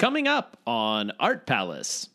Coming 0.00 0.28
up 0.28 0.56
on 0.66 1.12
Art 1.20 1.44
Palace. 1.44 2.08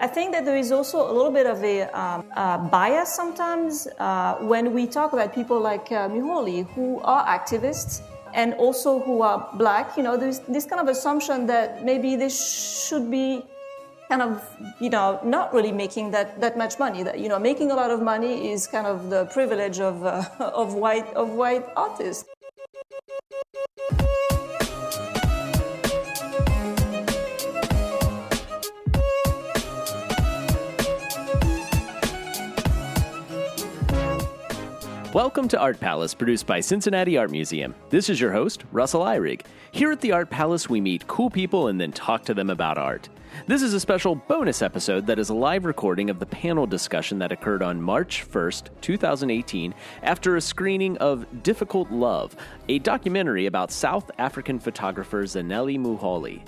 I 0.00 0.06
think 0.06 0.32
that 0.32 0.46
there 0.46 0.56
is 0.56 0.72
also 0.72 1.04
a 1.04 1.12
little 1.12 1.30
bit 1.30 1.44
of 1.44 1.62
a 1.62 1.82
um, 1.92 2.24
uh, 2.34 2.56
bias 2.56 3.14
sometimes 3.14 3.86
uh, 3.98 4.36
when 4.40 4.72
we 4.72 4.86
talk 4.86 5.12
about 5.12 5.34
people 5.34 5.60
like 5.60 5.92
uh, 5.92 6.08
Muholi, 6.08 6.66
who 6.72 6.98
are 7.02 7.26
activists 7.26 8.00
and 8.32 8.54
also 8.54 9.00
who 9.00 9.20
are 9.20 9.50
black. 9.58 9.98
You 9.98 10.02
know, 10.02 10.16
there's 10.16 10.38
this 10.48 10.64
kind 10.64 10.80
of 10.80 10.88
assumption 10.88 11.44
that 11.48 11.84
maybe 11.84 12.16
they 12.16 12.30
should 12.30 13.10
be 13.10 13.44
kind 14.08 14.22
of, 14.22 14.42
you 14.80 14.88
know, 14.88 15.20
not 15.22 15.52
really 15.52 15.72
making 15.72 16.12
that, 16.12 16.40
that 16.40 16.56
much 16.56 16.78
money. 16.78 17.02
That 17.02 17.18
you 17.20 17.28
know, 17.28 17.38
making 17.38 17.70
a 17.70 17.74
lot 17.74 17.90
of 17.90 18.00
money 18.00 18.50
is 18.50 18.66
kind 18.66 18.86
of 18.86 19.10
the 19.10 19.26
privilege 19.26 19.78
of 19.78 20.02
uh, 20.06 20.24
of 20.40 20.72
white 20.72 21.12
of 21.12 21.32
white 21.32 21.66
artists. 21.76 22.24
Welcome 35.16 35.48
to 35.48 35.58
Art 35.58 35.80
Palace, 35.80 36.12
produced 36.12 36.46
by 36.46 36.60
Cincinnati 36.60 37.16
Art 37.16 37.30
Museum. 37.30 37.74
This 37.88 38.10
is 38.10 38.20
your 38.20 38.32
host, 38.32 38.64
Russell 38.70 39.00
Ihrig. 39.00 39.46
Here 39.72 39.90
at 39.90 40.02
the 40.02 40.12
Art 40.12 40.28
Palace, 40.28 40.68
we 40.68 40.78
meet 40.78 41.06
cool 41.06 41.30
people 41.30 41.68
and 41.68 41.80
then 41.80 41.90
talk 41.90 42.22
to 42.26 42.34
them 42.34 42.50
about 42.50 42.76
art. 42.76 43.08
This 43.46 43.62
is 43.62 43.72
a 43.72 43.80
special 43.80 44.14
bonus 44.14 44.60
episode 44.60 45.06
that 45.06 45.18
is 45.18 45.30
a 45.30 45.34
live 45.34 45.64
recording 45.64 46.10
of 46.10 46.18
the 46.18 46.26
panel 46.26 46.66
discussion 46.66 47.18
that 47.20 47.32
occurred 47.32 47.62
on 47.62 47.80
March 47.80 48.28
1st, 48.30 48.68
2018, 48.82 49.72
after 50.02 50.36
a 50.36 50.40
screening 50.42 50.98
of 50.98 51.42
Difficult 51.42 51.90
Love, 51.90 52.36
a 52.68 52.78
documentary 52.80 53.46
about 53.46 53.72
South 53.72 54.10
African 54.18 54.58
photographer 54.58 55.22
Zanele 55.22 55.78
Muholi. 55.78 56.42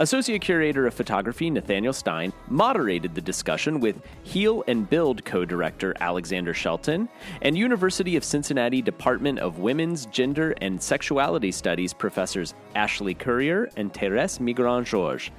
Associate 0.00 0.40
Curator 0.40 0.86
of 0.86 0.94
Photography 0.94 1.50
Nathaniel 1.50 1.92
Stein 1.92 2.32
moderated 2.46 3.16
the 3.16 3.20
discussion 3.20 3.80
with 3.80 4.00
Heal 4.22 4.62
and 4.68 4.88
Build 4.88 5.24
co 5.24 5.44
director 5.44 5.92
Alexander 6.00 6.54
Shelton 6.54 7.08
and 7.42 7.58
University 7.58 8.14
of 8.14 8.22
Cincinnati 8.22 8.80
Department 8.80 9.40
of 9.40 9.58
Women's, 9.58 10.06
Gender, 10.06 10.54
and 10.60 10.80
Sexuality 10.80 11.50
Studies 11.50 11.92
professors 11.92 12.54
Ashley 12.76 13.12
Currier 13.12 13.70
and 13.76 13.92
Therese 13.92 14.38
Migraine 14.38 14.84
Georges. 14.84 15.32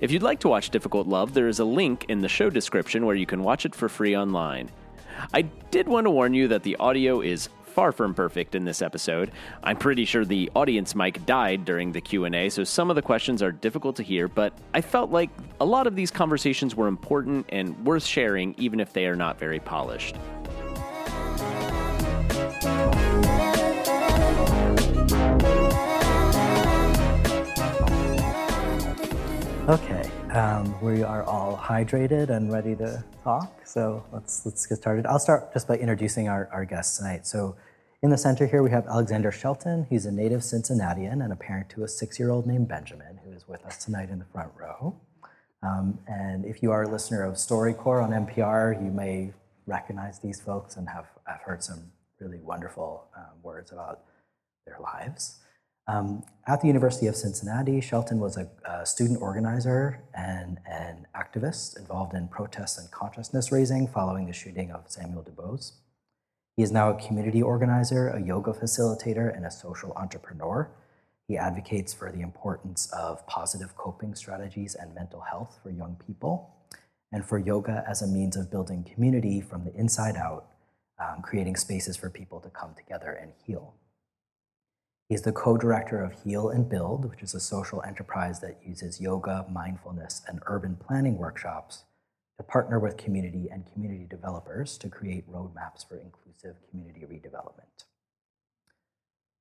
If 0.00 0.12
you'd 0.12 0.22
like 0.22 0.38
to 0.40 0.48
watch 0.48 0.70
Difficult 0.70 1.08
Love, 1.08 1.34
there 1.34 1.48
is 1.48 1.58
a 1.58 1.64
link 1.64 2.06
in 2.08 2.20
the 2.20 2.28
show 2.28 2.50
description 2.50 3.06
where 3.06 3.16
you 3.16 3.26
can 3.26 3.42
watch 3.42 3.66
it 3.66 3.74
for 3.74 3.88
free 3.88 4.16
online. 4.16 4.70
I 5.32 5.42
did 5.42 5.88
want 5.88 6.06
to 6.06 6.10
warn 6.12 6.34
you 6.34 6.46
that 6.48 6.62
the 6.62 6.76
audio 6.76 7.20
is 7.20 7.48
far 7.74 7.90
from 7.90 8.14
perfect 8.14 8.54
in 8.54 8.64
this 8.64 8.80
episode. 8.80 9.32
I'm 9.64 9.76
pretty 9.76 10.04
sure 10.04 10.24
the 10.24 10.48
audience 10.54 10.94
mic 10.94 11.26
died 11.26 11.64
during 11.64 11.90
the 11.90 12.00
Q&A, 12.00 12.48
so 12.48 12.62
some 12.62 12.88
of 12.88 12.94
the 12.94 13.02
questions 13.02 13.42
are 13.42 13.50
difficult 13.50 13.96
to 13.96 14.04
hear, 14.04 14.28
but 14.28 14.52
I 14.72 14.80
felt 14.80 15.10
like 15.10 15.28
a 15.60 15.64
lot 15.64 15.88
of 15.88 15.96
these 15.96 16.12
conversations 16.12 16.76
were 16.76 16.86
important 16.86 17.46
and 17.48 17.76
worth 17.84 18.04
sharing 18.04 18.54
even 18.58 18.78
if 18.78 18.92
they 18.92 19.06
are 19.06 19.16
not 19.16 19.40
very 19.40 19.58
polished. 19.58 20.14
Okay, 29.66 30.03
um, 30.34 30.80
we 30.80 31.04
are 31.04 31.22
all 31.22 31.56
hydrated 31.56 32.28
and 32.30 32.52
ready 32.52 32.74
to 32.74 33.04
talk. 33.22 33.64
So 33.64 34.04
let's 34.12 34.44
let's 34.44 34.66
get 34.66 34.78
started. 34.78 35.06
I'll 35.06 35.20
start 35.20 35.52
just 35.52 35.68
by 35.68 35.76
introducing 35.76 36.28
our, 36.28 36.48
our 36.52 36.64
guests 36.64 36.98
tonight. 36.98 37.24
So 37.24 37.56
in 38.02 38.10
the 38.10 38.18
center 38.18 38.46
here 38.46 38.62
we 38.62 38.70
have 38.70 38.86
Alexander 38.88 39.30
Shelton. 39.30 39.86
He's 39.88 40.06
a 40.06 40.12
native 40.12 40.42
Cincinnatian 40.42 41.22
and 41.22 41.32
a 41.32 41.36
parent 41.36 41.70
to 41.70 41.84
a 41.84 41.88
six-year-old 41.88 42.46
named 42.46 42.66
Benjamin, 42.68 43.20
who 43.24 43.32
is 43.32 43.46
with 43.46 43.64
us 43.64 43.84
tonight 43.84 44.10
in 44.10 44.18
the 44.18 44.24
front 44.24 44.50
row. 44.58 45.00
Um, 45.62 46.00
and 46.08 46.44
if 46.44 46.62
you 46.62 46.72
are 46.72 46.82
a 46.82 46.88
listener 46.88 47.22
of 47.22 47.34
StoryCorps 47.34 48.02
on 48.02 48.26
NPR, 48.26 48.84
you 48.84 48.90
may 48.90 49.32
recognize 49.66 50.18
these 50.18 50.40
folks 50.40 50.76
and 50.76 50.88
have, 50.88 51.06
have 51.26 51.40
heard 51.42 51.62
some 51.62 51.92
really 52.20 52.40
wonderful 52.40 53.06
um, 53.16 53.40
words 53.42 53.72
about 53.72 54.00
their 54.66 54.78
lives. 54.80 55.38
Um, 55.86 56.24
at 56.46 56.60
the 56.60 56.66
University 56.66 57.06
of 57.06 57.16
Cincinnati, 57.16 57.80
Shelton 57.80 58.18
was 58.18 58.38
a, 58.38 58.48
a, 58.64 58.86
student 58.86 59.20
organizer 59.20 60.02
and 60.14 60.58
an 60.66 61.06
activist 61.14 61.78
involved 61.78 62.14
in 62.14 62.28
protests 62.28 62.78
and 62.78 62.90
consciousness 62.90 63.52
raising 63.52 63.86
following 63.86 64.26
the 64.26 64.32
shooting 64.32 64.70
of 64.70 64.90
Samuel 64.90 65.22
DuBose. 65.22 65.72
He 66.56 66.62
is 66.62 66.72
now 66.72 66.90
a 66.90 67.00
community 67.00 67.42
organizer, 67.42 68.08
a 68.08 68.22
yoga 68.22 68.52
facilitator, 68.52 69.34
and 69.34 69.44
a 69.44 69.50
social 69.50 69.92
entrepreneur. 69.96 70.70
He 71.28 71.36
advocates 71.36 71.92
for 71.92 72.10
the 72.10 72.20
importance 72.20 72.90
of 72.92 73.26
positive 73.26 73.76
coping 73.76 74.14
strategies 74.14 74.74
and 74.74 74.94
mental 74.94 75.20
health 75.20 75.58
for 75.62 75.70
young 75.70 75.96
people, 76.06 76.54
and 77.12 77.24
for 77.24 77.38
yoga 77.38 77.84
as 77.88 78.00
a 78.00 78.06
means 78.06 78.36
of 78.36 78.50
building 78.50 78.84
community 78.84 79.40
from 79.40 79.64
the 79.64 79.74
inside 79.74 80.16
out, 80.16 80.46
um, 80.98 81.20
creating 81.22 81.56
spaces 81.56 81.96
for 81.96 82.08
people 82.08 82.40
to 82.40 82.48
come 82.48 82.74
together 82.74 83.10
and 83.10 83.32
heal. 83.44 83.74
He's 85.08 85.22
the 85.22 85.32
co 85.32 85.56
director 85.56 86.02
of 86.02 86.22
Heal 86.22 86.48
and 86.48 86.68
Build, 86.68 87.04
which 87.10 87.22
is 87.22 87.34
a 87.34 87.40
social 87.40 87.82
enterprise 87.82 88.40
that 88.40 88.58
uses 88.64 89.00
yoga, 89.00 89.44
mindfulness, 89.50 90.22
and 90.26 90.40
urban 90.46 90.76
planning 90.76 91.18
workshops 91.18 91.84
to 92.38 92.42
partner 92.42 92.78
with 92.78 92.96
community 92.96 93.48
and 93.50 93.70
community 93.72 94.06
developers 94.08 94.78
to 94.78 94.88
create 94.88 95.30
roadmaps 95.30 95.86
for 95.86 95.98
inclusive 95.98 96.56
community 96.70 97.00
redevelopment. 97.00 97.84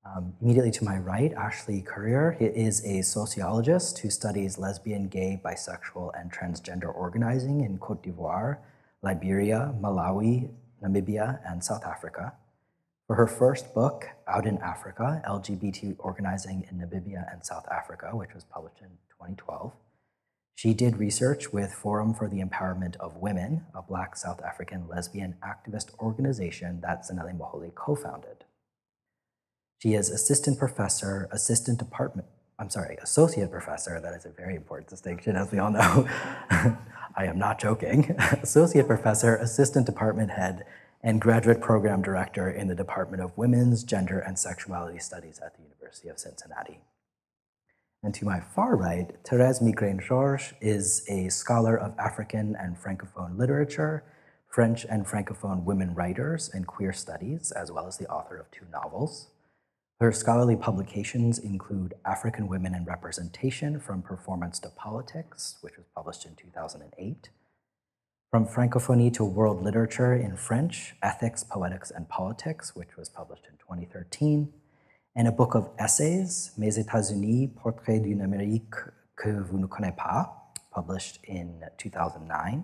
Um, 0.06 0.34
immediately 0.42 0.72
to 0.72 0.84
my 0.84 0.98
right, 0.98 1.34
Ashley 1.34 1.82
Currier 1.82 2.36
is 2.40 2.84
a 2.86 3.02
sociologist 3.02 4.00
who 4.00 4.10
studies 4.10 4.58
lesbian, 4.58 5.08
gay, 5.08 5.42
bisexual, 5.44 6.12
and 6.20 6.30
transgender 6.32 6.94
organizing 6.94 7.62
in 7.62 7.78
Cote 7.78 8.04
d'Ivoire, 8.04 8.58
Liberia, 9.02 9.74
Malawi, 9.80 10.50
Namibia, 10.84 11.40
and 11.50 11.64
South 11.64 11.86
Africa. 11.86 12.34
For 13.14 13.18
her 13.18 13.28
first 13.28 13.76
book, 13.76 14.08
Out 14.28 14.48
in 14.48 14.58
Africa 14.58 15.22
LGBT 15.30 15.98
Organizing 16.00 16.66
in 16.72 16.80
Namibia 16.80 17.32
and 17.32 17.46
South 17.46 17.68
Africa, 17.72 18.10
which 18.14 18.34
was 18.34 18.44
published 18.44 18.82
in 18.82 18.88
2012, 19.12 19.72
she 20.56 20.74
did 20.74 20.98
research 20.98 21.54
with 21.54 21.72
Forum 21.72 22.16
for 22.16 22.28
the 22.28 22.42
Empowerment 22.42 22.96
of 22.96 23.18
Women, 23.18 23.66
a 23.76 23.84
Black 23.84 24.16
South 24.16 24.42
African 24.42 24.88
lesbian 24.88 25.36
activist 25.46 25.96
organization 26.00 26.82
that 26.82 27.04
Zanele 27.04 27.38
Muholi 27.38 27.76
co 27.76 27.94
founded. 27.94 28.46
She 29.78 29.94
is 29.94 30.10
assistant 30.10 30.58
professor, 30.58 31.30
assistant 31.32 31.78
department, 31.78 32.28
I'm 32.58 32.72
sorry, 32.72 32.98
associate 33.00 33.52
professor. 33.52 34.02
That 34.02 34.16
is 34.16 34.26
a 34.26 34.32
very 34.32 34.56
important 34.56 34.90
distinction, 34.90 35.36
as 35.36 35.52
we 35.52 35.60
all 35.60 35.70
know. 35.70 36.08
I 36.50 37.26
am 37.26 37.38
not 37.38 37.60
joking. 37.60 38.10
associate 38.42 38.88
professor, 38.88 39.36
assistant 39.36 39.86
department 39.86 40.32
head, 40.32 40.66
and 41.04 41.20
graduate 41.20 41.60
program 41.60 42.02
director 42.02 42.50
in 42.50 42.70
the 42.70 42.76
Department 42.76 43.22
of 43.22 43.38
Women's, 43.38 43.84
Gender, 43.84 44.20
and 44.20 44.40
Sexuality 44.40 45.00
Studies 45.00 45.40
at 45.46 45.56
the 45.56 45.64
University 45.64 46.08
of 46.08 46.18
Cincinnati. 46.18 46.80
And 48.02 48.14
to 48.16 48.26
my 48.26 48.40
far 48.40 48.78
right, 48.78 49.12
Therese 49.26 49.62
Migraine 49.62 50.00
Georges 50.00 50.54
is 50.62 51.06
a 51.10 51.30
scholar 51.30 51.78
of 51.78 51.98
African 52.00 52.56
and 52.56 52.78
Francophone 52.78 53.38
literature, 53.38 54.04
French 54.48 54.86
and 54.90 55.06
Francophone 55.06 55.64
women 55.64 55.94
writers, 55.94 56.50
and 56.54 56.68
queer 56.68 56.94
studies, 56.94 57.52
as 57.52 57.72
well 57.72 57.88
as 57.88 57.98
the 57.98 58.08
author 58.08 58.38
of 58.38 58.50
two 58.52 58.66
novels. 58.72 59.28
Her 60.00 60.12
scholarly 60.12 60.56
publications 60.56 61.38
include 61.38 61.96
African 62.06 62.48
Women 62.48 62.74
and 62.74 62.88
Representation 62.88 63.80
from 63.80 64.02
Performance 64.02 64.60
to 64.60 64.70
Politics, 64.70 65.58
which 65.62 65.78
was 65.78 65.86
published 65.96 66.26
in 66.26 66.36
2008, 66.36 67.30
from 68.34 68.48
Francophonie 68.48 69.14
to 69.14 69.24
World 69.24 69.62
Literature 69.62 70.16
in 70.16 70.36
French, 70.36 70.96
Ethics, 71.04 71.44
Poetics, 71.44 71.92
and 71.92 72.10
Politics, 72.10 72.76
which 72.76 72.98
was 72.98 73.08
published 73.08 73.46
in 73.46 73.56
2013, 73.60 74.52
and 75.16 75.28
a 75.28 75.32
book 75.32 75.54
of 75.54 75.70
essays, 75.78 76.50
Mes 76.58 76.80
États-Unis, 76.80 77.52
Portrait 77.56 78.00
d'une 78.00 78.22
Amérique 78.22 78.74
que 79.16 79.30
vous 79.30 79.60
ne 79.60 79.68
connaissez 79.68 79.96
pas, 79.96 80.32
published 80.74 81.20
in 81.26 81.62
2009. 81.78 82.64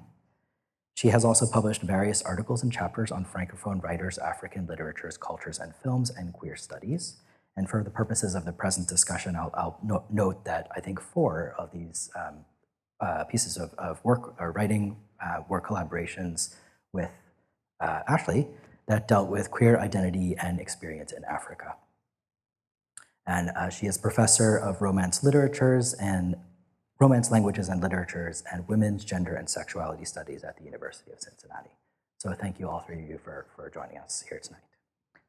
She 0.96 1.10
has 1.10 1.24
also 1.24 1.46
published 1.46 1.84
various 1.84 2.24
articles 2.24 2.64
and 2.64 2.74
chapters 2.74 3.12
on 3.12 3.24
Francophone 3.24 3.80
writers, 3.84 4.18
African 4.18 4.66
literatures, 4.66 5.18
cultures, 5.18 5.60
and 5.60 5.76
films, 5.76 6.10
and 6.10 6.34
queer 6.34 6.56
studies. 6.56 7.18
And 7.56 7.70
for 7.70 7.84
the 7.84 7.92
purposes 7.92 8.34
of 8.34 8.44
the 8.44 8.54
present 8.54 8.88
discussion, 8.88 9.36
I'll, 9.36 9.52
I'll 9.54 9.78
no 9.84 10.04
note 10.10 10.46
that 10.46 10.68
I 10.76 10.80
think 10.80 11.00
four 11.00 11.54
of 11.60 11.72
these 11.72 12.10
um, 12.16 12.46
uh, 13.00 13.26
pieces 13.26 13.56
of, 13.56 13.76
of 13.78 14.04
work 14.04 14.34
or 14.42 14.52
writing 14.52 14.98
uh, 15.24 15.42
were 15.48 15.62
collaborations 15.62 16.56
with 16.94 17.12
uh, 17.80 18.02
Ashley 18.08 18.48
that 18.88 19.08
dealt 19.08 19.30
with 19.30 19.52
queer 19.52 19.80
identity 19.80 20.36
and 20.42 20.60
experience 20.60 21.12
in 21.12 21.24
Africa. 21.26 21.76
And 23.26 23.52
uh, 23.52 23.70
she 23.70 23.86
is 23.86 23.98
professor 23.98 24.58
of 24.58 24.82
Romance 24.82 25.24
literatures 25.24 25.94
and 25.94 26.36
Romance 27.00 27.32
languages 27.32 27.70
and 27.70 27.82
literatures 27.82 28.44
and 28.52 28.68
women's 28.68 29.06
gender 29.06 29.36
and 29.36 29.48
sexuality 29.50 30.04
studies 30.04 30.44
at 30.44 30.58
the 30.58 30.64
University 30.64 31.12
of 31.12 31.22
Cincinnati. 31.22 31.70
So 32.18 32.34
thank 32.34 32.60
you 32.60 32.68
all 32.68 32.80
three 32.82 33.02
of 33.02 33.08
you 33.08 33.20
for, 33.24 33.46
for 33.56 33.70
joining 33.70 33.98
us 34.00 34.26
here 34.28 34.40
tonight. 34.40 34.64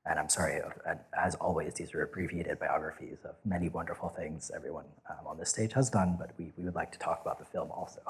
And 0.06 0.18
I'm 0.18 0.28
sorry, 0.28 0.60
uh, 0.62 0.94
as 1.16 1.34
always, 1.36 1.74
these 1.74 1.94
are 1.94 2.02
abbreviated 2.02 2.58
biographies 2.58 3.18
of 3.24 3.36
many 3.44 3.68
wonderful 3.68 4.08
things 4.08 4.50
everyone 4.52 4.86
um, 5.08 5.26
on 5.26 5.38
this 5.38 5.50
stage 5.50 5.74
has 5.74 5.90
done, 5.90 6.16
but 6.18 6.30
we, 6.38 6.52
we 6.56 6.64
would 6.64 6.74
like 6.74 6.90
to 6.92 6.98
talk 6.98 7.20
about 7.20 7.38
the 7.38 7.44
film 7.44 7.70
also. 7.70 8.00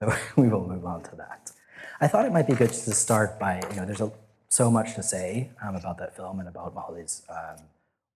So 0.00 0.14
we 0.36 0.48
will 0.48 0.66
move 0.66 0.84
on 0.84 1.02
to 1.04 1.16
that. 1.16 1.50
I 2.00 2.06
thought 2.06 2.26
it 2.26 2.32
might 2.32 2.46
be 2.46 2.54
good 2.54 2.70
to 2.70 2.94
start 2.94 3.38
by, 3.38 3.60
you 3.70 3.76
know, 3.76 3.84
there's 3.84 4.00
a, 4.00 4.12
so 4.48 4.70
much 4.70 4.94
to 4.94 5.02
say 5.02 5.50
um, 5.62 5.74
about 5.74 5.98
that 5.98 6.16
film 6.16 6.40
and 6.40 6.48
about 6.48 6.74
Muholi's 6.74 7.22
um, 7.28 7.64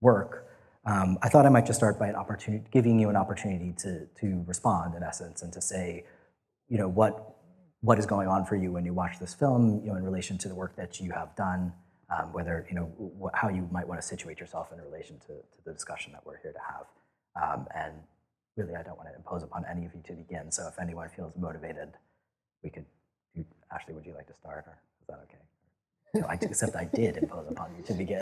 work. 0.01 0.49
Um, 0.85 1.19
I 1.23 1.29
thought 1.29 1.47
I 1.47 1.49
might 1.49 1.67
just 1.67 1.79
start 1.79 1.99
by 1.99 2.09
an 2.09 2.17
opportunity, 2.17 2.65
giving 2.71 2.99
you 2.99 3.09
an 3.09 3.17
opportunity 3.17 3.73
to, 3.79 4.07
to 4.21 4.45
respond, 4.47 4.95
in 4.95 5.03
essence, 5.03 5.43
and 5.43 5.53
to 5.53 5.61
say, 5.61 6.05
you 6.69 6.79
know, 6.79 6.89
what, 6.89 7.37
what 7.81 7.99
is 7.99 8.07
going 8.07 8.29
on 8.29 8.45
for 8.45 8.57
you 8.57 8.73
when 8.73 8.85
you 8.85 8.93
watch 8.93 9.19
this 9.19 9.35
film, 9.35 9.81
you 9.85 9.91
know, 9.91 9.97
in 9.97 10.05
relation 10.05 10.39
to 10.39 10.49
the 10.49 10.55
work 10.55 10.75
that 10.77 11.01
you 11.01 11.11
have 11.13 11.35
done, 11.37 11.73
um, 12.17 12.33
whether, 12.33 12.67
you 12.69 12.75
know, 12.75 13.13
wh- 13.23 13.37
how 13.37 13.49
you 13.49 13.69
might 13.71 13.87
want 13.87 14.01
to 14.01 14.07
situate 14.07 14.41
yourself 14.41 14.73
in 14.73 14.81
relation 14.81 15.19
to, 15.21 15.27
to 15.29 15.65
the 15.65 15.73
discussion 15.73 16.13
that 16.13 16.25
we're 16.25 16.39
here 16.39 16.53
to 16.53 16.59
have. 16.59 16.87
Um, 17.41 17.67
and 17.75 17.95
really, 18.57 18.75
I 18.75 18.83
don't 18.83 18.97
want 18.97 19.09
to 19.09 19.17
impose 19.17 19.43
upon 19.43 19.65
any 19.71 19.87
of 19.87 19.95
you 19.95 20.03
to 20.07 20.13
begin, 20.13 20.51
so 20.51 20.67
if 20.69 20.79
anyone 20.79 21.09
feels 21.15 21.33
motivated, 21.37 21.91
we 22.63 22.71
could, 22.71 22.85
do, 23.35 23.45
Ashley, 23.73 23.95
would 23.95 24.07
you 24.07 24.15
like 24.15 24.27
to 24.27 24.35
start, 24.35 24.65
or 24.67 24.79
is 25.01 25.07
that 25.09 25.21
okay? 25.25 25.39
No, 26.15 26.27
I, 26.27 26.39
except 26.41 26.77
I 26.77 26.85
did 26.85 27.17
impose 27.17 27.47
upon 27.49 27.75
you 27.77 27.83
to 27.85 27.95
begin. 27.95 28.21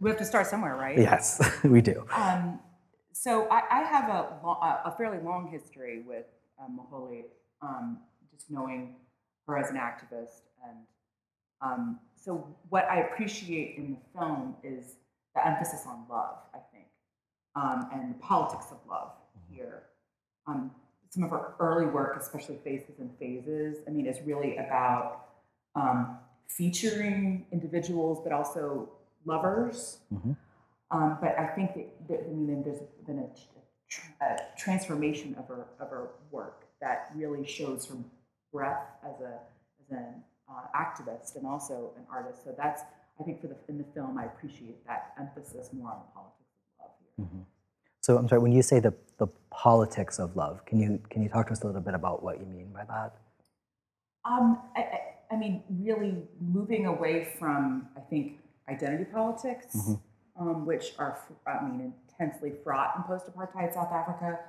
We 0.00 0.10
have 0.10 0.18
to 0.18 0.24
start 0.24 0.46
somewhere, 0.46 0.76
right? 0.76 0.98
yes, 0.98 1.40
we 1.64 1.80
do. 1.80 2.04
Um, 2.12 2.58
so 3.12 3.46
I, 3.50 3.62
I 3.70 3.82
have 3.82 4.08
a, 4.08 4.38
lo- 4.42 4.58
a 4.60 4.94
fairly 4.96 5.18
long 5.22 5.48
history 5.52 6.02
with 6.06 6.24
um, 6.58 6.80
Muholi, 6.80 7.24
um, 7.62 7.98
just 8.32 8.50
knowing 8.50 8.96
her 9.46 9.58
as 9.58 9.70
an 9.70 9.76
activist. 9.76 10.40
And 10.66 10.78
um, 11.60 12.00
so 12.16 12.46
what 12.70 12.86
I 12.90 13.00
appreciate 13.02 13.76
in 13.76 13.92
the 13.92 14.18
film 14.18 14.56
is 14.64 14.96
the 15.34 15.46
emphasis 15.46 15.84
on 15.86 16.06
love, 16.10 16.38
I 16.54 16.58
think, 16.72 16.86
um, 17.54 17.88
and 17.92 18.14
the 18.14 18.18
politics 18.18 18.66
of 18.72 18.78
love 18.88 19.12
here. 19.60 19.82
Um, 20.46 20.70
some 21.10 21.22
of 21.24 21.30
her 21.30 21.54
early 21.58 21.86
work, 21.86 22.16
especially 22.20 22.58
Faces 22.64 22.98
and 22.98 23.10
Phases, 23.18 23.78
I 23.86 23.90
mean, 23.90 24.06
is 24.06 24.18
really 24.24 24.56
about 24.56 25.26
um, 25.74 26.18
featuring 26.48 27.46
individuals, 27.52 28.20
but 28.22 28.32
also 28.32 28.88
lovers. 29.24 29.98
Mhm. 30.12 30.36
Um, 30.92 31.18
but 31.20 31.38
I 31.38 31.46
think 31.54 31.74
that, 31.74 32.08
that 32.08 32.20
I 32.28 32.32
mean, 32.32 32.62
there's 32.64 32.82
been 33.06 33.20
a, 33.20 34.24
a 34.24 34.38
transformation 34.56 35.36
of 35.38 35.46
her 35.48 35.66
of 35.78 35.90
her 35.90 36.10
work 36.30 36.66
that 36.80 37.10
really 37.14 37.46
shows 37.46 37.86
her 37.86 37.96
breadth 38.52 38.88
as 39.04 39.20
a 39.20 39.34
as 39.80 39.90
an 39.90 40.22
uh, 40.48 40.66
activist 40.84 41.36
and 41.36 41.46
also 41.46 41.92
an 41.96 42.04
artist. 42.10 42.42
So 42.44 42.54
that's 42.56 42.82
I 43.20 43.22
think 43.24 43.40
for 43.40 43.48
the 43.48 43.56
in 43.68 43.78
the 43.78 43.88
film 43.94 44.18
I 44.18 44.24
appreciate 44.24 44.84
that 44.86 45.12
emphasis 45.18 45.70
more 45.72 45.90
on 45.92 45.98
the 46.04 46.12
politics 46.14 46.50
of 46.78 46.84
love 46.86 46.94
here. 46.98 47.46
So 48.00 48.16
I'm 48.16 48.28
sorry, 48.28 48.40
when 48.40 48.52
you 48.52 48.62
say 48.62 48.80
the, 48.80 48.94
the 49.20 49.28
politics 49.50 50.18
of 50.18 50.34
love, 50.34 50.64
can 50.66 50.80
you, 50.80 51.00
can 51.10 51.22
you 51.22 51.28
talk 51.28 51.46
to 51.46 51.52
us 51.52 51.62
a 51.62 51.66
little 51.66 51.80
bit 51.80 51.94
about 51.94 52.24
what 52.24 52.40
you 52.40 52.46
mean 52.46 52.70
by 52.72 52.84
that? 52.84 53.14
Um, 54.24 54.58
I, 54.76 54.80
I, 54.80 55.34
I 55.34 55.36
mean, 55.36 55.62
really 55.68 56.14
moving 56.40 56.86
away 56.86 57.28
from, 57.38 57.88
I 57.96 58.00
think, 58.00 58.40
identity 58.68 59.04
politics, 59.04 59.76
um, 60.38 60.66
which 60.66 60.94
are, 60.98 61.20
I 61.46 61.62
mean, 61.62 61.92
intensely 62.08 62.52
fraught 62.64 62.94
in 62.96 63.02
post-apartheid 63.04 63.74
South 63.74 63.92
Africa, 63.92 64.40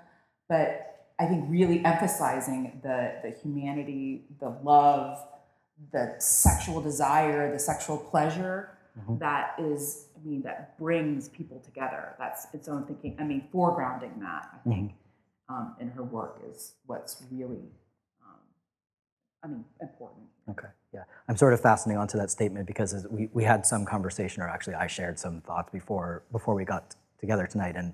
but 0.49 1.09
I 1.19 1.25
think 1.27 1.45
really 1.49 1.85
emphasizing 1.85 2.79
the 2.81 3.13
the 3.23 3.29
humanity, 3.29 4.25
the 4.39 4.49
love, 4.63 5.19
the 5.91 6.15
sexual 6.17 6.81
desire, 6.81 7.51
the 7.51 7.59
sexual 7.59 7.97
pleasure 7.97 8.71
that 9.19 9.55
is, 9.59 10.07
I 10.15 10.27
mean, 10.27 10.41
that 10.43 10.77
brings 10.77 11.29
people 11.29 11.59
together. 11.59 12.15
That's 12.19 12.47
its 12.53 12.67
own 12.67 12.85
thinking. 12.85 13.15
I 13.19 13.23
mean, 13.23 13.47
foregrounding 13.53 14.19
that, 14.19 14.49
I 14.53 14.69
think, 14.69 14.93
um, 15.49 15.75
in 15.79 15.89
her 15.89 16.03
work 16.03 16.41
is 16.49 16.73
what's 16.85 17.23
really 17.31 17.71
um, 18.23 18.39
I 19.43 19.47
mean, 19.47 19.65
important. 19.81 20.25
Okay, 20.49 20.67
yeah. 20.93 21.03
I'm 21.27 21.37
sort 21.37 21.53
of 21.53 21.61
fastening 21.61 21.97
onto 21.97 22.17
that 22.17 22.31
statement 22.31 22.67
because 22.67 22.93
as 22.93 23.07
we, 23.07 23.29
we 23.33 23.43
had 23.43 23.65
some 23.65 23.85
conversation, 23.85 24.43
or 24.43 24.49
actually 24.49 24.75
I 24.75 24.87
shared 24.87 25.17
some 25.19 25.41
thoughts 25.41 25.69
before, 25.71 26.23
before 26.31 26.55
we 26.55 26.65
got 26.65 26.95
together 27.19 27.47
tonight, 27.47 27.75
and 27.75 27.93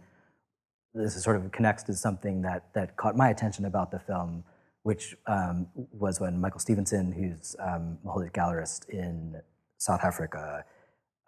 this 0.94 1.16
is 1.16 1.24
sort 1.24 1.36
of 1.36 1.52
connects 1.52 1.84
to 1.84 1.94
something 1.94 2.42
that, 2.42 2.74
that 2.74 2.98
caught 2.98 3.16
my 3.16 3.30
attention 3.30 3.66
about 3.66 3.92
the 3.92 4.00
film, 4.00 4.44
which 4.84 5.16
um, 5.28 5.68
was 5.76 6.20
when 6.20 6.40
Michael 6.40 6.60
Stevenson, 6.60 7.12
who's 7.12 7.56
um, 7.60 7.98
Muholi's 8.06 8.32
gallerist 8.32 8.90
in 8.90 9.42
South 9.78 10.04
Africa, 10.04 10.64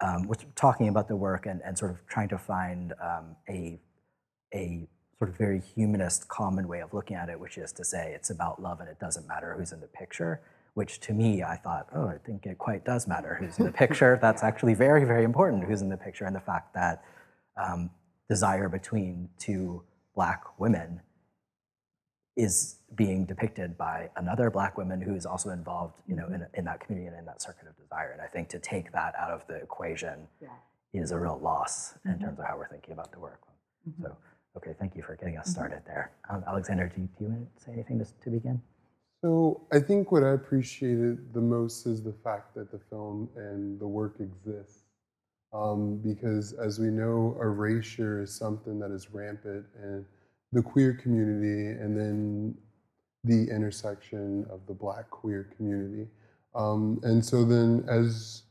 um, 0.00 0.26
was 0.26 0.38
talking 0.54 0.88
about 0.88 1.08
the 1.08 1.16
work 1.16 1.46
and, 1.46 1.60
and 1.64 1.76
sort 1.76 1.90
of 1.90 2.06
trying 2.06 2.28
to 2.28 2.38
find 2.38 2.94
um, 3.02 3.36
a, 3.48 3.78
a 4.54 4.88
sort 5.18 5.30
of 5.30 5.36
very 5.36 5.60
humanist, 5.60 6.28
common 6.28 6.66
way 6.66 6.80
of 6.80 6.94
looking 6.94 7.16
at 7.16 7.28
it, 7.28 7.38
which 7.38 7.58
is 7.58 7.72
to 7.72 7.84
say 7.84 8.12
it's 8.14 8.30
about 8.30 8.62
love 8.62 8.80
and 8.80 8.88
it 8.88 8.98
doesn't 8.98 9.28
matter 9.28 9.54
who's 9.56 9.72
in 9.72 9.80
the 9.80 9.86
picture. 9.86 10.40
Which 10.74 11.00
to 11.00 11.12
me, 11.12 11.42
I 11.42 11.56
thought, 11.56 11.88
oh, 11.94 12.06
I 12.06 12.16
think 12.24 12.46
it 12.46 12.56
quite 12.56 12.84
does 12.84 13.08
matter 13.08 13.34
who's 13.34 13.58
in 13.58 13.66
the 13.66 13.72
picture. 13.72 14.18
That's 14.22 14.42
actually 14.42 14.74
very, 14.74 15.04
very 15.04 15.24
important 15.24 15.64
who's 15.64 15.82
in 15.82 15.88
the 15.88 15.96
picture, 15.96 16.24
and 16.24 16.34
the 16.34 16.40
fact 16.40 16.72
that 16.74 17.04
um, 17.56 17.90
desire 18.28 18.68
between 18.68 19.28
two 19.38 19.82
black 20.14 20.44
women 20.58 21.00
is 22.40 22.76
being 22.96 23.24
depicted 23.24 23.76
by 23.78 24.10
another 24.16 24.50
black 24.50 24.76
woman 24.76 25.00
who 25.00 25.14
is 25.14 25.24
also 25.26 25.50
involved, 25.50 26.02
you 26.08 26.16
know, 26.16 26.26
in, 26.26 26.46
in 26.54 26.64
that 26.64 26.80
community 26.80 27.06
and 27.08 27.16
in 27.18 27.24
that 27.26 27.40
circuit 27.40 27.66
of 27.68 27.76
desire. 27.76 28.10
And 28.12 28.20
I 28.20 28.26
think 28.26 28.48
to 28.50 28.58
take 28.58 28.92
that 28.92 29.14
out 29.16 29.30
of 29.30 29.46
the 29.46 29.54
equation 29.56 30.26
Yeah. 30.40 30.48
is 31.02 31.12
a 31.12 31.18
real 31.18 31.38
loss 31.42 31.94
in 32.04 32.18
terms 32.18 32.38
of 32.38 32.44
how 32.46 32.56
we're 32.56 32.68
thinking 32.68 32.92
about 32.92 33.12
the 33.12 33.20
work. 33.20 33.40
So, 34.02 34.16
okay, 34.56 34.74
thank 34.78 34.96
you 34.96 35.02
for 35.02 35.14
getting 35.16 35.36
us 35.38 35.48
started 35.48 35.82
there. 35.86 36.10
Um, 36.28 36.42
Alexander, 36.46 36.90
do 36.94 37.00
you, 37.02 37.08
do 37.18 37.24
you 37.24 37.30
want 37.30 37.56
to 37.56 37.64
say 37.64 37.72
anything 37.72 37.98
to, 38.00 38.06
to 38.24 38.30
begin? 38.30 38.60
So 39.22 39.60
I 39.72 39.78
think 39.80 40.10
what 40.12 40.24
I 40.24 40.30
appreciated 40.30 41.32
the 41.34 41.40
most 41.40 41.86
is 41.86 42.02
the 42.02 42.12
fact 42.24 42.54
that 42.54 42.72
the 42.72 42.80
film 42.90 43.28
and 43.36 43.78
the 43.78 43.86
work 43.86 44.16
exists. 44.20 44.80
Um, 45.52 45.96
because 45.98 46.52
as 46.54 46.78
we 46.78 46.86
know, 46.88 47.36
erasure 47.40 48.22
is 48.22 48.32
something 48.34 48.78
that 48.78 48.90
is 48.90 49.10
rampant 49.12 49.64
in 49.82 50.04
the 50.52 50.62
queer 50.62 50.94
community 50.94 51.78
and 51.80 51.96
then 51.96 52.54
the 53.24 53.52
intersection 53.54 54.46
of 54.50 54.66
the 54.66 54.74
black 54.74 55.10
queer 55.10 55.48
community. 55.56 56.08
Um, 56.54 57.00
and 57.02 57.24
so 57.24 57.44
then 57.44 57.84
as 57.88 58.42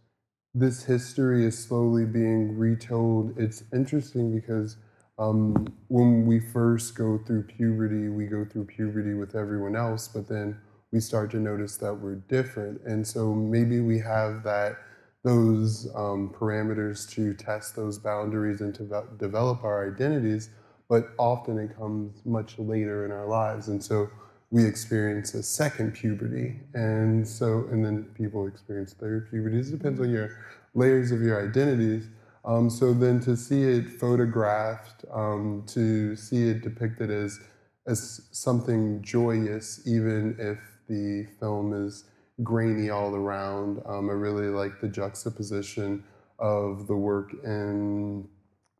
this 0.54 0.84
history 0.84 1.46
is 1.46 1.57
slowly 1.57 2.06
being 2.06 2.57
retold, 2.57 3.38
it's 3.38 3.63
interesting 3.74 4.34
because 4.34 4.78
um, 5.18 5.68
when 5.90 6.25
we 6.25 6.40
first 6.40 6.96
go 6.96 7.18
through 7.18 7.44
puberty, 7.44 8.07
we 8.07 8.25
go 8.25 8.45
through 8.45 8.66
puberty 8.66 9.13
with 9.13 9.36
everyone 9.36 9.75
else, 9.75 10.07
but 10.07 10.28
then 10.28 10.57
we 10.92 11.00
start 11.00 11.30
to 11.31 11.38
notice 11.38 11.78
that 11.78 11.94
we're 11.94 12.16
different. 12.16 12.81
And 12.85 13.06
so 13.06 13.33
maybe 13.33 13.81
we 13.81 14.00
have 14.00 14.44
that 14.44 14.78
those 15.23 15.90
um, 15.95 16.33
parameters 16.33 17.09
to 17.09 17.33
test 17.33 17.76
those 17.76 18.00
boundaries 18.00 18.62
and 18.62 18.73
to 18.76 18.83
ve- 18.83 19.18
develop 19.18 19.64
our 19.66 19.92
identities, 19.92 20.50
but 20.90 21.12
often 21.18 21.58
it 21.60 21.78
comes 21.78 22.26
much 22.26 22.58
later 22.58 23.06
in 23.06 23.12
our 23.12 23.28
lives. 23.28 23.68
And 23.68 23.81
so 23.81 24.10
we 24.52 24.66
experience 24.66 25.36
a 25.36 25.44
second 25.44 25.94
puberty. 25.94 26.60
And 26.74 27.26
so, 27.26 27.68
and 27.72 27.86
then 27.86 28.06
people 28.16 28.48
experience 28.48 28.94
third 28.94 29.30
puberty. 29.30 29.60
It 29.60 29.69
depends 29.69 30.00
on 30.00 30.10
your 30.10 30.38
layers 30.74 31.12
of 31.12 31.22
your 31.22 31.48
identities. 31.48 32.08
Um, 32.44 32.69
so 32.69 32.94
then 32.94 33.19
to 33.22 33.38
see 33.38 33.64
it 33.64 33.90
photographed, 33.90 35.06
um, 35.14 35.64
to 35.68 36.16
see 36.16 36.50
it 36.50 36.62
depicted 36.62 37.12
as, 37.12 37.40
as 37.86 38.28
something 38.31 39.02
joyous, 39.04 39.81
even 39.86 40.36
if 40.40 40.58
the 40.88 41.28
film 41.40 41.74
is 41.74 42.06
grainy 42.42 42.90
all 42.90 43.14
around. 43.14 43.81
Um, 43.86 44.10
I 44.10 44.14
really 44.14 44.48
like 44.48 44.81
the 44.81 44.88
juxtaposition 44.88 46.04
of 46.40 46.88
the 46.88 46.96
work 46.96 47.34
in 47.44 48.28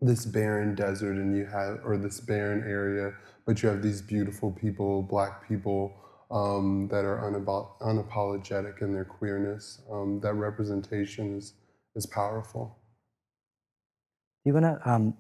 this 0.02 0.26
barren 0.26 0.76
desert 0.76 1.18
and 1.18 1.36
you 1.36 1.46
have 1.46 1.80
or 1.84 1.98
this 1.98 2.20
barren 2.22 2.64
area 2.64 3.14
but 3.46 3.62
you 3.62 3.70
have 3.70 3.82
these 3.82 4.02
beautiful 4.02 4.52
people 4.52 5.02
black 5.02 5.48
people 5.48 5.94
um, 6.32 6.88
that 6.90 7.06
are 7.06 7.18
unabo- 7.30 7.70
unapologetic 7.82 8.82
in 8.82 8.94
their 8.94 9.06
queerness 9.06 9.82
um, 9.92 10.20
that 10.22 10.34
representation 10.34 11.38
is 11.38 11.54
is 11.96 12.06
powerful. 12.06 12.78
Do 14.44 14.50
you 14.50 14.54
want 14.54 14.66
to, 14.66 14.90
um, 14.90 15.18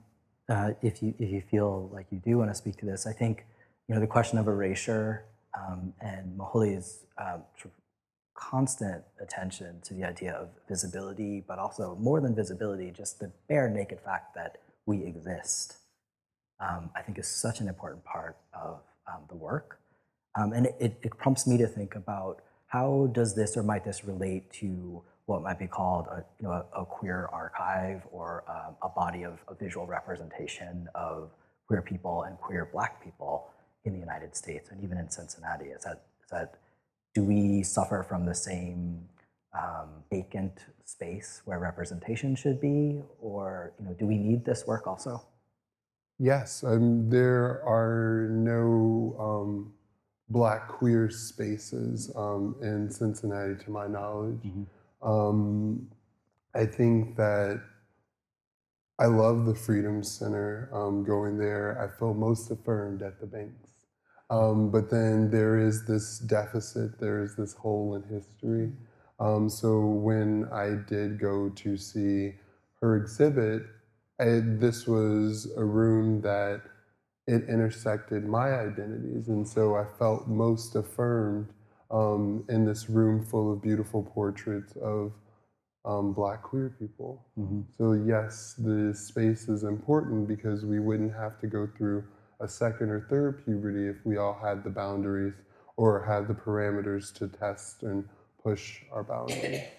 uh, 0.48 0.71
if 0.81 1.01
you 1.01 1.13
if 1.19 1.29
you 1.29 1.41
feel 1.41 1.89
like 1.91 2.07
you 2.12 2.19
do 2.19 2.38
want 2.38 2.51
to 2.51 2.55
speak 2.55 2.77
to 2.77 2.86
this, 2.86 3.07
I 3.07 3.13
think 3.13 3.45
you 3.88 3.95
know 3.95 4.01
the 4.01 4.07
question 4.07 4.38
of 4.38 4.48
erasure 4.48 5.25
um, 5.57 5.93
and 6.00 6.38
Muholi's 6.38 7.05
um, 7.17 7.43
constant 8.36 9.03
attention 9.21 9.81
to 9.81 9.93
the 9.93 10.05
idea 10.05 10.33
of 10.33 10.50
visibility, 10.67 11.43
but 11.45 11.59
also 11.59 11.98
more 12.00 12.21
than 12.21 12.33
visibility, 12.36 12.91
just 12.91 13.19
the 13.19 13.31
bare 13.50 13.69
naked 13.69 14.00
fact 14.00 14.33
that 14.36 14.57
we 14.89 15.05
exist. 15.05 15.77
Um, 16.60 16.89
I 16.96 17.01
think 17.01 17.17
is 17.17 17.27
such 17.27 17.62
an 17.62 17.69
important 17.69 18.03
part 18.03 18.36
of 18.53 18.81
um, 19.08 19.22
the 19.29 19.36
work, 19.36 19.79
um, 20.36 20.51
and 20.51 20.65
it, 20.65 21.00
it 21.01 21.17
prompts 21.17 21.48
me 21.48 21.58
to 21.58 21.67
think 21.67 21.96
about 21.96 22.41
how 22.67 23.10
does 23.13 23.34
this 23.34 23.55
or 23.55 23.63
might 23.63 23.86
this 23.86 24.03
relate 24.03 24.51
to 24.53 25.01
what 25.25 25.41
might 25.41 25.60
be 25.60 25.67
called 25.67 26.08
a, 26.08 26.25
you 26.39 26.48
know, 26.48 26.51
a, 26.51 26.81
a 26.81 26.86
queer 26.86 27.29
archive 27.31 28.01
or 28.12 28.43
um, 28.50 28.75
a 28.81 28.89
body 28.89 29.24
of, 29.24 29.39
of 29.48 29.58
visual 29.60 29.86
representation 29.86 30.88
of 30.96 31.29
queer 31.67 31.81
people 31.81 32.24
and 32.24 32.38
queer 32.39 32.67
black 32.74 33.03
people 33.03 33.48
in 33.86 33.93
the 33.93 34.00
United 34.00 34.36
States 34.36 34.69
and 34.72 34.84
even 34.84 34.98
in 34.98 35.10
Cincinnati? 35.10 35.65
Is 35.65 35.84
that, 35.84 36.01
is 36.24 36.29
that 36.31 36.55
do 37.13 37.24
we 37.24 37.63
suffer 37.63 38.03
from 38.08 38.25
the 38.25 38.36
same 38.36 39.08
um, 39.53 39.89
vacant 40.11 40.65
space 40.85 41.41
where 41.45 41.59
representation 41.59 42.35
should 42.35 42.59
be, 42.61 43.01
or 43.21 43.73
you 43.79 43.85
know, 43.85 43.93
do 43.93 44.05
we 44.05 44.17
need 44.17 44.45
this 44.45 44.65
work 44.67 44.87
also? 44.87 45.23
Yes, 46.19 46.63
um, 46.63 47.09
there 47.09 47.63
are 47.65 48.27
no 48.31 49.15
um, 49.19 49.73
black 50.29 50.67
queer 50.67 51.09
spaces 51.09 52.11
um, 52.15 52.55
in 52.61 52.89
Cincinnati, 52.91 53.55
to 53.63 53.71
my 53.71 53.87
knowledge. 53.87 54.41
Um, 55.01 55.87
I 56.53 56.65
think 56.65 57.15
that 57.15 57.61
I 58.99 59.05
love 59.05 59.45
the 59.45 59.55
Freedom 59.55 60.03
Center. 60.03 60.69
Um, 60.73 61.03
going 61.05 61.37
there, 61.37 61.81
I 61.81 61.97
feel 61.97 62.13
most 62.13 62.51
affirmed 62.51 63.01
at 63.01 63.19
the 63.21 63.27
banks. 63.27 63.69
Um, 64.29 64.69
but 64.69 64.89
then 64.89 65.31
there 65.31 65.57
is 65.57 65.85
this 65.85 66.19
deficit, 66.19 66.99
there 66.99 67.23
is 67.23 67.35
this 67.35 67.53
hole 67.53 67.95
in 67.95 68.03
history. 68.13 68.71
Um, 69.19 69.49
so 69.49 69.79
when 69.81 70.47
I 70.51 70.75
did 70.88 71.19
go 71.19 71.49
to 71.49 71.77
see 71.77 72.35
her 72.81 72.95
exhibit, 72.95 73.63
I, 74.19 74.41
this 74.43 74.88
was 74.88 75.51
a 75.57 75.63
room 75.63 76.21
that 76.21 76.61
it 77.27 77.47
intersected 77.47 78.25
my 78.25 78.53
identities, 78.53 79.27
and 79.27 79.47
so 79.47 79.75
I 79.75 79.85
felt 79.97 80.27
most 80.27 80.75
affirmed 80.75 81.47
um, 81.91 82.43
in 82.49 82.65
this 82.65 82.89
room 82.89 83.23
full 83.25 83.53
of 83.53 83.61
beautiful 83.61 84.03
portraits 84.03 84.75
of 84.77 85.13
um, 85.85 86.13
Black 86.13 86.41
queer 86.43 86.75
people. 86.79 87.25
So 87.77 87.93
yes, 87.93 88.55
the 88.57 88.93
space 88.93 89.47
is 89.47 89.63
important 89.63 90.27
because 90.27 90.65
we 90.65 90.79
wouldn't 90.79 91.13
have 91.13 91.39
to 91.39 91.47
go 91.47 91.67
through 91.77 92.03
a 92.41 92.47
second 92.47 92.89
or 92.89 93.01
third 93.09 93.43
puberty 93.45 93.88
if 93.88 93.97
we 94.05 94.17
all 94.17 94.38
had 94.41 94.63
the 94.63 94.69
boundaries 94.69 95.33
or 95.77 96.03
had 96.05 96.27
the 96.27 96.33
parameters 96.33 97.13
to 97.15 97.27
test 97.27 97.83
and 97.83 98.07
push 98.43 98.81
our 98.91 99.03
boundaries. 99.03 99.62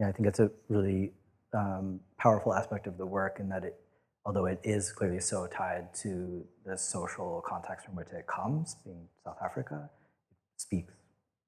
Yeah, 0.00 0.06
I 0.06 0.12
think 0.12 0.28
it's 0.28 0.38
a 0.38 0.48
really 0.68 1.10
um, 1.52 1.98
powerful 2.18 2.54
aspect 2.54 2.86
of 2.86 2.96
the 2.98 3.04
work 3.04 3.38
in 3.40 3.48
that 3.48 3.64
it, 3.64 3.74
although 4.24 4.46
it 4.46 4.60
is 4.62 4.92
clearly 4.92 5.18
so 5.18 5.48
tied 5.48 5.92
to 6.02 6.44
the 6.64 6.78
social 6.78 7.42
context 7.44 7.86
from 7.86 7.96
which 7.96 8.12
it 8.12 8.28
comes, 8.28 8.76
being 8.84 9.08
South 9.24 9.38
Africa, 9.44 9.90
it 10.30 10.60
speaks 10.60 10.94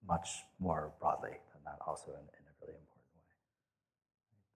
much 0.04 0.28
more 0.58 0.92
broadly 1.00 1.30
than 1.30 1.62
that 1.64 1.78
also 1.86 2.10
in, 2.10 2.18
in 2.18 2.44
a 2.48 2.54
really 2.60 2.78
important 2.80 3.14
way. 3.14 3.36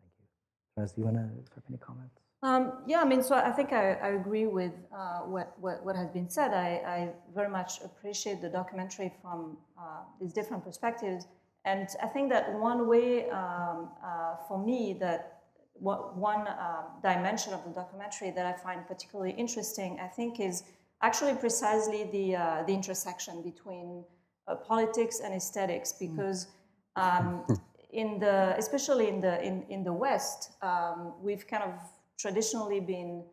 Thank 0.00 0.12
you. 0.18 0.82
Rez, 0.82 0.92
do 0.92 1.00
you 1.00 1.04
want 1.04 1.16
to 1.18 1.54
have 1.54 1.64
any 1.68 1.78
comments? 1.78 2.24
Um, 2.44 2.72
yeah, 2.86 3.00
I 3.00 3.04
mean, 3.04 3.22
so 3.22 3.36
I 3.36 3.50
think 3.52 3.72
I, 3.72 3.94
I 3.94 4.08
agree 4.08 4.46
with 4.46 4.72
uh, 4.94 5.20
what, 5.20 5.54
what, 5.60 5.82
what 5.82 5.96
has 5.96 6.10
been 6.10 6.28
said. 6.28 6.52
I, 6.52 6.82
I 6.86 7.08
very 7.34 7.48
much 7.48 7.80
appreciate 7.82 8.42
the 8.42 8.50
documentary 8.50 9.14
from 9.22 9.56
uh, 9.78 10.02
these 10.20 10.34
different 10.34 10.62
perspectives. 10.62 11.26
And 11.64 11.88
I 12.02 12.06
think 12.06 12.30
that 12.30 12.52
one 12.52 12.86
way 12.86 13.30
um, 13.30 13.88
uh, 14.04 14.36
for 14.46 14.62
me 14.62 14.96
that 15.00 15.42
what, 15.74 16.16
one 16.16 16.46
um, 16.46 16.84
dimension 17.02 17.52
of 17.52 17.64
the 17.64 17.70
documentary 17.70 18.30
that 18.30 18.46
I 18.46 18.52
find 18.52 18.86
particularly 18.86 19.32
interesting, 19.32 19.98
I 20.00 20.08
think, 20.08 20.40
is 20.40 20.64
actually 21.02 21.34
precisely 21.34 22.04
the, 22.12 22.36
uh, 22.36 22.62
the 22.66 22.72
intersection 22.72 23.42
between 23.42 24.04
uh, 24.46 24.56
politics 24.56 25.20
and 25.20 25.34
aesthetics, 25.34 25.92
because 25.92 26.48
um, 26.96 27.46
in 27.92 28.18
the, 28.18 28.54
especially 28.58 29.08
in 29.08 29.20
the, 29.20 29.42
in, 29.42 29.64
in 29.68 29.84
the 29.84 29.92
West, 29.92 30.52
um, 30.62 31.14
we've 31.20 31.46
kind 31.46 31.62
of 31.62 31.72
traditionally 32.18 32.80
been 32.80 33.24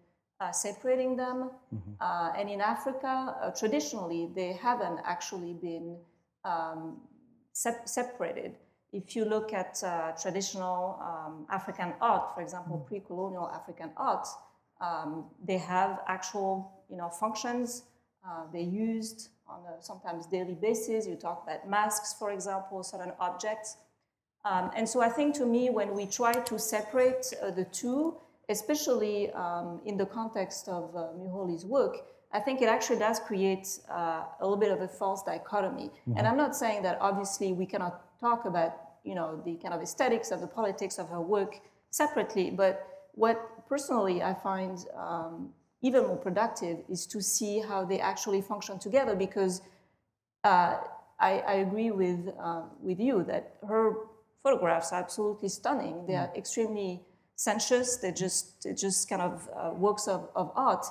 uh, 0.42 0.52
separating 0.52 1.16
them. 1.16 1.52
Uh, 2.00 2.32
and 2.36 2.50
in 2.50 2.62
Africa, 2.62 3.36
uh, 3.42 3.52
traditionally, 3.52 4.32
they 4.36 4.54
haven't 4.54 5.00
actually 5.06 5.54
been 5.54 5.98
um, 6.44 6.98
sep- 7.54 7.88
separated. 7.88 8.56
If 8.94 9.16
you 9.16 9.26
look 9.26 9.54
at 9.54 9.82
uh, 9.84 10.12
traditional 10.22 11.00
um, 11.02 11.46
African 11.50 11.94
art, 12.02 12.36
for 12.36 12.42
example, 12.42 12.86
pre-colonial 12.88 13.50
African 13.50 13.92
art, 13.96 14.28
um, 14.82 15.26
they 15.44 15.58
have 15.58 16.00
actual, 16.08 16.84
you 16.90 16.98
know, 16.98 17.10
functions. 17.10 17.84
Uh, 18.28 18.44
they're 18.52 18.62
used 18.62 19.30
on 19.48 19.60
a 19.66 19.82
sometimes 19.82 20.26
daily 20.26 20.56
basis. 20.56 21.08
You 21.08 21.16
talk 21.16 21.44
about 21.44 21.70
masks, 21.70 22.16
for 22.18 22.32
example, 22.32 22.84
certain 22.84 23.14
objects. 23.20 23.78
Um, 24.44 24.72
and 24.76 24.90
so 24.90 25.02
I 25.02 25.10
think 25.10 25.36
to 25.36 25.46
me, 25.46 25.70
when 25.70 25.96
we 25.96 26.06
try 26.06 26.34
to 26.34 26.60
separate 26.60 27.32
uh, 27.42 27.52
the 27.52 27.66
two, 27.66 28.18
especially 28.50 29.32
um, 29.32 29.82
in 29.86 29.98
the 29.98 30.06
context 30.06 30.68
of 30.68 30.96
uh, 30.96 31.10
Muholi's 31.18 31.66
work, 31.66 31.98
I 32.34 32.40
think 32.40 32.62
it 32.62 32.70
actually 32.70 33.00
does 33.00 33.20
create 33.20 33.68
uh, 33.90 34.24
a 34.40 34.42
little 34.42 34.58
bit 34.58 34.72
of 34.72 34.82
a 34.82 34.88
false 34.88 35.24
dichotomy. 35.24 35.92
And 36.16 36.28
I'm 36.28 36.38
not 36.38 36.56
saying 36.56 36.84
that 36.84 36.98
obviously 37.02 37.52
we 37.52 37.66
cannot 37.66 38.20
talk 38.20 38.46
about, 38.46 38.74
you 39.04 39.16
know, 39.16 39.42
the 39.44 39.56
kind 39.56 39.74
of 39.74 39.82
aesthetics 39.82 40.32
of 40.32 40.40
the 40.40 40.48
politics 40.48 40.98
of 40.98 41.10
her 41.10 41.22
work 41.22 41.60
separately, 41.90 42.50
but 42.50 42.88
what 43.14 43.68
personally 43.68 44.24
I 44.24 44.34
find 44.34 44.78
um, 44.96 45.50
even 45.82 46.08
more 46.08 46.18
productive 46.18 46.78
is 46.90 47.06
to 47.08 47.22
see 47.22 47.60
how 47.60 47.84
they 47.84 48.00
actually 48.00 48.42
function 48.42 48.80
together 48.80 49.16
because 49.16 49.62
uh, 50.44 50.78
I, 51.20 51.40
I 51.40 51.54
agree 51.56 51.92
with, 51.92 52.30
uh, 52.40 52.64
with 52.82 53.00
you 53.00 53.24
that 53.26 53.56
her 53.68 53.94
photographs 54.44 54.92
are 54.92 55.02
absolutely 55.02 55.50
stunning. 55.50 56.06
They 56.08 56.16
are 56.16 56.32
extremely 56.36 57.02
sensuous. 57.36 57.98
They're 57.98 58.12
just, 58.12 58.64
they're 58.64 58.74
just 58.74 59.10
kind 59.10 59.22
of 59.22 59.50
uh, 59.56 59.72
works 59.74 60.08
of, 60.08 60.30
of 60.36 60.52
art. 60.56 60.86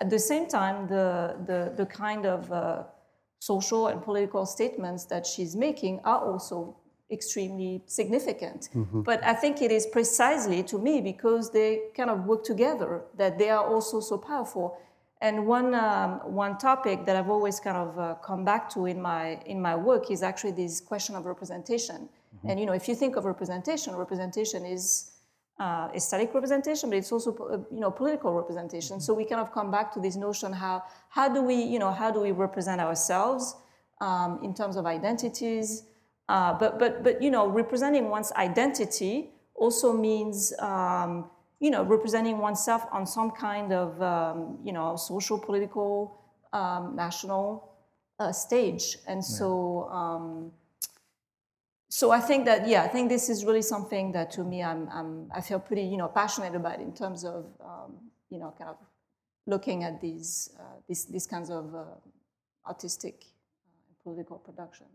At 0.00 0.10
the 0.10 0.18
same 0.18 0.48
time, 0.48 0.88
the, 0.88 1.36
the, 1.46 1.72
the 1.76 1.86
kind 1.86 2.26
of 2.26 2.50
uh, 2.50 2.84
social 3.38 3.88
and 3.88 4.02
political 4.02 4.46
statements 4.46 5.04
that 5.06 5.26
she's 5.26 5.54
making 5.54 6.00
are 6.04 6.18
also 6.18 6.76
extremely 7.10 7.82
significant. 7.86 8.70
But 9.04 9.22
I 9.22 9.34
think 9.34 9.60
it 9.60 9.70
is 9.70 9.86
precisely 9.86 10.62
to 10.64 10.78
me 10.78 11.00
because 11.00 11.50
they 11.50 11.82
kind 11.94 12.08
of 12.08 12.24
work 12.24 12.42
together 12.42 13.02
that 13.18 13.38
they 13.38 13.50
are 13.50 13.64
also 13.64 14.00
so 14.00 14.16
powerful. 14.16 14.78
And 15.20 15.46
one, 15.46 15.74
um, 15.74 16.20
one 16.24 16.56
topic 16.58 17.04
that 17.06 17.14
I've 17.14 17.28
always 17.28 17.60
kind 17.60 17.76
of 17.76 17.98
uh, 17.98 18.14
come 18.14 18.44
back 18.44 18.68
to 18.70 18.86
in 18.86 19.00
my, 19.00 19.40
in 19.46 19.60
my 19.60 19.76
work 19.76 20.10
is 20.10 20.22
actually 20.22 20.52
this 20.52 20.80
question 20.80 21.14
of 21.14 21.26
representation. 21.26 22.08
And 22.44 22.58
you 22.58 22.66
know, 22.66 22.72
if 22.72 22.88
you 22.88 22.94
think 22.94 23.16
of 23.16 23.24
representation, 23.24 23.94
representation 23.94 24.64
is 24.64 25.11
uh, 25.58 25.88
aesthetic 25.94 26.34
representation, 26.34 26.90
but 26.90 26.98
it's 26.98 27.12
also 27.12 27.36
uh, 27.36 27.58
you 27.72 27.80
know 27.80 27.90
political 27.90 28.32
representation. 28.32 29.00
So 29.00 29.14
we 29.14 29.24
kind 29.24 29.40
of 29.40 29.52
come 29.52 29.70
back 29.70 29.92
to 29.94 30.00
this 30.00 30.16
notion 30.16 30.52
how 30.52 30.82
how 31.08 31.28
do 31.28 31.42
we 31.42 31.54
you 31.54 31.78
know 31.78 31.92
how 31.92 32.10
do 32.10 32.20
we 32.20 32.32
represent 32.32 32.80
ourselves 32.80 33.56
um, 34.00 34.40
in 34.42 34.54
terms 34.54 34.76
of 34.76 34.86
identities, 34.86 35.84
uh, 36.28 36.54
but 36.54 36.78
but 36.78 37.04
but 37.04 37.22
you 37.22 37.30
know 37.30 37.46
representing 37.46 38.08
one's 38.08 38.32
identity 38.32 39.30
also 39.54 39.92
means 39.92 40.52
um, 40.58 41.30
you 41.60 41.70
know 41.70 41.84
representing 41.84 42.38
oneself 42.38 42.86
on 42.90 43.06
some 43.06 43.30
kind 43.30 43.72
of 43.72 44.00
um, 44.02 44.58
you 44.64 44.72
know 44.72 44.96
social 44.96 45.38
political 45.38 46.18
um, 46.52 46.96
national 46.96 47.72
uh, 48.18 48.32
stage, 48.32 48.96
and 49.06 49.24
so. 49.24 50.50
So 51.94 52.10
I 52.10 52.20
think 52.20 52.46
that 52.46 52.66
yeah, 52.66 52.84
I 52.84 52.88
think 52.88 53.10
this 53.10 53.28
is 53.28 53.44
really 53.44 53.60
something 53.60 54.12
that 54.12 54.30
to 54.30 54.42
me 54.42 54.62
I'm, 54.62 54.88
I'm 54.88 55.28
I 55.30 55.42
feel 55.42 55.60
pretty 55.60 55.82
you 55.82 55.98
know 55.98 56.08
passionate 56.08 56.54
about 56.54 56.80
in 56.80 56.94
terms 56.94 57.22
of 57.22 57.44
um, 57.60 57.90
you 58.30 58.38
know 58.38 58.54
kind 58.58 58.70
of 58.70 58.78
looking 59.46 59.84
at 59.84 60.00
these 60.00 60.48
uh, 60.58 60.76
these 60.88 61.04
these 61.04 61.26
kinds 61.26 61.50
of 61.50 61.74
uh, 61.74 61.84
artistic 62.66 63.26
uh, 63.66 63.92
political 64.02 64.38
production. 64.38 64.86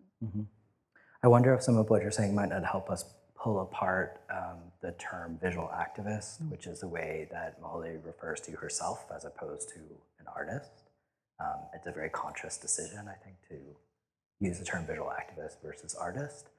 I 1.22 1.28
wonder 1.28 1.54
if 1.54 1.62
some 1.62 1.78
of 1.78 1.88
what 1.92 2.02
you're 2.02 2.18
saying 2.20 2.34
might 2.34 2.50
not 2.50 2.66
help 2.66 2.90
us 2.90 3.06
pull 3.36 3.60
apart 3.60 4.20
um, 4.32 4.58
the 4.82 4.94
term 4.94 5.38
visual 5.40 5.70
activist, 5.86 6.50
which 6.50 6.66
is 6.66 6.80
the 6.80 6.88
way 6.88 7.28
that 7.30 7.62
Muholi 7.62 8.04
refers 8.04 8.42
to 8.42 8.54
herself 8.54 9.06
as 9.16 9.24
opposed 9.24 9.70
to 9.70 9.82
an 10.20 10.26
artist. 10.36 10.72
Um, 11.40 11.60
it's 11.76 11.86
a 11.86 11.92
very 11.92 12.10
conscious 12.10 12.58
decision, 12.58 13.08
I 13.08 13.18
think, 13.24 13.36
to 13.50 13.58
use 14.40 14.58
the 14.58 14.66
term 14.66 14.88
visual 14.88 15.12
activist 15.22 15.62
versus 15.64 15.94
artist. 15.94 16.50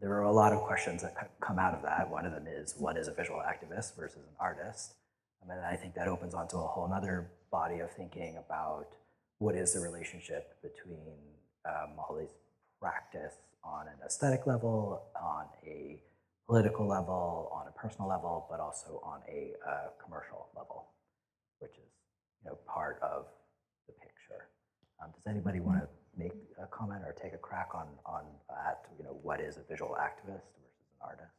There 0.00 0.12
are 0.12 0.22
a 0.22 0.32
lot 0.32 0.52
of 0.52 0.60
questions 0.62 1.02
that 1.02 1.14
come 1.40 1.58
out 1.58 1.74
of 1.74 1.82
that. 1.82 2.10
One 2.10 2.26
of 2.26 2.32
them 2.32 2.46
is 2.46 2.74
what 2.78 2.96
is 2.96 3.08
a 3.08 3.12
visual 3.12 3.40
activist 3.40 3.96
versus 3.96 4.18
an 4.18 4.36
artist? 4.38 4.94
Um, 5.42 5.50
And 5.50 5.64
I 5.64 5.76
think 5.76 5.94
that 5.94 6.08
opens 6.08 6.34
onto 6.34 6.56
a 6.56 6.66
whole 6.66 6.92
other 6.92 7.30
body 7.50 7.78
of 7.80 7.90
thinking 7.92 8.36
about 8.36 8.88
what 9.38 9.54
is 9.54 9.72
the 9.72 9.80
relationship 9.80 10.60
between 10.62 11.16
uh, 11.64 11.86
Muholi's 11.96 12.34
practice 12.80 13.34
on 13.62 13.86
an 13.88 13.98
aesthetic 14.04 14.46
level, 14.46 15.02
on 15.20 15.46
a 15.66 16.00
political 16.46 16.86
level, 16.86 17.50
on 17.52 17.66
a 17.68 17.72
personal 17.72 18.08
level, 18.08 18.46
but 18.50 18.60
also 18.60 19.00
on 19.02 19.20
a 19.28 19.52
uh, 19.66 19.88
commercial 20.02 20.48
level, 20.56 20.88
which 21.60 21.72
is 21.72 21.90
you 22.42 22.50
know 22.50 22.58
part 22.66 22.98
of 23.02 23.26
the 23.86 23.92
picture. 23.94 24.48
Um, 25.02 25.10
does 25.14 25.26
anybody 25.26 25.60
want 25.60 25.80
to 25.80 25.88
make 26.18 26.32
a 26.62 26.66
comment 26.66 27.02
or 27.04 27.12
take 27.12 27.34
a 27.34 27.38
crack 27.38 27.70
on 27.74 27.88
on 28.06 28.24
that? 28.48 28.86
You 28.98 29.04
know, 29.04 29.16
what 29.22 29.40
is 29.40 29.56
a 29.56 29.62
visual 29.68 29.96
activist 30.00 30.46
versus 30.60 30.84
an 31.00 31.00
artist? 31.02 31.32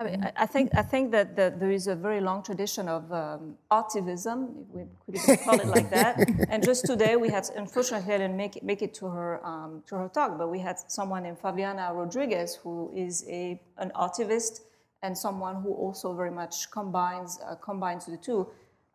I 0.00 0.04
mean, 0.04 0.32
I- 0.36 0.46
think 0.46 0.70
I 0.74 0.82
think 0.82 1.12
that 1.12 1.36
the, 1.36 1.54
there 1.56 1.70
is 1.70 1.86
a 1.86 1.94
very 1.94 2.20
long 2.20 2.42
tradition 2.42 2.88
of 2.88 3.12
um, 3.12 3.56
artivism, 3.70 4.38
if 4.62 4.66
we 4.74 4.82
could 5.04 5.16
even 5.16 5.36
call 5.44 5.60
it 5.60 5.68
like 5.68 5.90
that. 5.90 6.26
and 6.50 6.62
just 6.64 6.86
today, 6.86 7.16
we 7.16 7.28
had 7.30 7.44
unfortunately 7.56 8.12
I 8.14 8.18
didn't 8.18 8.36
make 8.36 8.56
it, 8.56 8.64
make 8.64 8.82
it 8.82 8.94
to 8.94 9.06
her 9.06 9.44
um, 9.46 9.82
to 9.88 9.96
her 9.96 10.08
talk, 10.08 10.38
but 10.38 10.48
we 10.50 10.58
had 10.58 10.76
someone 10.90 11.22
named 11.22 11.38
Favianna 11.40 11.94
Rodriguez 11.94 12.56
who 12.56 12.92
is 12.96 13.24
a 13.28 13.60
an 13.78 13.92
artivist 13.94 14.60
and 15.02 15.16
someone 15.16 15.62
who 15.62 15.72
also 15.72 16.14
very 16.14 16.30
much 16.30 16.70
combines 16.70 17.38
uh, 17.48 17.54
combines 17.56 18.06
the 18.06 18.16
two. 18.16 18.48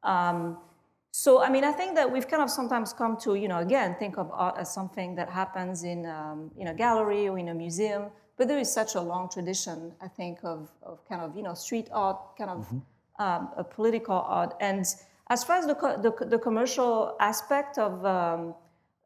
Um, 0.04 0.58
so, 1.20 1.42
I 1.42 1.50
mean, 1.50 1.64
I 1.64 1.72
think 1.72 1.96
that 1.96 2.12
we've 2.12 2.28
kind 2.28 2.44
of 2.44 2.50
sometimes 2.52 2.94
come 2.94 3.18
to, 3.22 3.34
you 3.34 3.48
know, 3.48 3.58
again, 3.58 3.96
think 3.98 4.20
of 4.20 4.30
art 4.32 4.56
as 4.60 4.72
something 4.72 5.16
that 5.16 5.32
happens 5.32 5.84
in, 5.84 6.06
um, 6.06 6.52
in 6.56 6.68
a 6.68 6.76
gallery 6.76 7.28
or 7.28 7.40
in 7.40 7.50
a 7.50 7.56
museum. 7.56 8.12
But 8.38 8.48
there 8.48 8.60
is 8.60 8.72
such 8.72 8.94
a 8.94 9.02
long 9.02 9.28
tradition, 9.28 9.94
I 10.00 10.10
think, 10.10 10.38
of, 10.44 10.70
of 10.84 11.04
kind 11.10 11.22
of, 11.24 11.36
you 11.36 11.42
know, 11.42 11.56
street 11.56 11.88
art, 11.92 12.20
kind 12.38 12.52
of 12.52 12.72
um, 13.18 13.50
a 13.58 13.64
political 13.64 14.14
art. 14.14 14.54
And 14.62 14.86
as 15.32 15.44
far 15.44 15.56
as 15.56 15.66
the, 15.66 15.74
co- 15.74 16.00
the, 16.00 16.14
the 16.24 16.38
commercial 16.38 17.16
aspect 17.20 17.80
of 17.80 18.06
um, 18.06 18.54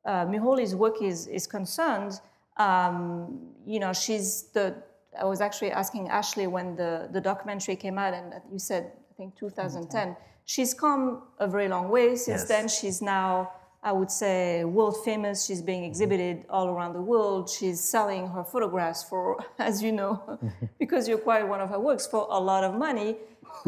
uh, 0.03 0.25
Muholi's 0.25 0.75
work 0.75 1.01
is, 1.01 1.27
is 1.27 1.47
concerned, 1.47 2.19
um, 2.57 3.39
you 3.65 3.79
know, 3.79 3.93
she's 3.93 4.49
the, 4.51 4.75
I 5.17 5.23
was 5.23 5.39
actually 5.39 5.71
asking 5.71 6.09
Ashley 6.09 6.47
when 6.47 6.75
the, 6.75 7.07
the 7.13 7.21
documentary 7.21 7.77
came 7.77 7.97
out, 7.97 8.13
and 8.13 8.33
you 8.51 8.59
said, 8.59 8.91
I 9.11 9.13
think 9.15 9.37
2010. 9.37 10.17
She's 10.45 10.73
come 10.73 11.23
a 11.39 11.47
very 11.47 11.67
long 11.67 11.89
way 11.89 12.15
since 12.15 12.41
Yes. 12.41 12.47
then. 12.47 12.67
She's 12.67 13.01
now, 13.01 13.51
I 13.83 13.91
would 13.91 14.11
say, 14.11 14.63
world 14.65 14.97
famous. 15.03 15.45
She's 15.45 15.61
being 15.61 15.83
exhibited 15.83 16.45
all 16.49 16.67
around 16.67 16.93
the 16.93 17.01
world. 17.01 17.49
She's 17.49 17.79
selling 17.79 18.27
her 18.27 18.43
photographs 18.43 19.03
for, 19.03 19.37
as 19.59 19.81
you 19.81 19.91
know, 19.91 20.39
because 20.79 21.07
you 21.07 21.15
acquired 21.15 21.47
one 21.49 21.61
of 21.61 21.69
her 21.69 21.79
works 21.79 22.05
for 22.07 22.27
a 22.29 22.39
lot 22.39 22.63
of 22.63 22.75
money. 22.75 23.17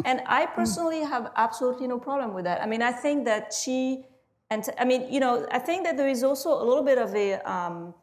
And 0.06 0.22
I 0.26 0.46
personally 0.46 1.02
have 1.02 1.32
absolutely 1.36 1.88
no 1.88 2.00
problem 2.00 2.34
with 2.34 2.46
that. 2.46 2.62
I 2.62 2.66
mean, 2.66 2.82
I 2.82 2.92
think 2.92 3.26
that 3.26 3.54
she, 3.54 4.06
and 4.50 4.68
I 4.80 4.86
mean, 4.86 5.12
you 5.12 5.20
know, 5.20 5.46
I 5.52 5.60
think 5.60 5.84
that 5.86 5.98
there 5.98 6.08
is 6.10 6.24
also 6.24 6.50
a 6.50 6.64
little 6.64 6.84
bit 6.84 6.98
of 6.98 7.14
a, 7.16 7.36
um, 7.50 7.94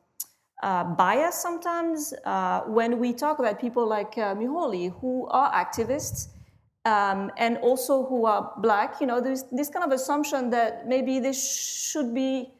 uh, 0.63 0.85
bias 0.85 1.37
sometimes 1.37 2.13
uh, 2.25 2.61
when 2.67 2.99
we 2.99 3.13
talk 3.15 3.39
about 3.39 3.59
people 3.59 3.87
like 3.87 4.19
uh, 4.19 4.35
Muholi, 4.35 4.93
who 5.01 5.27
are 5.29 5.51
activists 5.53 6.29
um, 6.85 7.31
and 7.37 7.59
also 7.59 8.07
who 8.07 8.27
are 8.27 8.53
black. 8.59 9.01
You 9.01 9.07
know, 9.07 9.21
there's 9.21 9.45
this 9.53 9.69
kind 9.69 9.85
of 9.85 9.93
assumption 9.93 10.51
that 10.51 10.87
maybe 10.87 11.21
they 11.21 11.33
should 11.33 12.15
be 12.15 12.51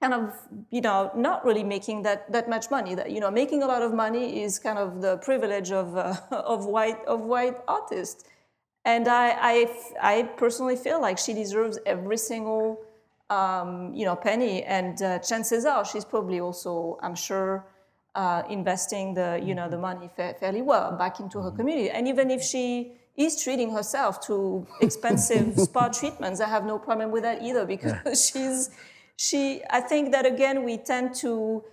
kind 0.00 0.14
of, 0.14 0.32
you 0.70 0.80
know, 0.80 1.10
not 1.16 1.44
really 1.44 1.64
making 1.64 2.02
that, 2.02 2.30
that 2.32 2.48
much 2.48 2.70
money. 2.70 2.94
That 2.94 3.10
you 3.10 3.20
know, 3.20 3.30
making 3.30 3.62
a 3.62 3.66
lot 3.66 3.82
of 3.82 3.92
money 3.92 4.42
is 4.42 4.58
kind 4.58 4.78
of 4.78 5.00
the 5.00 5.18
privilege 5.18 5.70
of 5.72 5.96
uh, 5.96 6.16
of 6.30 6.66
white 6.66 7.04
of 7.06 7.20
white 7.22 7.56
artists. 7.66 8.24
And 8.84 9.06
I, 9.06 9.30
I, 9.30 9.76
I 10.00 10.22
personally 10.38 10.76
feel 10.76 10.98
like 10.98 11.18
she 11.18 11.34
deserves 11.34 11.78
every 11.84 12.16
single 12.16 12.80
um, 13.30 13.92
you 13.94 14.04
know, 14.04 14.16
penny. 14.16 14.62
And 14.64 15.00
uh, 15.02 15.18
chances 15.18 15.64
are 15.64 15.84
she's 15.84 16.04
probably 16.04 16.40
also, 16.40 16.98
I'm 17.02 17.14
sure, 17.14 17.66
uh, 18.14 18.42
investing 18.48 19.14
the, 19.14 19.40
you 19.42 19.54
know, 19.54 19.68
the 19.68 19.78
money 19.78 20.08
fa- 20.16 20.34
fairly 20.40 20.62
well 20.62 20.92
back 20.96 21.20
into 21.20 21.40
her 21.40 21.50
community. 21.50 21.90
And 21.90 22.08
even 22.08 22.30
if 22.30 22.42
she 22.42 22.97
is 23.18 23.42
treating 23.42 23.70
herself 23.72 24.20
to 24.20 24.66
expensive 24.80 25.58
spa 25.66 25.88
treatments, 25.88 26.40
I 26.40 26.48
have 26.48 26.64
no 26.64 26.78
problem 26.78 27.10
with 27.10 27.24
that 27.24 27.42
either 27.42 27.66
because 27.66 28.30
she's, 28.32 28.70
she, 29.16 29.60
I 29.68 29.80
think 29.80 30.12
that 30.12 30.24
again, 30.24 30.64
we 30.64 30.78
tend 30.78 31.14
to, 31.16 31.64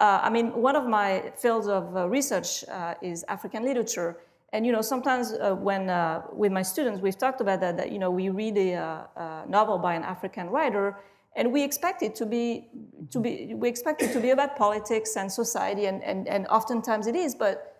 uh, 0.00 0.20
I 0.22 0.30
mean, 0.30 0.54
one 0.54 0.74
of 0.74 0.86
my 0.86 1.32
fields 1.36 1.68
of 1.68 1.94
uh, 1.94 2.08
research 2.08 2.64
uh, 2.68 2.94
is 3.02 3.24
African 3.28 3.64
literature. 3.64 4.16
And 4.54 4.64
you 4.64 4.72
know, 4.72 4.82
sometimes 4.82 5.32
uh, 5.32 5.54
when 5.54 5.90
uh, 5.90 6.22
with 6.32 6.52
my 6.52 6.62
students, 6.62 7.02
we've 7.02 7.18
talked 7.18 7.40
about 7.40 7.60
that. 7.60 7.76
That 7.76 7.90
you 7.90 7.98
know, 7.98 8.10
we 8.10 8.28
read 8.28 8.56
a, 8.56 9.08
a 9.16 9.44
novel 9.48 9.78
by 9.78 9.94
an 9.94 10.04
African 10.04 10.48
writer, 10.48 10.96
and 11.34 11.52
we 11.52 11.64
expect 11.64 12.04
it 12.04 12.14
to 12.14 12.24
be 12.24 12.68
to 13.10 13.18
be 13.18 13.52
we 13.56 13.68
expect 13.68 14.00
it 14.02 14.12
to 14.12 14.20
be 14.20 14.30
about 14.30 14.56
politics 14.56 15.16
and 15.16 15.30
society, 15.30 15.86
and 15.86 16.04
and, 16.04 16.28
and 16.28 16.46
oftentimes 16.46 17.08
it 17.08 17.16
is, 17.16 17.34
but 17.34 17.73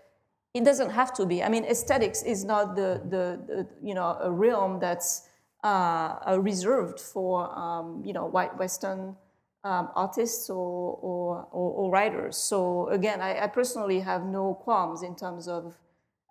it 0.54 0.64
doesn't 0.64 0.90
have 0.90 1.12
to 1.14 1.26
be. 1.26 1.42
I 1.42 1.48
mean, 1.48 1.64
aesthetics 1.64 2.22
is 2.22 2.44
not 2.44 2.76
the 2.76 3.02
the, 3.08 3.40
the 3.46 3.66
you 3.82 3.94
know 3.94 4.16
a 4.20 4.30
realm 4.30 4.78
that's 4.78 5.28
uh, 5.64 6.18
uh, 6.28 6.38
reserved 6.40 7.00
for 7.00 7.56
um, 7.58 8.02
you 8.04 8.12
know 8.12 8.26
white 8.26 8.56
Western 8.56 9.16
um, 9.64 9.88
artists 9.96 10.50
or, 10.50 10.98
or, 11.00 11.48
or, 11.50 11.70
or 11.72 11.90
writers. 11.90 12.36
So 12.36 12.88
again, 12.88 13.20
I, 13.20 13.44
I 13.44 13.46
personally 13.46 14.00
have 14.00 14.24
no 14.24 14.54
qualms 14.54 15.02
in 15.02 15.16
terms 15.16 15.48
of. 15.48 15.76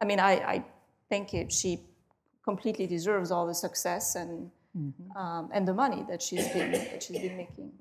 I 0.02 0.06
mean, 0.06 0.20
I, 0.20 0.34
I 0.34 0.66
think 1.10 1.34
it, 1.34 1.52
she 1.52 1.82
completely 2.44 2.88
deserves 2.88 3.32
all 3.32 3.48
the 3.48 3.56
success 3.56 4.16
and 4.16 4.52
um, 5.16 5.50
and 5.54 5.68
the 5.68 5.74
money 5.74 6.04
that 6.10 6.22
she's 6.22 6.48
been 6.50 6.72
that 6.72 7.04
she's 7.04 7.20
been 7.20 7.38
making. 7.38 7.72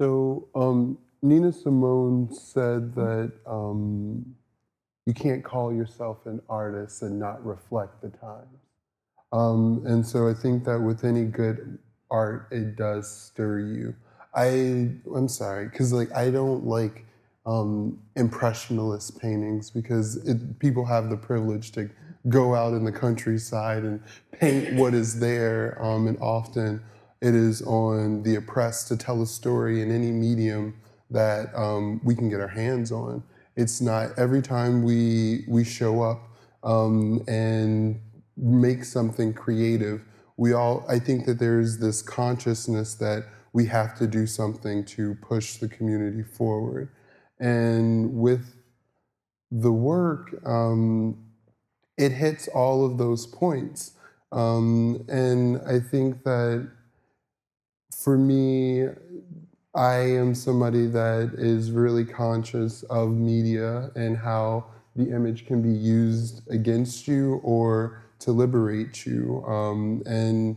So 0.00 0.48
um, 0.54 0.98
Nina 1.22 1.52
Simone 1.52 2.32
said 2.32 2.94
that 2.94 3.32
um, 3.46 4.24
you 5.06 5.12
can't 5.12 5.44
call 5.44 5.72
yourself 5.72 6.24
an 6.26 6.40
artist 6.48 7.02
and 7.02 7.18
not 7.18 7.44
reflect 7.44 8.00
the 8.00 8.08
times. 8.08 8.58
Um, 9.32 9.82
and 9.86 10.06
so 10.06 10.28
I 10.28 10.34
think 10.34 10.64
that 10.64 10.80
with 10.80 11.04
any 11.04 11.24
good 11.24 11.78
art, 12.10 12.48
it 12.50 12.76
does 12.76 13.10
stir 13.10 13.60
you. 13.60 13.94
I 14.34 14.90
I'm 15.14 15.28
sorry 15.28 15.66
because 15.68 15.92
like 15.92 16.12
I 16.12 16.30
don't 16.30 16.64
like 16.64 17.04
um, 17.46 17.98
impressionist 18.16 19.20
paintings 19.20 19.70
because 19.70 20.16
it, 20.26 20.58
people 20.58 20.84
have 20.84 21.10
the 21.10 21.16
privilege 21.16 21.72
to 21.72 21.90
go 22.28 22.54
out 22.54 22.74
in 22.74 22.84
the 22.84 22.92
countryside 22.92 23.82
and 23.82 24.02
paint 24.32 24.74
what 24.74 24.94
is 24.94 25.20
there, 25.20 25.82
um, 25.82 26.06
and 26.06 26.18
often 26.20 26.82
it 27.20 27.34
is 27.34 27.62
on 27.62 28.22
the 28.22 28.36
oppressed 28.36 28.88
to 28.88 28.96
tell 28.96 29.22
a 29.22 29.26
story 29.26 29.82
in 29.82 29.90
any 29.90 30.10
medium 30.10 30.74
that 31.10 31.54
um, 31.54 32.00
we 32.04 32.14
can 32.14 32.28
get 32.28 32.40
our 32.40 32.48
hands 32.48 32.92
on. 32.92 33.22
It's 33.56 33.80
not 33.80 34.18
every 34.18 34.42
time 34.42 34.82
we 34.82 35.44
we 35.48 35.64
show 35.64 36.02
up 36.02 36.28
um, 36.62 37.22
and 37.26 38.00
make 38.36 38.84
something 38.84 39.34
creative. 39.34 40.02
We 40.36 40.52
all, 40.52 40.84
I 40.88 40.98
think 40.98 41.26
that 41.26 41.38
there's 41.38 41.78
this 41.78 42.00
consciousness 42.00 42.94
that 42.94 43.26
we 43.52 43.66
have 43.66 43.98
to 43.98 44.06
do 44.06 44.26
something 44.26 44.84
to 44.86 45.14
push 45.16 45.56
the 45.56 45.68
community 45.68 46.22
forward. 46.22 46.90
And 47.38 48.14
with 48.14 48.54
the 49.50 49.72
work, 49.72 50.34
um, 50.46 51.18
it 51.98 52.12
hits 52.12 52.48
all 52.48 52.86
of 52.86 52.96
those 52.96 53.26
points. 53.26 53.92
Um, 54.32 55.04
and 55.08 55.60
I 55.66 55.80
think 55.80 56.22
that 56.24 56.70
for 57.94 58.16
me, 58.16 58.86
I 59.74 59.98
am 59.98 60.34
somebody 60.34 60.86
that 60.88 61.34
is 61.38 61.70
really 61.70 62.04
conscious 62.04 62.82
of 62.84 63.10
media 63.10 63.90
and 63.94 64.16
how 64.16 64.66
the 64.96 65.10
image 65.14 65.46
can 65.46 65.62
be 65.62 65.70
used 65.70 66.42
against 66.50 67.06
you 67.06 67.40
or 67.44 68.02
to 68.20 68.32
liberate 68.32 69.06
you. 69.06 69.44
Um, 69.46 70.02
and 70.06 70.56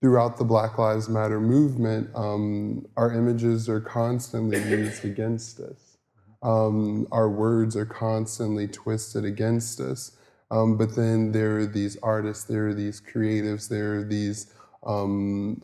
throughout 0.00 0.36
the 0.36 0.44
Black 0.44 0.78
Lives 0.78 1.08
Matter 1.08 1.40
movement, 1.40 2.08
um, 2.14 2.86
our 2.96 3.12
images 3.12 3.68
are 3.68 3.80
constantly 3.80 4.58
used 4.58 5.04
against 5.04 5.58
us. 5.58 5.98
Um, 6.42 7.08
our 7.10 7.28
words 7.28 7.76
are 7.76 7.86
constantly 7.86 8.68
twisted 8.68 9.24
against 9.24 9.80
us. 9.80 10.16
Um, 10.52 10.76
but 10.76 10.94
then 10.94 11.32
there 11.32 11.58
are 11.58 11.66
these 11.66 11.96
artists, 12.02 12.44
there 12.44 12.68
are 12.68 12.74
these 12.74 13.00
creatives, 13.00 13.68
there 13.68 13.96
are 13.96 14.04
these 14.04 14.52
um, 14.86 15.60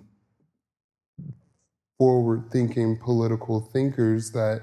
forward 2.02 2.50
thinking 2.50 2.96
political 2.96 3.60
thinkers 3.60 4.32
that 4.32 4.60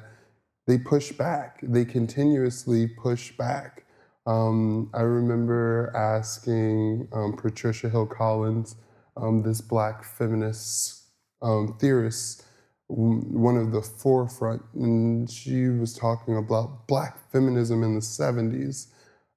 they 0.67 0.77
push 0.77 1.13
back. 1.13 1.57
They 1.63 1.85
continuously 1.85 2.85
push 2.85 3.31
back. 3.37 3.85
Um, 4.27 4.89
I 4.93 5.03
remember 5.03 5.89
asking 5.95 7.07
um, 7.13 7.37
Patricia 7.37 7.87
Hill 7.87 8.07
Collins, 8.07 8.75
um, 9.15 9.41
this 9.41 9.61
black 9.61 10.03
feminist 10.03 11.05
um, 11.41 11.77
theorist, 11.79 12.43
one 12.87 13.55
of 13.55 13.71
the 13.71 13.83
forefront, 13.83 14.61
and 14.75 15.31
she 15.31 15.69
was 15.69 15.93
talking 15.93 16.35
about 16.35 16.89
black 16.89 17.31
feminism 17.31 17.83
in 17.83 17.95
the 17.95 18.01
70s. 18.01 18.87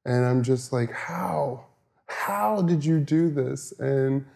And 0.05 0.27
I'm 0.27 0.43
just 0.43 0.73
like, 0.73 0.91
how? 0.91 1.67
How 2.07 2.63
did 2.63 2.85
you 2.85 2.99
do 2.99 3.31
this? 3.31 3.73
And 3.79 4.27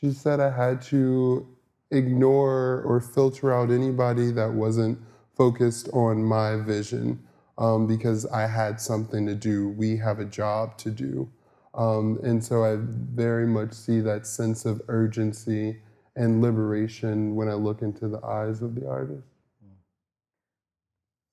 she 0.00 0.10
said 0.10 0.40
I 0.40 0.56
had 0.56 0.80
to 0.84 1.46
ignore 1.90 2.82
or 2.82 3.00
filter 3.00 3.52
out 3.52 3.70
anybody 3.70 4.30
that 4.32 4.52
wasn't 4.52 4.98
focused 5.36 5.88
on 5.92 6.22
my 6.24 6.56
vision 6.56 7.18
um, 7.58 7.86
because 7.86 8.26
I 8.26 8.46
had 8.46 8.80
something 8.80 9.26
to 9.26 9.34
do. 9.34 9.70
We 9.70 9.96
have 9.98 10.18
a 10.18 10.24
job 10.24 10.76
to 10.78 10.90
do. 10.90 11.28
Um, 11.74 12.18
and 12.22 12.42
so 12.42 12.64
I 12.64 12.76
very 12.80 13.46
much 13.46 13.72
see 13.72 14.00
that 14.00 14.26
sense 14.26 14.64
of 14.64 14.82
urgency 14.88 15.78
and 16.16 16.42
liberation 16.42 17.36
when 17.36 17.48
I 17.48 17.54
look 17.54 17.82
into 17.82 18.08
the 18.08 18.24
eyes 18.24 18.62
of 18.62 18.74
the 18.74 18.88
artist. 18.88 19.22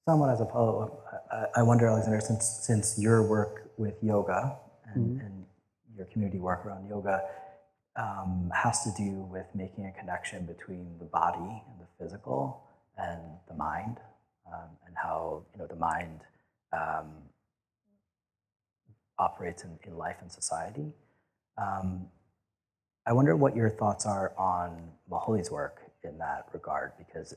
Someone 0.08 0.30
as 0.30 0.40
a 0.40 0.46
follow-up, 0.46 1.04
I- 1.32 1.60
I 1.60 1.64
wonder, 1.64 1.88
Alexander, 1.88 2.22
since 2.22 2.46
since 2.46 2.98
your 2.98 3.28
work 3.28 3.72
with 3.78 4.02
yoga 4.02 4.58
and, 4.94 5.22
and 5.22 5.46
your 5.96 6.06
community 6.06 6.40
work 6.40 6.66
around 6.66 6.88
yoga 6.88 7.24
um, 7.98 8.52
has 8.54 8.84
to 8.84 8.92
do 8.96 9.12
with 9.32 9.48
making 9.56 9.86
a 9.86 9.92
connection 10.00 10.46
between 10.46 10.98
the 11.00 11.06
body 11.06 11.40
and 11.40 11.80
the 11.80 11.88
physical 12.00 12.64
and 12.98 13.22
the 13.48 13.56
mind, 13.56 13.98
um, 14.52 14.70
and 14.86 14.96
how 14.96 15.44
you 15.54 15.60
know 15.60 15.68
the 15.68 15.76
mind 15.76 16.22
um, 16.74 17.12
operates 19.20 19.64
in, 19.64 19.78
in 19.86 19.98
life 19.98 20.18
and 20.22 20.32
society. 20.32 20.94
Um, 21.58 22.08
I 23.06 23.14
wonder 23.14 23.36
what 23.36 23.56
your 23.56 23.70
thoughts 23.70 24.06
are 24.06 24.34
on 24.38 24.92
Muholi's 25.10 25.50
work 25.50 25.82
in 26.04 26.18
that 26.20 26.48
regard, 26.54 26.92
because 26.98 27.34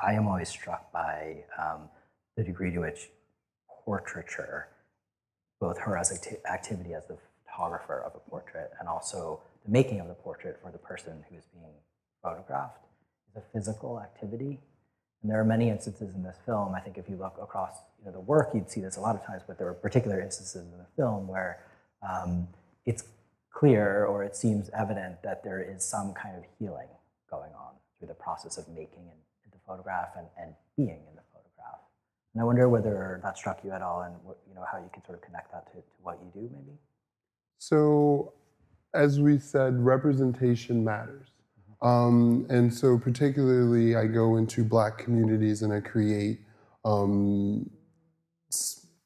I 0.00 0.14
am 0.14 0.26
always 0.26 0.48
struck 0.48 0.90
by 0.92 1.44
um, 1.58 1.88
the 2.36 2.44
degree 2.44 2.72
to 2.72 2.80
which 2.80 3.10
portraiture, 3.84 4.68
both 5.60 5.78
her 5.78 5.98
as 5.98 6.12
acti- 6.12 6.38
activity 6.50 6.94
as 6.94 7.04
the 7.06 7.18
photographer 7.44 8.00
of 8.00 8.14
a 8.14 8.30
portrait 8.30 8.70
and 8.78 8.88
also 8.88 9.40
the 9.68 9.72
making 9.72 10.00
of 10.00 10.08
the 10.08 10.14
portrait 10.14 10.58
for 10.62 10.72
the 10.72 10.78
person 10.78 11.24
who 11.28 11.36
is 11.36 11.44
being 11.52 11.72
photographed, 12.22 12.84
is 13.30 13.36
a 13.36 13.42
physical 13.52 14.00
activity. 14.00 14.58
And 15.22 15.30
there 15.30 15.40
are 15.40 15.44
many 15.44 15.68
instances 15.68 16.14
in 16.14 16.22
this 16.22 16.36
film. 16.46 16.74
I 16.74 16.80
think 16.80 16.96
if 16.96 17.08
you 17.08 17.16
look 17.16 17.36
across 17.42 17.72
you 17.98 18.06
know, 18.06 18.12
the 18.12 18.20
work, 18.20 18.50
you'd 18.54 18.70
see 18.70 18.80
this 18.80 18.96
a 18.96 19.00
lot 19.00 19.14
of 19.14 19.24
times, 19.26 19.42
but 19.46 19.58
there 19.58 19.68
are 19.68 19.74
particular 19.74 20.20
instances 20.20 20.62
in 20.62 20.78
the 20.78 20.86
film 20.96 21.28
where 21.28 21.60
um, 22.08 22.48
it's 22.86 23.04
clear 23.52 24.06
or 24.06 24.24
it 24.24 24.36
seems 24.36 24.70
evident 24.78 25.22
that 25.22 25.42
there 25.42 25.60
is 25.60 25.84
some 25.84 26.14
kind 26.14 26.36
of 26.36 26.44
healing 26.58 26.88
going 27.30 27.52
on 27.52 27.72
through 27.98 28.08
the 28.08 28.14
process 28.14 28.56
of 28.56 28.68
making 28.68 29.04
and, 29.10 29.18
the 29.52 29.58
photograph 29.66 30.10
and, 30.16 30.26
and 30.40 30.54
being 30.76 31.00
in 31.08 31.14
the 31.16 31.22
photograph. 31.32 31.80
And 32.32 32.40
I 32.40 32.44
wonder 32.44 32.68
whether 32.68 33.20
that 33.22 33.36
struck 33.36 33.64
you 33.64 33.72
at 33.72 33.82
all 33.82 34.02
and 34.02 34.14
what, 34.22 34.38
you 34.48 34.54
know, 34.54 34.64
how 34.70 34.78
you 34.78 34.88
can 34.92 35.04
sort 35.04 35.18
of 35.18 35.24
connect 35.24 35.52
that 35.52 35.66
to, 35.72 35.78
to 35.78 35.96
what 36.02 36.18
you 36.22 36.30
do 36.32 36.48
maybe? 36.54 36.78
So, 37.58 38.32
as 38.94 39.20
we 39.20 39.38
said, 39.38 39.78
representation 39.78 40.84
matters. 40.84 41.28
Um, 41.80 42.46
and 42.50 42.72
so, 42.72 42.98
particularly, 42.98 43.94
I 43.94 44.06
go 44.06 44.36
into 44.36 44.64
black 44.64 44.98
communities 44.98 45.62
and 45.62 45.72
I 45.72 45.80
create, 45.80 46.40
um, 46.84 47.70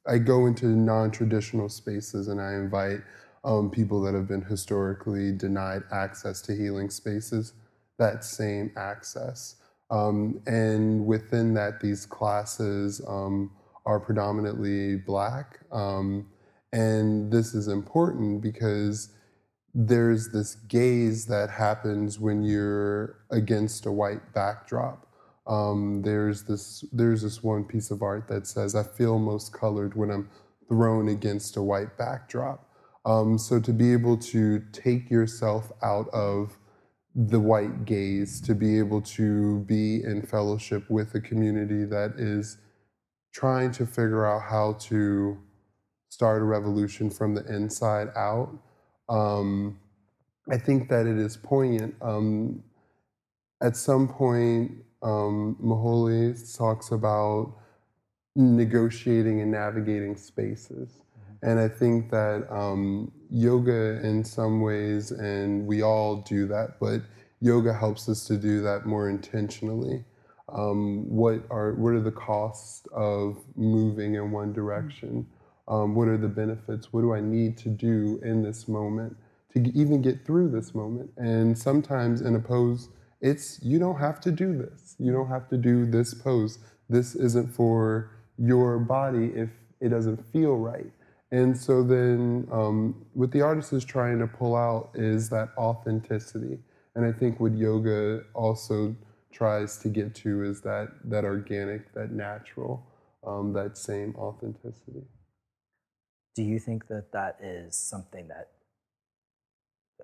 I 0.06 0.18
go 0.18 0.46
into 0.46 0.66
non 0.66 1.10
traditional 1.10 1.68
spaces 1.68 2.28
and 2.28 2.40
I 2.40 2.54
invite 2.54 3.00
um, 3.44 3.70
people 3.70 4.00
that 4.02 4.14
have 4.14 4.28
been 4.28 4.42
historically 4.42 5.32
denied 5.32 5.82
access 5.92 6.40
to 6.42 6.54
healing 6.54 6.88
spaces 6.90 7.52
that 7.98 8.24
same 8.24 8.72
access. 8.76 9.56
Um, 9.90 10.40
and 10.46 11.04
within 11.04 11.52
that, 11.54 11.80
these 11.80 12.06
classes 12.06 13.02
um, 13.06 13.50
are 13.84 14.00
predominantly 14.00 14.96
black. 14.96 15.60
Um, 15.70 16.28
and 16.72 17.30
this 17.30 17.54
is 17.54 17.68
important 17.68 18.40
because 18.40 19.10
there's 19.74 20.28
this 20.30 20.54
gaze 20.54 21.26
that 21.26 21.50
happens 21.50 22.18
when 22.18 22.42
you're 22.42 23.24
against 23.30 23.86
a 23.86 23.92
white 23.92 24.34
backdrop. 24.34 25.06
Um, 25.46 26.02
there's 26.02 26.44
this 26.44 26.84
there's 26.92 27.22
this 27.22 27.42
one 27.42 27.64
piece 27.64 27.90
of 27.90 28.02
art 28.02 28.28
that 28.28 28.46
says, 28.46 28.74
"I 28.74 28.82
feel 28.82 29.18
most 29.18 29.52
colored 29.52 29.94
when 29.94 30.10
I'm 30.10 30.28
thrown 30.68 31.08
against 31.08 31.56
a 31.56 31.62
white 31.62 31.96
backdrop." 31.96 32.68
Um, 33.04 33.38
so 33.38 33.58
to 33.60 33.72
be 33.72 33.92
able 33.92 34.16
to 34.18 34.60
take 34.72 35.10
yourself 35.10 35.72
out 35.82 36.08
of 36.10 36.58
the 37.14 37.40
white 37.40 37.84
gaze, 37.84 38.40
to 38.42 38.54
be 38.54 38.78
able 38.78 39.02
to 39.02 39.60
be 39.60 40.02
in 40.04 40.22
fellowship 40.22 40.88
with 40.88 41.14
a 41.14 41.20
community 41.20 41.84
that 41.84 42.12
is 42.16 42.58
trying 43.32 43.70
to 43.72 43.86
figure 43.86 44.26
out 44.26 44.42
how 44.42 44.74
to 44.74 45.38
start 46.08 46.42
a 46.42 46.44
revolution 46.44 47.10
from 47.10 47.34
the 47.34 47.44
inside 47.52 48.08
out. 48.16 48.50
Um, 49.08 49.78
I 50.50 50.58
think 50.58 50.88
that 50.88 51.06
it 51.06 51.18
is 51.18 51.36
poignant. 51.36 51.94
Um, 52.02 52.62
at 53.60 53.76
some 53.76 54.08
point, 54.08 54.72
um, 55.02 55.56
Muholi 55.62 56.56
talks 56.56 56.90
about 56.90 57.54
negotiating 58.34 59.40
and 59.40 59.52
navigating 59.52 60.16
spaces. 60.16 61.02
And 61.42 61.58
I 61.58 61.68
think 61.68 62.10
that 62.10 62.46
um, 62.50 63.10
yoga, 63.30 64.00
in 64.04 64.24
some 64.24 64.60
ways, 64.60 65.10
and 65.10 65.66
we 65.66 65.82
all 65.82 66.16
do 66.22 66.46
that, 66.46 66.78
but 66.80 67.02
yoga 67.40 67.72
helps 67.72 68.08
us 68.08 68.24
to 68.26 68.36
do 68.36 68.62
that 68.62 68.86
more 68.86 69.08
intentionally. 69.10 70.04
Um, 70.48 71.08
what 71.08 71.42
are 71.50 71.72
what 71.74 71.94
are 71.94 72.00
the 72.00 72.12
costs 72.12 72.86
of 72.92 73.38
moving 73.56 74.14
in 74.14 74.30
one 74.30 74.52
direction? 74.52 75.26
Um, 75.72 75.94
what 75.94 76.06
are 76.06 76.18
the 76.18 76.28
benefits? 76.28 76.92
What 76.92 77.00
do 77.00 77.14
I 77.14 77.20
need 77.20 77.56
to 77.58 77.70
do 77.70 78.20
in 78.22 78.42
this 78.42 78.68
moment 78.68 79.16
to 79.54 79.58
even 79.74 80.02
get 80.02 80.26
through 80.26 80.50
this 80.50 80.74
moment? 80.74 81.10
And 81.16 81.56
sometimes 81.56 82.20
in 82.20 82.36
a 82.36 82.38
pose, 82.38 82.90
it's 83.22 83.58
you 83.62 83.78
don't 83.78 83.98
have 83.98 84.20
to 84.20 84.30
do 84.30 84.54
this. 84.54 84.96
You 84.98 85.12
don't 85.12 85.28
have 85.28 85.48
to 85.48 85.56
do 85.56 85.86
this 85.86 86.12
pose. 86.12 86.58
This 86.90 87.14
isn't 87.14 87.54
for 87.54 88.10
your 88.36 88.80
body 88.80 89.32
if 89.34 89.48
it 89.80 89.88
doesn't 89.88 90.22
feel 90.30 90.58
right. 90.58 90.92
And 91.30 91.56
so 91.56 91.82
then, 91.82 92.46
um, 92.52 93.06
what 93.14 93.32
the 93.32 93.40
artist 93.40 93.72
is 93.72 93.82
trying 93.82 94.18
to 94.18 94.26
pull 94.26 94.54
out 94.54 94.90
is 94.92 95.30
that 95.30 95.48
authenticity. 95.56 96.58
And 96.94 97.06
I 97.06 97.12
think 97.12 97.40
what 97.40 97.56
yoga 97.56 98.24
also 98.34 98.94
tries 99.32 99.78
to 99.78 99.88
get 99.88 100.14
to 100.16 100.44
is 100.44 100.60
that 100.60 100.88
that 101.04 101.24
organic, 101.24 101.94
that 101.94 102.10
natural, 102.10 102.84
um, 103.26 103.54
that 103.54 103.78
same 103.78 104.14
authenticity. 104.18 105.06
Do 106.34 106.42
you 106.42 106.58
think 106.58 106.88
that 106.88 107.12
that 107.12 107.38
is 107.42 107.76
something 107.76 108.28
that 108.28 108.48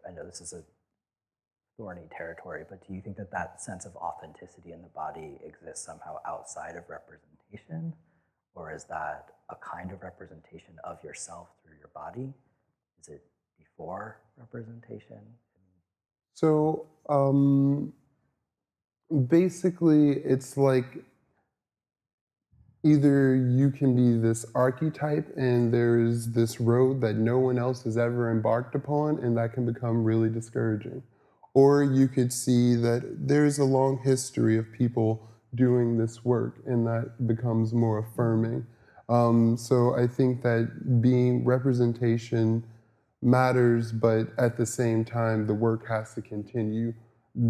I 0.06 0.12
know 0.12 0.24
this 0.24 0.40
is 0.40 0.52
a 0.52 0.62
thorny 1.76 2.08
territory, 2.16 2.64
but 2.68 2.86
do 2.86 2.94
you 2.94 3.00
think 3.00 3.16
that 3.16 3.30
that 3.30 3.62
sense 3.62 3.86
of 3.86 3.94
authenticity 3.96 4.72
in 4.72 4.82
the 4.82 4.88
body 4.88 5.38
exists 5.44 5.84
somehow 5.84 6.16
outside 6.26 6.76
of 6.76 6.84
representation, 6.88 7.94
or 8.54 8.74
is 8.74 8.84
that 8.84 9.30
a 9.48 9.56
kind 9.56 9.92
of 9.92 10.02
representation 10.02 10.74
of 10.84 11.02
yourself 11.02 11.48
through 11.64 11.76
your 11.78 11.90
body? 11.94 12.32
Is 13.00 13.08
it 13.08 13.22
before 13.58 14.18
representation? 14.36 15.20
So 16.34 16.86
um, 17.08 17.92
basically, 19.28 20.18
it's 20.18 20.56
like 20.56 21.04
either 22.82 23.34
you 23.34 23.70
can 23.70 23.94
be 23.94 24.20
this 24.20 24.46
archetype 24.54 25.28
and 25.36 25.72
there's 25.72 26.28
this 26.28 26.60
road 26.60 27.00
that 27.00 27.16
no 27.16 27.38
one 27.38 27.58
else 27.58 27.82
has 27.82 27.98
ever 27.98 28.30
embarked 28.30 28.74
upon, 28.74 29.18
and 29.18 29.36
that 29.36 29.52
can 29.52 29.66
become 29.66 30.04
really 30.04 30.28
discouraging. 30.28 31.02
Or 31.54 31.82
you 31.82 32.08
could 32.08 32.32
see 32.32 32.76
that 32.76 33.26
there's 33.26 33.58
a 33.58 33.64
long 33.64 33.98
history 34.04 34.56
of 34.56 34.72
people 34.72 35.28
doing 35.54 35.98
this 35.98 36.24
work, 36.24 36.60
and 36.66 36.86
that 36.86 37.26
becomes 37.26 37.72
more 37.72 37.98
affirming. 37.98 38.66
Um, 39.08 39.56
so 39.56 39.96
I 39.96 40.06
think 40.06 40.42
that 40.42 41.00
being 41.00 41.44
representation 41.44 42.62
matters, 43.22 43.90
but 43.90 44.28
at 44.38 44.56
the 44.56 44.66
same 44.66 45.04
time, 45.04 45.46
the 45.46 45.54
work 45.54 45.88
has 45.88 46.14
to 46.14 46.22
continue. 46.22 46.94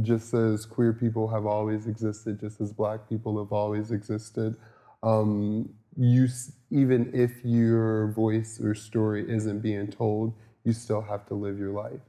Just 0.02 0.32
as 0.34 0.64
queer 0.64 0.92
people 0.92 1.28
have 1.28 1.46
always 1.46 1.86
existed, 1.86 2.40
just 2.40 2.60
as 2.60 2.72
black 2.72 3.08
people 3.08 3.42
have 3.42 3.52
always 3.52 3.90
existed. 3.90 4.54
Um, 5.02 5.70
you, 5.96 6.28
even 6.70 7.10
if 7.14 7.44
your 7.44 8.12
voice 8.12 8.60
or 8.60 8.74
story 8.74 9.24
isn't 9.28 9.60
being 9.60 9.88
told, 9.88 10.34
you 10.64 10.72
still 10.72 11.02
have 11.02 11.26
to 11.26 11.34
live 11.34 11.58
your 11.58 11.72
life. 11.72 12.00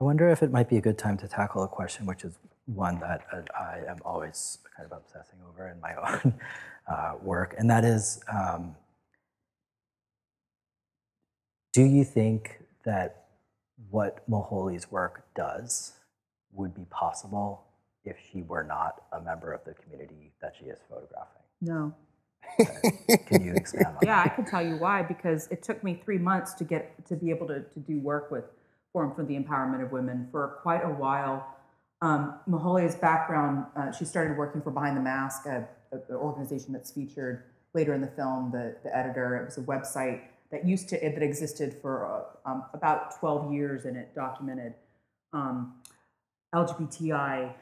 I 0.00 0.04
wonder 0.04 0.30
if 0.30 0.42
it 0.42 0.50
might 0.50 0.68
be 0.68 0.78
a 0.78 0.80
good 0.80 0.96
time 0.96 1.18
to 1.18 1.28
tackle 1.28 1.62
a 1.62 1.68
question, 1.68 2.06
which 2.06 2.24
is 2.24 2.38
one 2.64 2.98
that 3.00 3.26
uh, 3.30 3.42
I 3.54 3.80
am 3.86 3.98
always 4.02 4.58
kind 4.74 4.90
of 4.90 4.96
obsessing 4.96 5.38
over 5.46 5.68
in 5.68 5.78
my 5.80 5.94
own 6.24 6.34
uh, 6.90 7.16
work, 7.22 7.54
and 7.58 7.68
that 7.68 7.84
is 7.84 8.18
um, 8.32 8.74
do 11.74 11.82
you 11.82 12.02
think 12.02 12.60
that 12.84 13.26
what 13.90 14.28
Muholi's 14.28 14.90
work 14.90 15.26
does 15.34 15.92
would 16.52 16.74
be 16.74 16.86
possible 16.90 17.64
if 18.04 18.16
she 18.30 18.42
were 18.42 18.64
not 18.64 19.02
a 19.12 19.20
member 19.20 19.52
of 19.52 19.64
the 19.64 19.74
community 19.74 20.32
that 20.40 20.54
she 20.58 20.66
is 20.66 20.78
photographing? 20.88 21.42
No. 21.60 21.94
Can 23.26 23.44
you 23.44 23.52
expand 23.54 23.86
on 23.86 23.98
Yeah, 24.02 24.22
I 24.24 24.28
can 24.28 24.44
tell 24.44 24.64
you 24.64 24.76
why. 24.76 25.02
Because 25.02 25.46
it 25.48 25.62
took 25.62 25.84
me 25.84 26.00
three 26.04 26.18
months 26.18 26.54
to 26.54 26.64
get 26.64 27.06
to 27.06 27.16
be 27.16 27.30
able 27.30 27.46
to, 27.48 27.60
to 27.60 27.78
do 27.80 27.98
work 28.00 28.30
with 28.30 28.44
Forum 28.92 29.14
for 29.14 29.24
the 29.24 29.38
Empowerment 29.38 29.82
of 29.82 29.92
Women 29.92 30.28
for 30.30 30.58
quite 30.62 30.84
a 30.84 30.88
while. 30.88 31.46
Um, 32.02 32.40
Muholi's 32.48 32.96
background, 32.96 33.66
uh, 33.76 33.92
she 33.92 34.04
started 34.04 34.36
working 34.38 34.62
for 34.62 34.70
Behind 34.70 34.96
the 34.96 35.02
Mask, 35.02 35.44
an 35.46 35.66
organization 36.10 36.72
that's 36.72 36.90
featured 36.90 37.44
later 37.74 37.94
in 37.94 38.00
the 38.00 38.06
film. 38.08 38.50
The, 38.50 38.76
the 38.82 38.96
editor, 38.96 39.36
it 39.36 39.44
was 39.44 39.58
a 39.58 39.62
website 39.62 40.22
that 40.50 40.66
used 40.66 40.88
to 40.88 40.98
that 40.98 41.22
existed 41.22 41.76
for 41.80 42.06
uh, 42.46 42.50
um, 42.50 42.64
about 42.72 43.18
12 43.20 43.52
years, 43.52 43.84
and 43.84 43.96
it 43.96 44.14
documented 44.14 44.74
um, 45.32 45.74
LGBTI 46.54 47.52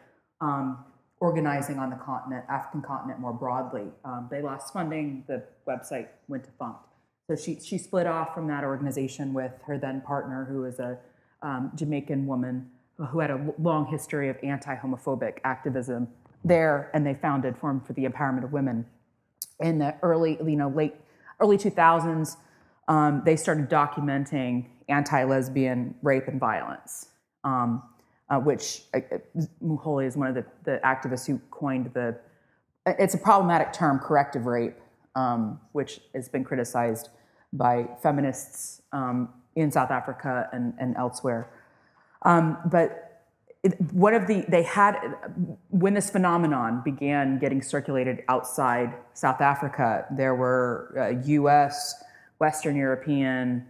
um, 0.41 0.85
organizing 1.21 1.79
on 1.79 1.91
the 1.91 1.97
continent, 1.97 2.45
African 2.49 2.83
continent 2.83 3.21
more 3.21 3.33
broadly. 3.33 3.87
Um, 4.05 4.29
they 4.31 4.41
lost 4.43 4.73
funding, 4.73 5.25
the 5.27 5.43
website 5.67 6.09
went 6.29 6.45
defunct. 6.45 6.81
so 7.29 7.37
she 7.37 7.59
she 7.61 7.79
split 7.79 8.07
off 8.07 8.35
from 8.35 8.47
that 8.49 8.65
organization 8.65 9.35
with 9.35 9.53
her 9.67 9.79
then 9.79 10.01
partner, 10.03 10.45
who 10.45 10.65
is 10.65 10.79
a 10.79 10.99
um, 11.43 11.73
Jamaican 11.75 12.27
woman 12.27 12.71
who 13.11 13.21
had 13.21 13.31
a 13.31 13.55
long 13.59 13.87
history 13.87 14.29
of 14.29 14.37
anti-homophobic 14.43 15.39
activism 15.45 16.09
there, 16.45 16.91
and 16.95 17.07
they 17.07 17.15
founded 17.15 17.57
Forum 17.57 17.81
for 17.81 17.93
the 17.93 18.05
Empowerment 18.05 18.45
of 18.45 18.53
Women 18.53 18.87
in 19.61 19.79
the 19.79 19.95
early, 20.03 20.39
you 20.45 20.57
know, 20.57 20.69
late 20.69 20.95
early 21.41 21.57
2000s. 21.57 22.37
Um, 22.89 23.23
they 23.25 23.37
started 23.37 23.69
documenting 23.69 24.67
anti-lesbian 24.89 25.95
rape 26.03 26.27
and 26.27 26.41
violence, 26.41 27.11
um, 27.45 27.83
uh, 28.31 28.39
which 28.39 28.83
uh, 28.95 29.01
Muholi 29.63 30.07
is 30.07 30.17
one 30.17 30.29
of 30.29 30.35
the, 30.35 30.45
the 30.65 30.81
activists 30.85 31.27
who 31.27 31.41
coined 31.51 31.91
the. 31.95 32.17
It's 32.87 33.15
a 33.15 33.19
problematic 33.19 33.73
term, 33.73 33.99
corrective 33.99 34.47
rape, 34.47 34.77
um, 35.15 35.61
which 35.73 36.01
has 36.15 36.29
been 36.29 36.45
criticized 36.45 37.11
by 37.53 37.87
feminists 38.03 38.83
um, 38.93 39.29
in 39.57 39.71
South 39.71 39.91
Africa 39.91 40.49
and, 40.53 40.75
and 40.79 40.97
elsewhere. 40.97 41.51
Um, 42.23 42.59
but 42.71 43.25
it, 43.63 43.81
one 43.93 44.15
of 44.15 44.27
the 44.27 44.45
they 44.49 44.63
had 44.63 44.97
when 45.71 45.95
this 45.95 46.11
phenomenon 46.11 46.83
began 46.85 47.39
getting 47.39 47.61
circulated 47.61 48.23
outside 48.29 48.95
South 49.15 49.41
Africa, 49.41 50.07
there 50.11 50.35
were 50.35 50.95
uh, 50.99 51.27
U.S., 51.27 52.03
Western 52.39 52.77
European 52.77 53.67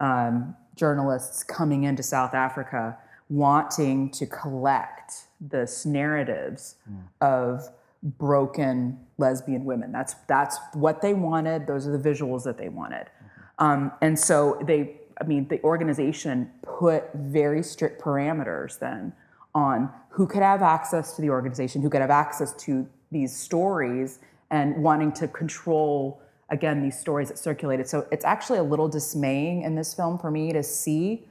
um, 0.00 0.54
journalists 0.76 1.42
coming 1.42 1.84
into 1.84 2.02
South 2.02 2.34
Africa 2.34 2.98
wanting 3.30 4.10
to 4.10 4.26
collect 4.26 5.14
this 5.40 5.86
narratives 5.86 6.74
mm. 6.90 7.00
of 7.22 7.66
broken 8.02 8.98
lesbian 9.16 9.64
women. 9.64 9.92
That's 9.92 10.14
that's 10.28 10.58
what 10.74 11.00
they 11.00 11.14
wanted. 11.14 11.66
Those 11.66 11.86
are 11.86 11.96
the 11.96 12.08
visuals 12.08 12.44
that 12.44 12.58
they 12.58 12.68
wanted, 12.68 13.06
mm-hmm. 13.06 13.64
um, 13.64 13.92
and 14.02 14.18
so 14.18 14.60
they 14.66 15.00
I 15.20 15.24
mean, 15.24 15.48
the 15.48 15.62
organization 15.62 16.50
put 16.62 17.12
very 17.14 17.62
strict 17.62 18.00
parameters 18.00 18.78
then 18.78 19.12
on 19.54 19.90
who 20.08 20.26
could 20.26 20.42
have 20.42 20.62
access 20.62 21.14
to 21.16 21.22
the 21.22 21.30
organization, 21.30 21.82
who 21.82 21.90
could 21.90 22.00
have 22.00 22.10
access 22.10 22.54
to 22.54 22.88
these 23.12 23.34
stories, 23.36 24.20
and 24.50 24.82
wanting 24.82 25.12
to 25.12 25.28
control, 25.28 26.22
again, 26.48 26.82
these 26.82 26.98
stories 26.98 27.28
that 27.28 27.38
circulated. 27.38 27.88
So 27.88 28.06
it's 28.10 28.24
actually 28.24 28.58
a 28.58 28.62
little 28.62 28.88
dismaying 28.88 29.62
in 29.62 29.74
this 29.74 29.92
film 29.92 30.18
for 30.18 30.30
me 30.30 30.52
to 30.52 30.62
see 30.62 31.24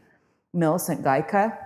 Millicent 0.54 1.04
Gaika 1.04 1.58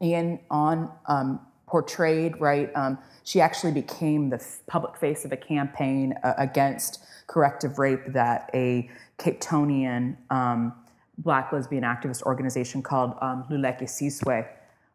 in 0.00 0.38
on 0.50 0.90
um, 1.06 1.40
portrayed, 1.66 2.40
right? 2.40 2.70
Um, 2.74 2.98
she 3.24 3.40
actually 3.40 3.72
became 3.72 4.30
the 4.30 4.36
f- 4.36 4.60
public 4.66 4.96
face 4.96 5.24
of 5.24 5.32
a 5.32 5.36
campaign 5.36 6.14
uh, 6.22 6.34
against 6.38 7.04
corrective 7.26 7.78
rape 7.78 8.12
that 8.12 8.50
a 8.54 8.88
Cape 9.18 9.40
Townian 9.40 10.16
um, 10.30 10.72
black 11.18 11.52
lesbian 11.52 11.82
activist 11.82 12.22
organization 12.22 12.82
called 12.82 13.14
um, 13.20 13.44
Luleki 13.50 13.82
Sizwe 13.82 14.46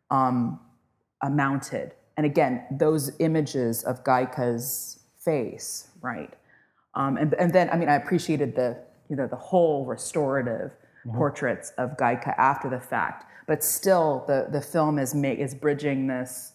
um, 0.10 0.60
uh, 1.22 1.30
mounted. 1.30 1.94
And 2.18 2.26
again, 2.26 2.66
those 2.72 3.12
images 3.20 3.84
of 3.84 4.04
Gaika's 4.04 5.00
face, 5.20 5.88
right? 6.02 6.34
Um, 6.96 7.18
and, 7.18 7.34
and 7.36 7.54
then, 7.54 7.70
I 7.70 7.78
mean, 7.78 7.90
I 7.90 7.96
appreciated 7.96 8.56
the, 8.56 8.78
you 9.10 9.16
know, 9.16 9.28
the 9.28 9.36
whole 9.36 9.86
restorative 9.86 10.72
mm-hmm. 11.06 11.18
portraits 11.18 11.72
of 11.78 11.98
Gaika 11.98 12.38
after 12.38 12.70
the 12.70 12.80
fact, 12.80 13.31
but 13.52 13.66
still 13.66 14.24
the, 14.30 14.48
the 14.50 14.62
film 14.62 14.98
is, 14.98 15.14
is 15.14 15.54
bridging 15.54 16.08
this, 16.08 16.54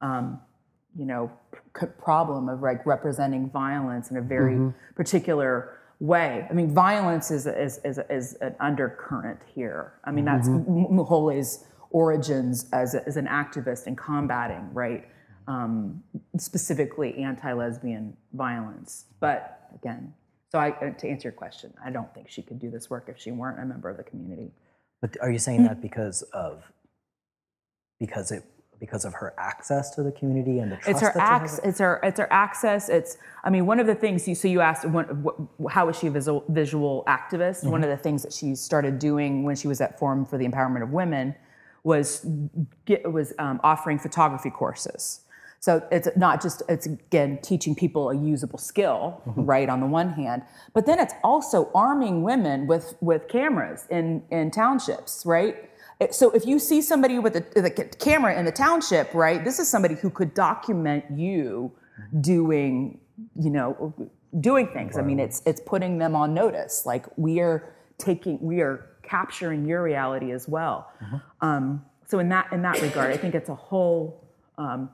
um, 0.00 0.40
you 0.98 1.04
know, 1.04 1.30
p- 1.78 1.84
problem 1.98 2.48
of 2.48 2.62
like 2.62 2.86
representing 2.86 3.50
violence 3.50 4.10
in 4.10 4.16
a 4.16 4.22
very 4.22 4.54
mm-hmm. 4.54 4.70
particular 4.96 5.78
way. 6.00 6.46
I 6.48 6.54
mean, 6.54 6.72
violence 6.72 7.30
is, 7.30 7.46
is, 7.46 7.80
is, 7.84 8.00
is 8.08 8.32
an 8.40 8.54
undercurrent 8.60 9.40
here. 9.54 10.00
I 10.04 10.10
mean, 10.10 10.24
that's 10.24 10.48
mm-hmm. 10.48 11.66
Origins 11.90 12.66
as, 12.72 12.94
a, 12.94 13.06
as 13.06 13.18
an 13.18 13.26
activist 13.26 13.86
in 13.86 13.94
combating, 13.94 14.72
right? 14.72 15.06
Um, 15.48 16.02
specifically 16.38 17.14
anti-lesbian 17.18 18.16
violence. 18.32 19.04
But 19.20 19.68
again, 19.74 20.14
so 20.50 20.58
I, 20.58 20.70
to 20.70 21.08
answer 21.08 21.28
your 21.28 21.32
question, 21.32 21.74
I 21.84 21.90
don't 21.90 22.10
think 22.14 22.30
she 22.30 22.40
could 22.40 22.58
do 22.58 22.70
this 22.70 22.88
work 22.88 23.04
if 23.08 23.18
she 23.18 23.32
weren't 23.32 23.60
a 23.60 23.66
member 23.66 23.90
of 23.90 23.98
the 23.98 24.02
community. 24.02 24.50
But 25.00 25.16
are 25.20 25.30
you 25.30 25.38
saying 25.38 25.64
that 25.64 25.80
because 25.80 26.22
of 26.32 26.64
because 28.00 28.30
it 28.30 28.44
because 28.80 29.04
of 29.04 29.12
her 29.14 29.34
access 29.38 29.94
to 29.94 30.02
the 30.02 30.12
community 30.12 30.60
and 30.60 30.70
the 30.70 30.76
trust 30.76 30.88
it's 30.88 31.00
her 31.00 31.18
access 31.18 31.60
it's 31.64 31.78
her 31.78 32.00
it's 32.02 32.20
her 32.20 32.32
access 32.32 32.88
it's 32.88 33.18
i 33.42 33.50
mean 33.50 33.66
one 33.66 33.80
of 33.80 33.86
the 33.86 33.94
things 33.94 34.28
you 34.28 34.34
so 34.34 34.46
you 34.46 34.60
asked 34.60 34.84
what, 34.86 35.08
how 35.70 35.88
is 35.88 35.98
she 35.98 36.06
a 36.06 36.10
visual, 36.10 36.44
visual 36.48 37.02
activist? 37.08 37.60
Mm-hmm. 37.60 37.70
one 37.70 37.82
of 37.82 37.90
the 37.90 37.96
things 37.96 38.22
that 38.22 38.32
she 38.32 38.54
started 38.54 38.98
doing 38.98 39.42
when 39.42 39.56
she 39.56 39.66
was 39.66 39.80
at 39.80 39.98
forum 39.98 40.24
for 40.24 40.38
the 40.38 40.46
empowerment 40.46 40.82
of 40.82 40.90
women 40.90 41.34
was 41.82 42.26
get, 42.84 43.10
was 43.10 43.32
um, 43.38 43.60
offering 43.64 43.98
photography 43.98 44.50
courses 44.50 45.20
so 45.60 45.86
it's 45.90 46.08
not 46.16 46.40
just 46.40 46.62
it's 46.68 46.86
again 46.86 47.38
teaching 47.42 47.74
people 47.74 48.10
a 48.10 48.16
usable 48.16 48.58
skill 48.58 49.22
mm-hmm. 49.26 49.44
right 49.44 49.68
on 49.68 49.80
the 49.80 49.86
one 49.86 50.12
hand 50.12 50.42
but 50.72 50.86
then 50.86 50.98
it's 50.98 51.14
also 51.24 51.70
arming 51.74 52.22
women 52.22 52.66
with 52.66 52.94
with 53.00 53.28
cameras 53.28 53.86
in 53.90 54.22
in 54.30 54.50
townships 54.50 55.22
right 55.24 55.68
so 56.10 56.30
if 56.30 56.46
you 56.46 56.58
see 56.58 56.80
somebody 56.80 57.18
with 57.18 57.36
a, 57.36 57.60
the 57.60 57.70
camera 57.98 58.38
in 58.38 58.44
the 58.44 58.52
township, 58.52 59.12
right, 59.14 59.42
this 59.42 59.58
is 59.58 59.68
somebody 59.68 59.96
who 59.96 60.10
could 60.10 60.32
document 60.32 61.04
you 61.12 61.72
doing, 62.20 63.00
you 63.34 63.50
know, 63.50 63.92
doing 64.40 64.68
things. 64.68 64.96
I 64.96 65.02
mean, 65.02 65.18
it's 65.18 65.42
it's 65.44 65.60
putting 65.60 65.98
them 65.98 66.14
on 66.14 66.34
notice. 66.34 66.86
Like 66.86 67.06
we 67.16 67.40
are 67.40 67.74
taking, 67.98 68.38
we 68.40 68.60
are 68.60 68.86
capturing 69.02 69.64
your 69.64 69.82
reality 69.82 70.30
as 70.30 70.48
well. 70.48 70.88
Mm-hmm. 71.02 71.16
Um, 71.40 71.84
so 72.06 72.20
in 72.20 72.28
that 72.28 72.52
in 72.52 72.62
that 72.62 72.80
regard, 72.80 73.12
I 73.12 73.16
think 73.16 73.34
it's 73.34 73.48
a 73.48 73.56
whole. 73.56 74.24
Um, 74.56 74.90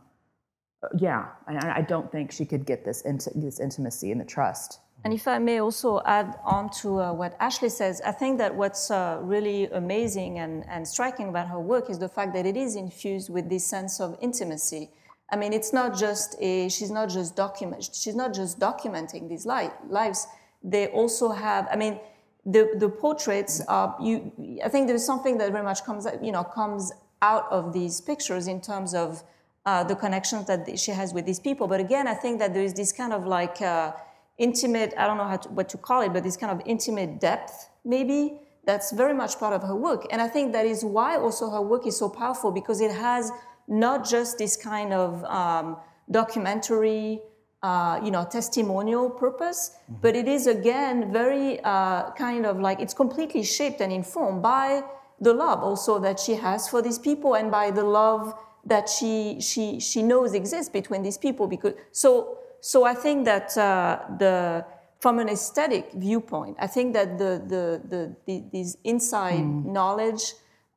yeah, 0.97 1.27
I, 1.47 1.79
I, 1.79 1.83
don't 1.83 2.11
think 2.11 2.33
she 2.33 2.44
could 2.44 2.66
get 2.66 2.85
this 2.85 3.03
into 3.03 3.31
this 3.35 3.61
intimacy 3.61 4.11
and 4.12 4.20
the 4.20 4.25
trust. 4.25 4.81
And 5.05 5.12
if 5.12 5.29
I 5.29 5.38
may 5.38 5.61
also 5.61 6.01
add 6.07 6.38
on 6.44 6.70
to 6.81 7.01
uh, 7.01 7.12
what 7.12 7.37
Ashley 7.38 7.68
says, 7.68 8.01
I 8.07 8.12
think 8.12 8.38
that 8.38 8.55
what's 8.55 8.90
uh, 8.90 9.18
really 9.23 9.66
amazing 9.66 10.38
and, 10.38 10.64
and 10.66 10.88
striking 10.88 11.29
about 11.29 11.49
her 11.49 11.61
work 11.61 11.90
is 11.90 11.99
the 11.99 12.09
fact 12.09 12.33
that 12.33 12.47
it 12.47 12.57
is 12.57 12.75
infused 12.75 13.29
with 13.29 13.51
this 13.51 13.66
sense 13.66 14.01
of 14.01 14.16
intimacy. 14.23 14.90
I 15.31 15.37
mean, 15.37 15.53
it's 15.53 15.73
not 15.73 15.97
just 15.97 16.37
a, 16.40 16.68
she's 16.70 16.90
not 16.90 17.11
just 17.11 17.37
document, 17.37 17.90
she's 17.92 18.16
not 18.16 18.33
just 18.33 18.59
documenting 18.59 19.29
these 19.29 19.44
li- 19.44 19.70
lives. 19.88 20.27
They 20.62 20.87
also 20.88 21.33
have, 21.33 21.68
I 21.70 21.77
mean, 21.77 22.01
the, 22.47 22.73
the 22.77 22.88
portraits 22.88 23.61
are, 23.68 23.97
you, 24.01 24.33
I 24.64 24.68
think 24.68 24.87
there's 24.87 25.05
something 25.05 25.37
that 25.38 25.53
very 25.53 25.64
much 25.64 25.85
comes, 25.85 26.07
you 26.23 26.33
know, 26.33 26.44
comes 26.44 26.92
out 27.20 27.47
of 27.51 27.73
these 27.73 28.01
pictures 28.01 28.47
in 28.49 28.61
terms 28.61 28.94
of 28.94 29.23
uh, 29.66 29.85
the 29.85 29.96
connections 29.96 30.46
that 30.46 30.79
she 30.79 30.90
has 30.90 31.14
with 31.14 31.27
these 31.27 31.40
people. 31.40 31.66
But 31.66 31.81
again, 31.81 32.07
I 32.07 32.14
think 32.14 32.38
that 32.38 32.55
there 32.55 32.62
is 32.62 32.74
this 32.74 32.92
kind 32.92 33.12
of 33.12 33.27
like, 33.27 33.61
uh, 33.62 33.92
intimate, 34.38 34.94
I 34.96 35.07
don't 35.07 35.16
know 35.16 35.29
how 35.29 35.37
to, 35.37 35.48
what 35.50 35.68
to 35.70 35.79
call 35.79 36.03
it, 36.03 36.12
but 36.12 36.22
this 36.24 36.37
kind 36.37 36.53
of 36.53 36.66
intimate 36.66 37.20
depth, 37.20 37.70
maybe, 37.85 38.40
that's 38.64 38.92
very 38.92 39.14
much 39.14 39.38
part 39.38 39.53
of 39.53 39.62
her 39.62 39.77
work. 39.77 40.07
And 40.11 40.20
I 40.22 40.29
think 40.29 40.53
that 40.53 40.66
is 40.66 40.85
why 40.85 41.16
also 41.16 41.50
her 41.50 41.61
work 41.61 41.87
is 41.87 41.98
so 41.98 42.09
powerful 42.09 42.50
because 42.50 42.81
it 42.81 42.90
has 42.90 43.31
not 43.68 44.09
just 44.09 44.38
this 44.38 44.57
kind 44.57 44.92
of 44.92 45.22
um, 45.24 45.77
documentary, 46.11 47.20
uh, 47.62 48.00
you 48.03 48.11
know, 48.11 48.24
testimonial 48.24 49.11
purpose, 49.11 49.77
mm-hmm. 49.85 50.00
but 50.00 50.16
it 50.16 50.29
is 50.29 50.46
again 50.46 51.12
very 51.12 51.61
uh, 51.62 52.11
kind 52.12 52.46
of 52.46 52.59
like 52.59 52.81
it's 52.81 52.94
completely 52.94 53.42
shaped 53.42 53.81
and 53.81 53.92
informed 53.92 54.42
by 54.42 54.83
the 55.20 55.33
love 55.33 55.62
also 55.62 55.98
that 55.98 56.18
she 56.18 56.35
has 56.35 56.68
for 56.68 56.83
these 56.83 56.98
people 56.98 57.35
and 57.35 57.50
by 57.50 57.70
the 57.70 57.85
love 57.85 58.35
that 58.66 58.88
she 58.88 59.40
she 59.40 59.81
she 59.81 60.03
knows 60.03 60.35
exists 60.35 60.70
between 60.70 61.03
these 61.03 61.18
people. 61.18 61.46
Because 61.46 61.74
so 61.92 62.38
so 62.61 62.85
I 62.85 62.94
think 62.94 63.24
that 63.27 63.57
uh, 63.57 64.00
the 64.18 64.64
from 65.00 65.18
an 65.18 65.29
aesthetic 65.29 65.92
viewpoint, 65.92 66.57
I 66.59 66.66
think 66.66 66.94
that 66.94 67.18
the 67.18 67.42
the 67.46 67.81
the, 67.88 68.16
the 68.27 68.44
these 68.53 68.79
inside 68.85 69.44
mm. 69.44 69.66
knowledge 69.66 70.33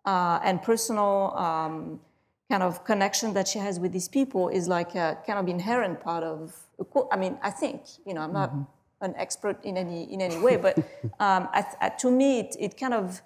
uh, 0.05 0.39
and 0.43 0.61
personal 0.61 1.33
um, 1.37 1.99
kind 2.49 2.63
of 2.63 2.83
connection 2.83 3.33
that 3.33 3.47
she 3.47 3.59
has 3.59 3.79
with 3.79 3.91
these 3.91 4.07
people 4.07 4.49
is 4.49 4.67
like 4.67 4.95
a 4.95 5.17
kind 5.25 5.39
of 5.39 5.47
inherent 5.47 6.01
part 6.01 6.23
of. 6.23 6.55
I 7.11 7.17
mean, 7.17 7.37
I 7.41 7.51
think 7.51 7.81
you 8.05 8.13
know 8.13 8.21
I'm 8.21 8.33
not 8.33 8.51
mm-hmm. 8.51 9.05
an 9.05 9.13
expert 9.17 9.63
in 9.63 9.77
any 9.77 10.11
in 10.13 10.21
any 10.21 10.39
way, 10.39 10.57
but 10.57 10.77
um, 11.19 11.47
I, 11.53 11.65
I, 11.81 11.89
to 11.89 12.11
me 12.11 12.39
it, 12.39 12.55
it 12.59 12.77
kind 12.77 12.93
of 12.93 13.21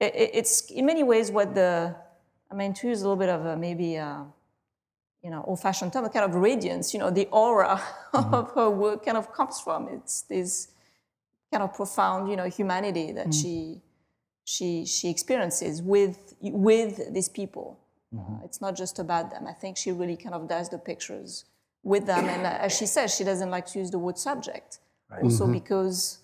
it, 0.00 0.12
it's 0.14 0.70
in 0.70 0.86
many 0.86 1.02
ways 1.02 1.30
what 1.30 1.54
the 1.54 1.96
I 2.54 2.56
mean 2.56 2.72
to 2.74 2.88
use 2.88 3.02
a 3.02 3.04
little 3.08 3.16
bit 3.16 3.28
of 3.28 3.44
a 3.44 3.56
maybe. 3.56 3.98
Uh, 3.98 4.24
you 5.24 5.30
know, 5.30 5.42
old-fashioned 5.46 5.90
term, 5.90 6.04
a 6.04 6.10
kind 6.10 6.26
of 6.26 6.34
radiance, 6.34 6.92
you 6.92 7.00
know, 7.00 7.08
the 7.08 7.26
aura 7.32 7.80
mm-hmm. 8.14 8.34
of 8.34 8.50
her 8.50 8.68
work 8.68 9.06
kind 9.06 9.16
of 9.16 9.32
comes 9.32 9.58
from. 9.58 9.88
It's 9.88 10.20
this 10.20 10.68
kind 11.50 11.62
of 11.62 11.72
profound, 11.72 12.30
you 12.30 12.36
know, 12.36 12.44
humanity 12.44 13.10
that 13.12 13.28
mm-hmm. 13.28 13.42
she 13.42 13.80
she 14.44 14.84
she 14.84 15.08
experiences 15.08 15.80
with 15.80 16.34
with 16.42 17.14
these 17.14 17.30
people. 17.30 17.80
Mm-hmm. 18.14 18.34
Uh, 18.34 18.44
it's 18.44 18.60
not 18.60 18.76
just 18.76 18.98
about 18.98 19.30
them. 19.30 19.46
I 19.46 19.54
think 19.54 19.78
she 19.78 19.90
really 19.92 20.16
kind 20.16 20.34
of 20.34 20.46
does 20.46 20.68
the 20.68 20.78
pictures 20.78 21.46
with 21.82 22.04
them, 22.04 22.26
and 22.28 22.44
uh, 22.46 22.58
as 22.66 22.76
she 22.76 22.86
says, 22.86 23.14
she 23.14 23.24
doesn't 23.24 23.50
like 23.50 23.66
to 23.68 23.78
use 23.78 23.90
the 23.90 23.98
word 23.98 24.18
subject, 24.18 24.78
right. 25.10 25.22
also 25.22 25.44
mm-hmm. 25.44 25.54
because 25.54 26.18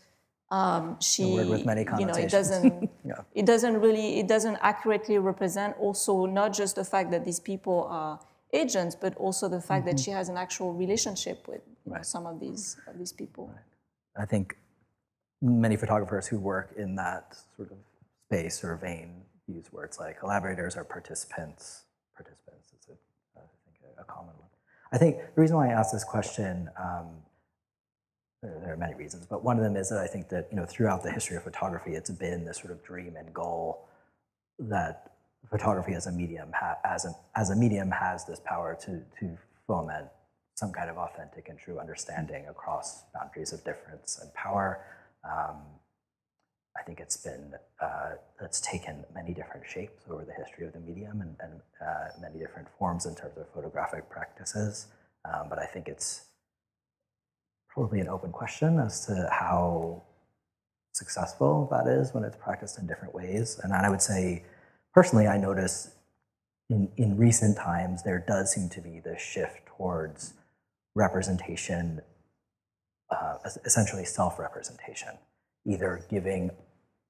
um, 0.50 0.98
she, 1.00 1.24
word 1.24 1.48
with 1.48 1.64
many 1.64 1.86
you 1.98 2.06
know, 2.06 2.14
it 2.14 2.30
doesn't, 2.30 2.90
Yeah. 3.04 3.14
it 3.34 3.46
doesn't 3.46 3.80
really, 3.80 4.18
it 4.18 4.26
doesn't 4.26 4.58
accurately 4.60 5.18
represent 5.18 5.76
also 5.78 6.26
not 6.26 6.52
just 6.52 6.76
the 6.76 6.84
fact 6.84 7.10
that 7.12 7.24
these 7.24 7.38
people 7.38 7.86
are 7.88 8.18
agents, 8.52 8.96
but 8.96 9.14
also 9.16 9.48
the 9.48 9.60
fact 9.60 9.86
that 9.86 9.98
she 10.00 10.10
has 10.10 10.28
an 10.28 10.36
actual 10.36 10.72
relationship 10.72 11.46
with 11.46 11.60
you 11.86 11.92
know, 11.92 12.02
some 12.02 12.26
of 12.26 12.40
these 12.40 12.76
of 12.88 12.98
these 12.98 13.12
people. 13.12 13.52
I 14.18 14.26
think 14.26 14.56
many 15.40 15.76
photographers 15.76 16.26
who 16.26 16.38
work 16.38 16.74
in 16.76 16.96
that 16.96 17.36
sort 17.56 17.70
of 17.70 17.78
space 18.26 18.62
or 18.64 18.76
vein 18.76 19.22
use 19.46 19.72
words 19.72 19.98
like 19.98 20.18
collaborators 20.18 20.76
or 20.76 20.84
participants. 20.84 21.84
Participants 22.16 22.72
is, 22.72 22.88
a, 22.88 23.38
I 23.38 23.42
think, 23.64 23.76
a, 23.98 24.02
a 24.02 24.04
common 24.04 24.34
one. 24.36 24.48
I 24.92 24.98
think 24.98 25.18
the 25.34 25.40
reason 25.40 25.56
why 25.56 25.68
I 25.68 25.72
asked 25.72 25.92
this 25.92 26.04
question, 26.04 26.68
um, 26.78 27.06
there, 28.42 28.72
are 28.72 28.76
many 28.76 28.94
reasons, 28.94 29.26
but 29.26 29.44
one 29.44 29.58
of 29.58 29.62
them 29.62 29.76
is 29.76 29.90
that 29.90 29.98
I 29.98 30.06
think 30.06 30.28
that 30.30 30.48
you 30.50 30.56
know 30.56 30.64
throughout 30.64 31.02
the 31.02 31.10
history 31.10 31.36
of 31.36 31.42
photography, 31.42 31.92
it's 31.92 32.10
been 32.10 32.44
this 32.44 32.58
sort 32.58 32.70
of 32.72 32.82
dream 32.82 33.16
and 33.16 33.32
goal 33.34 33.86
that 34.58 35.12
photography 35.48 35.92
as 35.92 36.06
a 36.06 36.12
medium 36.12 36.50
ha- 36.54 36.78
as 36.84 37.04
a 37.04 37.14
as 37.36 37.50
a 37.50 37.56
medium 37.56 37.90
has 37.90 38.24
this 38.24 38.40
power 38.40 38.76
to 38.82 39.02
to 39.18 39.36
foment 39.66 40.06
some 40.54 40.72
kind 40.72 40.90
of 40.90 40.96
authentic 40.96 41.48
and 41.48 41.58
true 41.58 41.78
understanding 41.78 42.46
across 42.48 43.02
boundaries 43.14 43.52
of 43.52 43.64
difference 43.64 44.18
and 44.20 44.32
power. 44.34 44.84
Um, 45.24 45.56
I 46.78 46.82
think 46.82 47.00
it's 47.00 47.16
been 47.18 47.54
uh, 47.82 48.12
it's 48.42 48.60
taken 48.60 49.04
many 49.14 49.34
different 49.34 49.66
shapes 49.66 50.04
over 50.08 50.24
the 50.24 50.32
history 50.32 50.66
of 50.66 50.72
the 50.72 50.80
medium 50.80 51.20
and, 51.20 51.36
and 51.40 51.60
uh, 51.86 52.08
many 52.20 52.38
different 52.38 52.68
forms 52.78 53.04
in 53.04 53.14
terms 53.14 53.36
of 53.36 53.48
photographic 53.52 54.08
practices. 54.08 54.86
Um, 55.26 55.48
but 55.50 55.58
I 55.58 55.66
think 55.66 55.88
it's 55.88 56.29
probably 57.72 58.00
an 58.00 58.08
open 58.08 58.32
question 58.32 58.78
as 58.78 59.06
to 59.06 59.28
how 59.30 60.02
successful 60.92 61.68
that 61.70 61.86
is 61.86 62.12
when 62.12 62.24
it's 62.24 62.36
practiced 62.36 62.78
in 62.78 62.86
different 62.86 63.14
ways. 63.14 63.60
And 63.62 63.72
I 63.72 63.88
would 63.88 64.02
say, 64.02 64.44
personally, 64.92 65.26
I 65.26 65.38
notice 65.38 65.94
in, 66.68 66.90
in 66.96 67.16
recent 67.16 67.56
times 67.56 68.02
there 68.02 68.24
does 68.26 68.52
seem 68.52 68.68
to 68.70 68.80
be 68.80 69.00
this 69.00 69.20
shift 69.20 69.66
towards 69.66 70.34
representation, 70.94 72.00
uh, 73.10 73.36
essentially 73.64 74.04
self 74.04 74.38
representation, 74.38 75.10
either 75.64 76.04
giving 76.10 76.50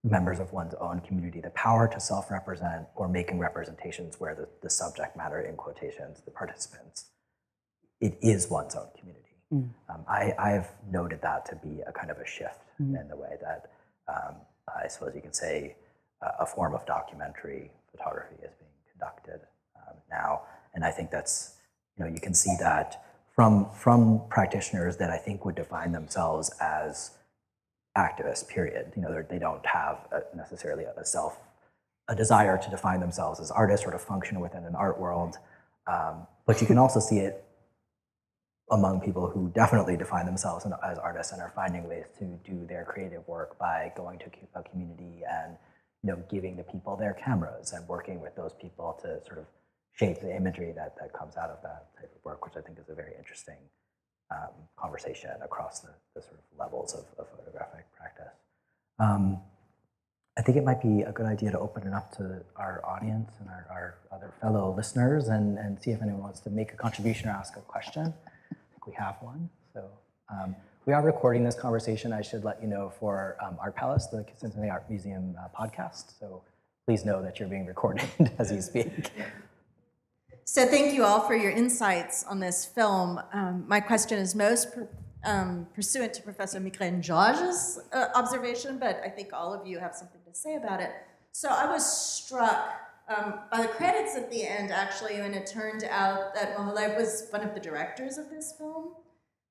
members 0.02 0.40
of 0.40 0.52
one's 0.52 0.74
own 0.74 1.00
community 1.00 1.40
the 1.40 1.50
power 1.50 1.88
to 1.88 2.00
self 2.00 2.30
represent 2.30 2.86
or 2.96 3.08
making 3.08 3.38
representations 3.38 4.20
where 4.20 4.34
the, 4.34 4.48
the 4.62 4.70
subject 4.70 5.16
matter, 5.16 5.40
in 5.40 5.56
quotations, 5.56 6.20
the 6.24 6.30
participants, 6.30 7.06
it 8.00 8.18
is 8.22 8.48
one's 8.48 8.74
own 8.74 8.88
community. 8.98 9.29
Um, 9.88 10.04
I, 10.08 10.32
I've 10.38 10.68
noted 10.90 11.20
that 11.22 11.44
to 11.46 11.56
be 11.56 11.80
a 11.86 11.92
kind 11.92 12.10
of 12.10 12.18
a 12.18 12.26
shift 12.26 12.60
in 12.78 13.08
the 13.08 13.16
way 13.16 13.36
that 13.42 13.70
um, 14.08 14.36
I 14.68 14.88
suppose 14.88 15.14
you 15.14 15.20
could 15.20 15.34
say 15.34 15.76
uh, 16.22 16.30
a 16.40 16.46
form 16.46 16.74
of 16.74 16.86
documentary 16.86 17.70
photography 17.90 18.36
is 18.36 18.52
being 18.58 18.70
conducted 18.92 19.40
um, 19.76 19.96
now, 20.10 20.42
and 20.74 20.84
I 20.84 20.90
think 20.90 21.10
that's 21.10 21.56
you 21.96 22.04
know 22.04 22.10
you 22.10 22.20
can 22.20 22.34
see 22.34 22.54
that 22.60 23.04
from 23.34 23.70
from 23.70 24.22
practitioners 24.28 24.96
that 24.98 25.10
I 25.10 25.16
think 25.16 25.44
would 25.44 25.56
define 25.56 25.92
themselves 25.92 26.50
as 26.60 27.12
activists. 27.98 28.46
Period. 28.48 28.92
You 28.94 29.02
know 29.02 29.24
they 29.28 29.38
don't 29.38 29.64
have 29.66 30.06
a, 30.12 30.36
necessarily 30.36 30.84
a 30.84 31.04
self 31.04 31.38
a 32.08 32.14
desire 32.14 32.58
to 32.58 32.70
define 32.70 33.00
themselves 33.00 33.40
as 33.40 33.50
artists 33.50 33.86
or 33.86 33.92
to 33.92 33.98
function 33.98 34.40
within 34.40 34.64
an 34.64 34.74
art 34.74 34.98
world, 34.98 35.38
um, 35.86 36.26
but 36.46 36.60
you 36.60 36.66
can 36.66 36.78
also 36.78 37.00
see 37.00 37.18
it 37.18 37.44
among 38.70 39.00
people 39.00 39.28
who 39.28 39.50
definitely 39.54 39.96
define 39.96 40.26
themselves 40.26 40.64
as 40.84 40.98
artists 40.98 41.32
and 41.32 41.42
are 41.42 41.52
finding 41.54 41.88
ways 41.88 42.04
to 42.18 42.24
do 42.44 42.66
their 42.66 42.84
creative 42.84 43.26
work 43.26 43.58
by 43.58 43.92
going 43.96 44.18
to 44.18 44.26
a 44.54 44.62
community 44.62 45.22
and 45.28 45.56
you 46.02 46.10
know 46.10 46.22
giving 46.30 46.56
the 46.56 46.62
people 46.62 46.96
their 46.96 47.14
cameras 47.14 47.72
and 47.72 47.86
working 47.88 48.20
with 48.20 48.34
those 48.36 48.52
people 48.60 48.98
to 49.02 49.20
sort 49.26 49.38
of 49.38 49.46
shape 49.92 50.20
the 50.20 50.34
imagery 50.34 50.72
that, 50.72 50.94
that 51.00 51.12
comes 51.12 51.36
out 51.36 51.50
of 51.50 51.60
that 51.62 51.94
type 51.96 52.10
of 52.14 52.24
work, 52.24 52.44
which 52.44 52.54
I 52.56 52.60
think 52.60 52.78
is 52.78 52.88
a 52.88 52.94
very 52.94 53.12
interesting 53.18 53.58
um, 54.30 54.54
conversation 54.78 55.30
across 55.42 55.80
the, 55.80 55.90
the 56.14 56.22
sort 56.22 56.34
of 56.34 56.58
levels 56.58 56.94
of, 56.94 57.04
of 57.18 57.26
photographic 57.36 57.84
practice. 57.98 58.32
Um, 58.98 59.40
I 60.38 60.42
think 60.42 60.56
it 60.56 60.64
might 60.64 60.80
be 60.80 61.02
a 61.02 61.12
good 61.12 61.26
idea 61.26 61.50
to 61.50 61.58
open 61.58 61.86
it 61.86 61.92
up 61.92 62.16
to 62.16 62.42
our 62.56 62.80
audience 62.86 63.32
and 63.40 63.48
our, 63.48 63.66
our 63.70 63.98
other 64.12 64.32
fellow 64.40 64.72
listeners 64.74 65.28
and, 65.28 65.58
and 65.58 65.82
see 65.82 65.90
if 65.90 66.00
anyone 66.00 66.22
wants 66.22 66.40
to 66.40 66.50
make 66.50 66.72
a 66.72 66.76
contribution 66.76 67.28
or 67.28 67.32
ask 67.32 67.56
a 67.56 67.60
question. 67.60 68.14
We 68.90 68.96
have 68.96 69.18
one. 69.20 69.48
So 69.72 69.88
um, 70.32 70.56
we 70.84 70.92
are 70.92 71.02
recording 71.02 71.44
this 71.44 71.54
conversation. 71.54 72.12
I 72.12 72.22
should 72.22 72.42
let 72.42 72.60
you 72.60 72.66
know 72.66 72.92
for 72.98 73.36
um, 73.40 73.56
Art 73.60 73.76
Palace, 73.76 74.08
the 74.08 74.26
Cincinnati 74.36 74.68
Art 74.68 74.90
Museum 74.90 75.36
uh, 75.38 75.46
podcast. 75.56 76.18
So 76.18 76.42
please 76.88 77.04
know 77.04 77.22
that 77.22 77.38
you're 77.38 77.48
being 77.48 77.66
recorded 77.66 78.08
as 78.40 78.50
you 78.50 78.60
speak. 78.60 79.12
So 80.44 80.66
thank 80.66 80.92
you 80.92 81.04
all 81.04 81.20
for 81.20 81.36
your 81.36 81.52
insights 81.52 82.24
on 82.24 82.40
this 82.40 82.64
film. 82.64 83.20
Um, 83.32 83.64
my 83.68 83.78
question 83.78 84.18
is 84.18 84.34
most 84.34 84.74
per, 84.74 84.88
um, 85.22 85.68
pursuant 85.72 86.12
to 86.14 86.22
Professor 86.22 86.58
Migraine 86.58 87.00
Georges' 87.00 87.78
uh, 87.92 88.06
observation, 88.16 88.78
but 88.78 89.00
I 89.04 89.08
think 89.08 89.32
all 89.32 89.54
of 89.54 89.68
you 89.68 89.78
have 89.78 89.94
something 89.94 90.20
to 90.26 90.34
say 90.34 90.56
about 90.56 90.80
it. 90.80 90.90
So 91.30 91.48
I 91.48 91.70
was 91.70 91.86
struck 91.86 92.89
um, 93.10 93.40
by 93.50 93.62
the 93.62 93.68
credits 93.68 94.16
at 94.16 94.30
the 94.30 94.46
end, 94.46 94.70
actually, 94.70 95.20
when 95.20 95.34
it 95.34 95.46
turned 95.46 95.84
out 95.84 96.34
that 96.34 96.56
Muholi 96.56 96.96
was 96.96 97.26
one 97.30 97.42
of 97.42 97.54
the 97.54 97.60
directors 97.60 98.18
of 98.18 98.30
this 98.30 98.54
film, 98.56 98.94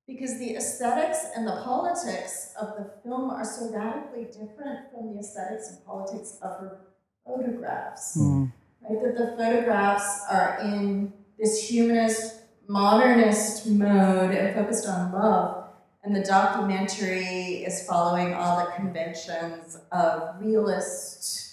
because 0.07 0.39
the 0.39 0.55
aesthetics 0.55 1.25
and 1.35 1.45
the 1.45 1.61
politics 1.63 2.53
of 2.59 2.69
the 2.77 2.91
film 3.03 3.29
are 3.29 3.45
so 3.45 3.69
radically 3.71 4.25
different 4.25 4.89
from 4.91 5.13
the 5.13 5.19
aesthetics 5.19 5.69
and 5.69 5.85
politics 5.85 6.39
of 6.41 6.51
her 6.59 6.79
photographs 7.25 8.17
right? 8.17 9.03
That 9.03 9.17
the 9.17 9.35
photographs 9.37 10.21
are 10.29 10.59
in 10.61 11.13
this 11.37 11.69
humanist, 11.69 12.41
modernist 12.67 13.67
mode 13.67 14.31
and 14.31 14.55
focused 14.55 14.87
on 14.87 15.11
love, 15.11 15.65
and 16.03 16.15
the 16.15 16.23
documentary 16.23 17.63
is 17.63 17.85
following 17.85 18.33
all 18.33 18.65
the 18.65 18.71
conventions 18.71 19.77
of 19.91 20.41
realist 20.41 21.48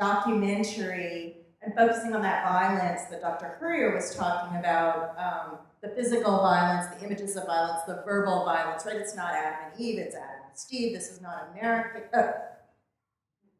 documentary 0.00 1.36
and 1.62 1.74
focusing 1.74 2.14
on 2.14 2.22
that 2.22 2.44
violence 2.44 3.02
that 3.10 3.20
Dr. 3.20 3.56
Courier 3.60 3.94
was 3.94 4.14
talking 4.14 4.58
about. 4.58 5.14
Um, 5.18 5.58
the 5.82 5.88
physical 5.88 6.38
violence, 6.38 6.94
the 6.94 7.06
images 7.06 7.36
of 7.36 7.46
violence, 7.46 7.80
the 7.86 8.02
verbal 8.04 8.44
violence, 8.44 8.84
right? 8.84 8.96
It's 8.96 9.16
not 9.16 9.32
Adam 9.32 9.70
and 9.72 9.80
Eve, 9.80 9.98
it's 9.98 10.14
Adam 10.14 10.42
and 10.48 10.58
Steve. 10.58 10.92
This 10.92 11.10
is 11.10 11.22
not 11.22 11.48
American. 11.52 12.02
Uh, 12.12 12.32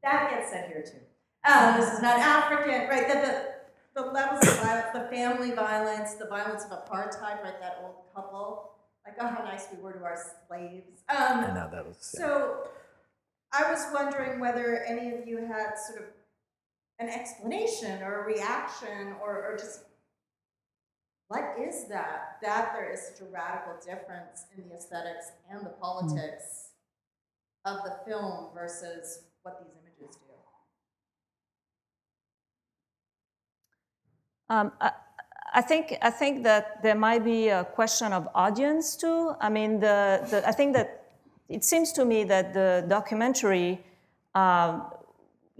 that 0.02 0.30
gets 0.30 0.50
said 0.50 0.68
here 0.68 0.82
too. 0.82 1.50
Um, 1.50 1.80
this 1.80 1.92
is 1.92 2.02
not 2.02 2.18
African, 2.18 2.88
right? 2.88 3.08
The, 3.08 3.14
the, 3.94 4.02
the 4.02 4.10
levels 4.10 4.46
of 4.46 4.58
violence, 4.58 4.88
the 4.92 5.08
family 5.10 5.52
violence, 5.52 6.14
the 6.14 6.26
violence 6.26 6.64
of 6.64 6.70
apartheid, 6.70 7.42
right? 7.42 7.58
That 7.60 7.78
old 7.82 7.94
couple. 8.14 8.72
Like, 9.06 9.16
oh, 9.18 9.26
how 9.28 9.42
nice 9.42 9.66
we 9.74 9.82
were 9.82 9.92
to 9.92 10.04
our 10.04 10.18
slaves. 10.46 11.02
Um, 11.08 11.40
I 11.40 11.54
know 11.54 11.70
that 11.72 11.86
was. 11.86 12.14
yeah. 12.14 12.20
so 12.20 12.68
I 13.52 13.70
was 13.70 13.86
wondering 13.94 14.40
whether 14.40 14.84
any 14.84 15.10
of 15.14 15.26
you 15.26 15.38
had 15.38 15.72
sort 15.78 16.00
of 16.00 16.06
an 17.00 17.08
explanation 17.08 18.02
or 18.02 18.22
a 18.22 18.26
reaction 18.26 19.14
or, 19.22 19.52
or 19.52 19.56
just 19.58 19.84
what 21.28 21.56
is 21.58 21.88
that? 21.88 22.38
That 22.42 22.72
there 22.74 22.92
is 22.92 23.00
such 23.08 23.20
a 23.26 23.30
radical 23.30 23.74
difference 23.84 24.46
in 24.56 24.68
the 24.68 24.74
aesthetics 24.74 25.30
and 25.50 25.64
the 25.64 25.70
politics 25.70 26.70
of 27.64 27.78
the 27.84 27.94
film 28.04 28.48
versus 28.54 29.22
what 29.42 29.60
these 29.60 29.72
images 29.80 30.16
do. 30.16 30.32
Um, 34.54 34.72
I, 34.80 34.90
I 35.54 35.60
think 35.62 35.96
I 36.02 36.10
think 36.10 36.42
that 36.42 36.82
there 36.82 36.96
might 36.96 37.24
be 37.24 37.48
a 37.48 37.64
question 37.64 38.12
of 38.12 38.28
audience 38.34 38.96
too. 38.96 39.34
I 39.40 39.48
mean, 39.48 39.80
the, 39.80 40.26
the 40.30 40.46
I 40.46 40.52
think 40.52 40.74
that 40.74 41.12
it 41.48 41.64
seems 41.64 41.92
to 41.92 42.04
me 42.04 42.24
that 42.24 42.54
the 42.54 42.84
documentary, 42.88 43.80
um, 44.34 44.82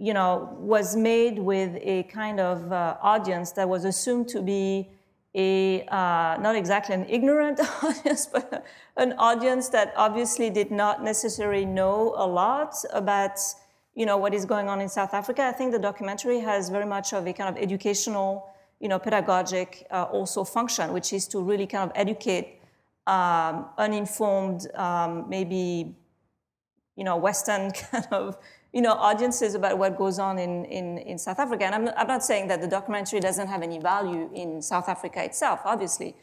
you 0.01 0.15
know, 0.15 0.49
was 0.57 0.95
made 0.95 1.37
with 1.37 1.77
a 1.79 2.01
kind 2.03 2.39
of 2.39 2.71
uh, 2.71 2.97
audience 3.03 3.51
that 3.51 3.69
was 3.69 3.85
assumed 3.85 4.27
to 4.29 4.41
be 4.41 4.89
a 5.35 5.83
uh, 5.89 6.37
not 6.41 6.55
exactly 6.55 6.95
an 6.95 7.05
ignorant 7.07 7.59
audience, 7.83 8.25
but 8.25 8.65
an 8.97 9.13
audience 9.19 9.69
that 9.69 9.93
obviously 9.95 10.49
did 10.49 10.71
not 10.71 11.03
necessarily 11.03 11.65
know 11.65 12.15
a 12.17 12.25
lot 12.25 12.73
about 12.93 13.37
you 13.93 14.07
know 14.07 14.17
what 14.17 14.33
is 14.33 14.43
going 14.43 14.67
on 14.69 14.81
in 14.81 14.89
South 14.89 15.13
Africa. 15.13 15.43
I 15.43 15.51
think 15.51 15.71
the 15.71 15.83
documentary 15.89 16.39
has 16.39 16.69
very 16.69 16.87
much 16.87 17.13
of 17.13 17.27
a 17.27 17.33
kind 17.33 17.55
of 17.55 17.61
educational, 17.61 18.49
you 18.79 18.87
know, 18.87 18.97
pedagogic 18.97 19.85
uh, 19.91 20.05
also 20.05 20.43
function, 20.43 20.93
which 20.93 21.13
is 21.13 21.27
to 21.27 21.39
really 21.39 21.67
kind 21.67 21.87
of 21.87 21.95
educate 21.95 22.59
um, 23.05 23.67
uninformed, 23.77 24.65
um, 24.73 25.29
maybe 25.29 25.95
you 26.95 27.03
know, 27.03 27.17
Western 27.17 27.71
kind 27.91 28.07
of, 28.11 28.37
you 28.73 28.81
know, 28.81 28.93
audiences 28.93 29.53
about 29.53 29.77
what 29.77 29.97
goes 29.97 30.17
on 30.17 30.39
in, 30.39 30.65
in, 30.65 30.97
in 30.99 31.17
South 31.17 31.39
Africa. 31.39 31.65
And 31.65 31.75
I'm, 31.75 31.89
I'm 31.97 32.07
not 32.07 32.23
saying 32.23 32.47
that 32.47 32.61
the 32.61 32.67
documentary 32.67 33.19
doesn't 33.19 33.47
have 33.47 33.61
any 33.63 33.79
value 33.79 34.29
in 34.33 34.61
South 34.61 34.87
Africa 34.87 35.23
itself, 35.23 35.61
obviously. 35.65 36.15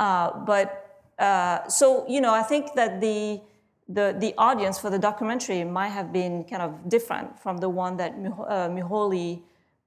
Uh, 0.00 0.36
but 0.40 1.00
uh, 1.18 1.68
so, 1.68 2.04
you 2.08 2.20
know, 2.20 2.34
I 2.34 2.42
think 2.42 2.74
that 2.74 3.00
the, 3.00 3.40
the, 3.88 4.16
the 4.18 4.34
audience 4.36 4.78
for 4.78 4.90
the 4.90 4.98
documentary 4.98 5.62
might 5.62 5.90
have 5.90 6.12
been 6.12 6.44
kind 6.44 6.62
of 6.62 6.88
different 6.88 7.40
from 7.40 7.58
the 7.58 7.68
one 7.68 7.96
that 7.98 8.14
uh, 8.48 8.68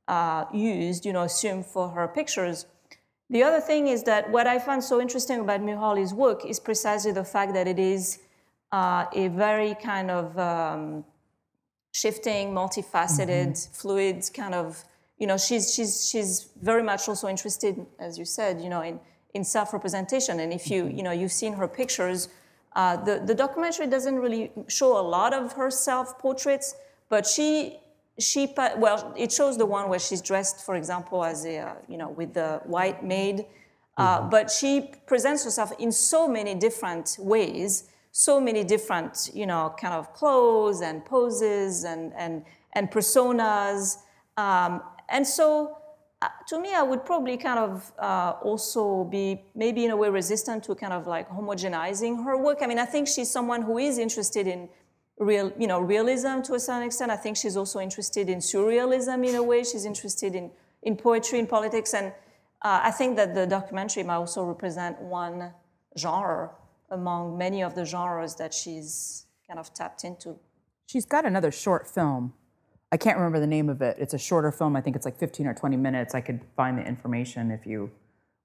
uh, 0.07 0.45
used, 0.53 1.05
you 1.05 1.11
know, 1.11 1.24
assumed 1.24 1.66
for 1.66 1.89
her 1.89 2.07
pictures. 2.07 2.66
The 3.30 3.43
other 3.43 3.59
thing 3.59 3.88
is 3.88 4.03
that 4.03 4.30
what 4.30 4.47
I 4.47 4.59
find 4.59 4.84
so 4.84 5.01
interesting 5.01 5.39
about 5.39 5.61
Muholi's 5.61 6.13
work 6.13 6.45
is 6.45 6.59
precisely 6.59 7.11
the 7.11 7.24
fact 7.24 7.53
that 7.53 7.68
it 7.68 7.80
is 7.80 8.20
uh, 8.72 9.05
a 9.13 9.30
very 9.30 9.76
kind 9.76 10.11
of 10.11 10.38
um, 10.38 11.03
shifting, 12.02 12.52
multifaceted, 12.52 13.52
mm-hmm. 13.54 13.74
fluid 13.74 14.18
kind 14.34 14.54
of, 14.54 14.84
you 15.18 15.26
know, 15.26 15.38
she's, 15.38 15.74
she's, 15.74 16.10
she's 16.10 16.50
very 16.62 16.84
much 16.84 17.08
also 17.08 17.30
interested, 17.30 17.74
as 18.00 18.18
you 18.20 18.26
said, 18.26 18.60
you 18.60 18.68
know, 18.68 18.82
in, 18.82 19.00
in 19.34 19.46
self-representation. 19.46 20.41
And 20.41 20.52
if 20.52 20.70
you, 20.70 20.84
mm-hmm. 20.84 20.98
you 20.98 21.04
know, 21.04 21.12
you've 21.12 21.32
seen 21.32 21.54
her 21.54 21.70
pictures, 21.70 22.28
uh, 22.76 22.98
the, 22.98 23.24
the 23.26 23.34
documentary 23.34 23.88
doesn't 23.88 24.18
really 24.18 24.52
show 24.68 25.00
a 25.00 25.06
lot 25.18 25.34
of 25.34 25.54
her 25.54 25.72
self-portraits, 25.72 26.76
but 27.08 27.26
she 27.26 27.80
she 28.18 28.54
well 28.78 29.14
it 29.18 29.30
shows 29.30 29.58
the 29.58 29.66
one 29.66 29.89
where 29.89 30.00
she's 30.00 30.22
dressed 30.22 30.66
for 30.66 30.76
example 30.76 31.26
as 31.26 31.46
a 31.46 31.58
uh, 31.58 31.74
you 31.89 31.98
know 31.98 32.08
with 32.08 32.34
the 32.34 32.62
white 32.64 33.04
maid 33.04 33.46
uh, 33.98 34.20
mm-hmm. 34.20 34.30
but 34.30 34.50
she 34.50 34.93
presents 35.06 35.43
herself 35.43 35.74
in 35.80 35.91
so 35.91 36.26
many 36.26 36.56
different 36.56 37.18
ways 37.20 37.89
so 38.18 38.39
many 38.39 38.63
different 38.63 39.30
you 39.34 39.45
know 39.45 39.76
kind 39.78 39.93
of 39.93 40.13
clothes 40.13 40.80
and 40.80 41.03
poses 41.03 41.84
and 41.84 42.13
and 42.16 42.45
and 42.72 42.89
personas 42.89 43.97
um, 44.38 44.82
and 45.09 45.28
so 45.28 45.78
uh, 46.22 46.30
to 46.47 46.57
me 46.61 46.74
i 46.74 46.82
would 46.82 47.03
probably 47.03 47.36
kind 47.36 47.59
of 47.59 47.91
uh, 47.99 48.34
also 48.41 49.03
be 49.03 49.41
maybe 49.53 49.84
in 49.84 49.91
a 49.91 49.97
way 49.97 50.09
resistant 50.09 50.63
to 50.63 50.74
kind 50.76 50.93
of 50.93 51.07
like 51.07 51.30
homogenizing 51.30 52.24
her 52.24 52.38
work 52.38 52.59
i 52.61 52.68
mean 52.68 52.80
i 52.80 52.86
think 52.86 53.05
she's 53.05 53.30
someone 53.30 53.61
who 53.61 53.78
is 53.78 53.97
interested 53.97 54.47
in 54.47 54.70
real, 55.18 55.51
you 55.57 55.68
know, 55.68 55.80
realism 55.80 56.41
to 56.41 56.55
a 56.55 56.59
certain 56.59 56.84
extent. 56.84 57.09
I 57.09 57.16
think 57.16 57.38
she's 57.38 57.55
also 57.55 57.80
interested 57.80 58.28
in 58.28 58.39
surrealism 58.39 59.26
in 59.26 59.36
a 59.36 59.43
way. 59.43 59.63
She's 59.63 59.86
interested 59.86 60.36
in, 60.36 60.51
in 60.84 60.97
poetry 60.97 61.39
and 61.39 61.47
politics. 61.47 61.93
And 61.93 62.07
uh, 62.61 62.82
I 62.84 62.91
think 62.91 63.16
that 63.16 63.34
the 63.34 63.47
documentary 63.47 64.03
might 64.03 64.16
also 64.16 64.43
represent 64.43 65.01
one 65.01 65.53
genre 65.97 66.51
among 66.96 67.38
many 67.38 67.62
of 67.62 67.76
the 67.76 67.86
genres 67.86 68.36
that 68.36 68.54
she's 68.54 69.26
kind 69.48 69.60
of 69.60 69.74
tapped 69.74 70.04
into. 70.04 70.38
She's 70.88 71.06
got 71.06 71.26
another 71.26 71.52
short 71.52 71.88
film. 71.88 72.34
I 72.91 72.98
can't 72.98 73.18
remember 73.18 73.39
the 73.39 73.48
name 73.48 73.70
of 73.70 73.82
it. 73.82 73.98
It's 74.00 74.14
a 74.14 74.18
shorter 74.18 74.52
film. 74.52 74.76
I 74.76 74.82
think 74.82 74.96
it's 74.96 75.06
like 75.06 75.20
15 75.20 75.48
or 75.48 75.54
20 75.54 75.78
minutes. 75.78 76.16
I 76.16 76.22
could 76.22 76.41
find 76.56 76.78
the 76.78 76.84
information 76.84 77.52
if 77.52 77.66
you 77.66 77.91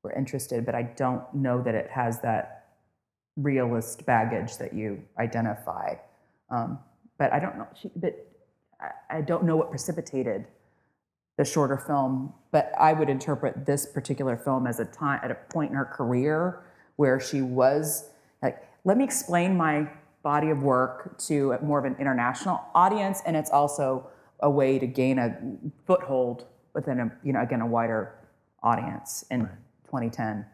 were 0.03 0.13
interested, 0.13 0.67
but 0.67 0.75
I 0.75 0.83
don't 0.83 1.23
know 1.35 1.63
that 1.63 1.75
it 1.75 1.91
has 1.91 2.21
that 2.21 2.67
realist 3.37 4.05
baggage 4.07 4.57
that 4.59 4.75
you 4.75 5.03
identify. 5.19 5.95
Um, 6.51 6.79
but 7.19 7.33
I 7.33 7.39
don't 7.39 7.57
know. 7.57 7.69
She, 7.81 7.91
but 7.97 8.27
I, 8.81 9.19
I 9.19 9.21
don't 9.21 9.45
know 9.45 9.57
what 9.57 9.71
precipitated 9.71 10.47
the 11.41 11.45
shorter 11.45 11.79
film. 11.79 12.35
But 12.53 12.73
I 12.79 12.93
would 12.93 13.09
interpret 13.09 13.65
this 13.65 13.87
particular 13.87 14.37
film 14.37 14.67
as 14.67 14.79
a 14.79 14.85
time 14.85 15.21
at 15.23 15.31
a 15.31 15.35
point 15.35 15.71
in 15.71 15.77
her 15.77 15.87
career 15.87 16.63
where 16.97 17.19
she 17.19 17.41
was 17.41 18.10
like, 18.43 18.63
let 18.85 18.97
me 18.97 19.05
explain 19.05 19.57
my 19.57 19.89
body 20.23 20.51
of 20.51 20.63
work 20.63 21.19
to 21.19 21.57
more 21.63 21.79
of 21.79 21.85
an 21.85 21.97
international 21.99 22.61
audience, 22.75 23.23
and 23.27 23.37
it's 23.37 23.51
also 23.51 24.07
a 24.41 24.51
way 24.51 24.79
to 24.79 24.87
gain 24.87 25.19
a 25.19 25.37
foothold 25.87 26.47
within 26.75 27.01
a 27.01 27.13
you 27.23 27.33
know 27.33 27.43
again 27.43 27.61
a 27.61 27.67
wider 27.67 28.15
audience 28.63 29.25
in 29.31 29.43
right. 29.43 29.51
2010. 29.87 30.47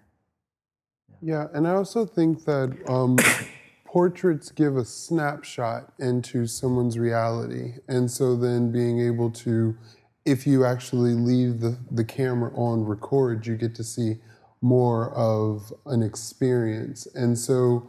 Yeah, 1.22 1.47
and 1.55 1.66
I 1.66 1.74
also 1.74 2.05
think 2.05 2.45
that 2.45 2.76
um, 2.89 3.16
portraits 3.84 4.51
give 4.51 4.76
a 4.76 4.84
snapshot 4.84 5.93
into 5.99 6.47
someone's 6.47 6.99
reality. 6.99 7.74
And 7.89 8.11
so 8.11 8.37
then 8.37 8.70
being 8.70 9.01
able 9.01 9.30
to, 9.30 9.76
if 10.24 10.47
you 10.47 10.64
actually 10.64 11.14
leave 11.14 11.61
the, 11.61 11.78
the 11.91 12.05
camera 12.05 12.55
on 12.55 12.84
record, 12.84 13.47
you 13.47 13.57
get 13.57 13.74
to 13.76 13.84
see 13.84 14.16
more 14.67 15.14
of 15.14 15.73
an 15.87 16.03
experience. 16.03 17.07
And 17.14 17.39
so 17.39 17.89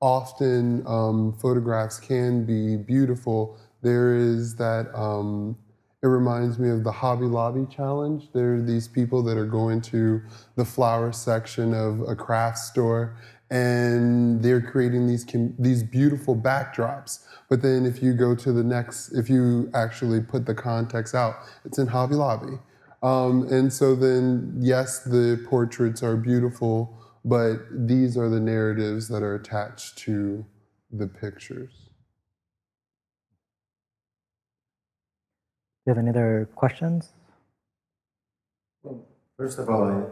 often 0.00 0.84
um, 0.86 1.32
photographs 1.40 2.00
can 2.00 2.44
be 2.44 2.76
beautiful. 2.76 3.56
There 3.82 4.16
is 4.16 4.56
that, 4.56 4.92
um, 4.94 5.56
it 6.02 6.06
reminds 6.06 6.58
me 6.58 6.70
of 6.70 6.82
the 6.82 6.92
Hobby 6.92 7.26
Lobby 7.26 7.66
challenge. 7.70 8.30
There 8.32 8.54
are 8.54 8.62
these 8.62 8.88
people 8.88 9.22
that 9.24 9.36
are 9.36 9.46
going 9.46 9.80
to 9.82 10.20
the 10.56 10.64
flower 10.64 11.12
section 11.12 11.72
of 11.72 12.00
a 12.00 12.16
craft 12.16 12.58
store 12.58 13.16
and 13.50 14.42
they're 14.42 14.60
creating 14.60 15.06
these 15.06 15.24
these 15.58 15.82
beautiful 15.82 16.36
backdrops. 16.36 17.24
But 17.48 17.62
then 17.62 17.86
if 17.86 18.02
you 18.02 18.12
go 18.12 18.34
to 18.34 18.52
the 18.52 18.62
next, 18.62 19.12
if 19.12 19.30
you 19.30 19.70
actually 19.72 20.20
put 20.20 20.44
the 20.46 20.54
context 20.54 21.14
out, 21.14 21.36
it's 21.64 21.78
in 21.78 21.86
Hobby 21.86 22.14
Lobby. 22.14 22.58
Um, 23.02 23.46
and 23.52 23.72
so 23.72 23.94
then, 23.94 24.56
yes, 24.58 25.04
the 25.04 25.44
portraits 25.48 26.02
are 26.02 26.16
beautiful, 26.16 26.98
but 27.24 27.58
these 27.70 28.16
are 28.16 28.28
the 28.28 28.40
narratives 28.40 29.08
that 29.08 29.22
are 29.22 29.36
attached 29.36 29.98
to 29.98 30.44
the 30.90 31.06
pictures. 31.06 31.70
Do 35.84 35.90
you 35.92 35.94
have 35.94 35.98
any 35.98 36.10
other 36.10 36.48
questions? 36.54 37.12
Well, 38.82 39.06
first 39.36 39.58
of 39.58 39.68
all, 39.68 39.84
I 39.84 40.02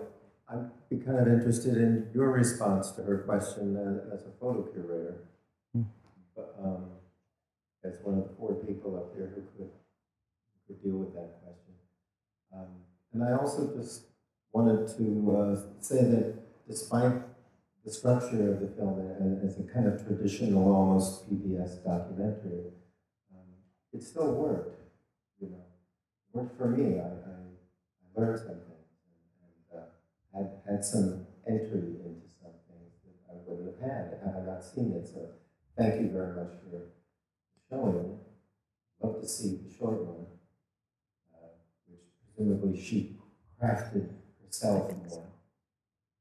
I'd 0.49 0.89
be 0.89 0.99
kind 0.99 1.18
of 1.18 1.26
interested 1.26 1.76
in 1.76 2.09
your 2.14 2.30
response 2.30 2.93
to 2.93 3.03
her 3.03 3.18
question 3.18 3.76
as, 3.76 4.20
as 4.20 4.26
a 4.26 4.30
photo 4.41 4.62
curator. 4.62 5.24
Mm. 5.76 5.87
But, 6.37 6.55
um, 6.62 6.84
as 7.84 7.99
one 8.05 8.18
of 8.18 8.28
the 8.28 8.34
four 8.39 8.55
people 8.55 8.97
up 8.97 9.16
there 9.16 9.26
who 9.26 9.43
could, 9.57 9.70
could 10.66 10.82
deal 10.82 10.99
with 10.99 11.14
that 11.14 11.41
question. 11.43 11.65
Um, 12.55 12.68
and 13.12 13.24
I 13.24 13.36
also 13.36 13.74
just 13.76 14.07
wanted 14.53 14.86
to 14.97 15.36
uh, 15.36 15.80
say 15.80 16.03
that 16.05 16.34
despite 16.68 17.22
the 17.84 17.92
structure 17.92 18.53
of 18.53 18.61
the 18.61 18.68
film 18.76 18.99
as 19.44 19.59
a 19.59 19.62
kind 19.72 19.86
of 19.86 20.05
traditional, 20.07 20.74
almost 20.74 21.30
PBS 21.30 21.84
documentary, 21.84 22.72
um, 23.32 23.47
it 23.92 24.03
still 24.03 24.32
worked. 24.32 24.80
You 25.40 25.51
know, 25.51 25.57
it 25.57 26.36
worked 26.36 26.59
for 26.59 26.68
me. 26.68 26.99
I, 26.99 27.05
I, 27.05 27.36
I 28.03 28.20
learned 28.20 28.38
something 28.38 28.76
had 30.36 30.61
had 30.68 30.84
some 30.84 31.26
entry 31.49 31.97
into 32.05 32.28
some 32.40 32.53
things 32.68 32.92
that 33.05 33.16
I 33.32 33.40
wouldn't 33.47 33.72
have 33.72 33.80
had 33.80 34.20
had 34.22 34.34
I 34.36 34.44
not 34.44 34.62
seen 34.62 34.92
it. 34.92 35.09
So 35.09 35.32
thank 35.76 36.01
you 36.01 36.11
very 36.12 36.36
much 36.36 36.53
for 36.68 36.92
showing 37.70 37.97
it. 37.97 39.05
Love 39.05 39.20
to 39.20 39.28
see 39.28 39.61
the 39.64 39.72
short 39.72 40.05
one, 40.05 40.26
uh, 40.26 40.36
presumably 42.37 42.80
she 42.80 43.16
crafted 43.62 44.11
herself 44.45 44.93
more. 45.09 45.26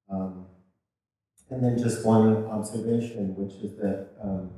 Um, 0.09 0.45
and 1.49 1.63
then 1.63 1.78
just 1.78 2.05
one 2.05 2.45
observation, 2.45 3.36
which 3.36 3.53
is 3.63 3.78
that 3.78 4.09
um, 4.24 4.51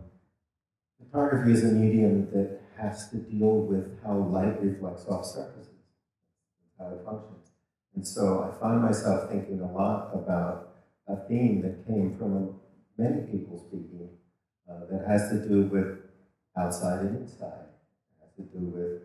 photography 1.00 1.52
is 1.52 1.64
a 1.64 1.68
medium 1.68 2.30
that 2.32 2.62
has 2.78 3.10
to 3.10 3.18
deal 3.18 3.62
with 3.62 4.02
how 4.04 4.16
light 4.18 4.62
reflects 4.62 5.06
off 5.08 5.26
surfaces, 5.26 5.74
how 6.80 6.88
it 6.88 7.02
functions. 7.04 7.50
And 7.96 8.08
so 8.08 8.44
I 8.44 8.60
find 8.62 8.82
myself 8.82 9.30
thinking 9.30 9.60
a 9.60 9.72
lot 9.72 10.12
about 10.14 10.76
a 11.08 11.16
theme 11.28 11.62
that 11.64 11.88
came 11.88 12.16
from 12.18 12.60
many 12.98 13.22
people 13.32 13.58
speaking 13.58 14.10
uh, 14.70 14.86
that 14.92 15.08
has 15.08 15.30
to 15.30 15.48
do 15.48 15.64
with 15.64 15.98
outside 16.58 17.00
and 17.00 17.22
inside, 17.22 17.66
it 18.12 18.22
has 18.22 18.36
to 18.36 18.58
do 18.58 18.66
with 18.66 19.02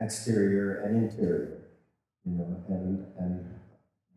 exterior 0.00 0.82
and 0.82 1.10
interior, 1.10 1.67
you 2.28 2.38
know, 2.38 2.62
and, 2.68 3.06
and 3.18 3.54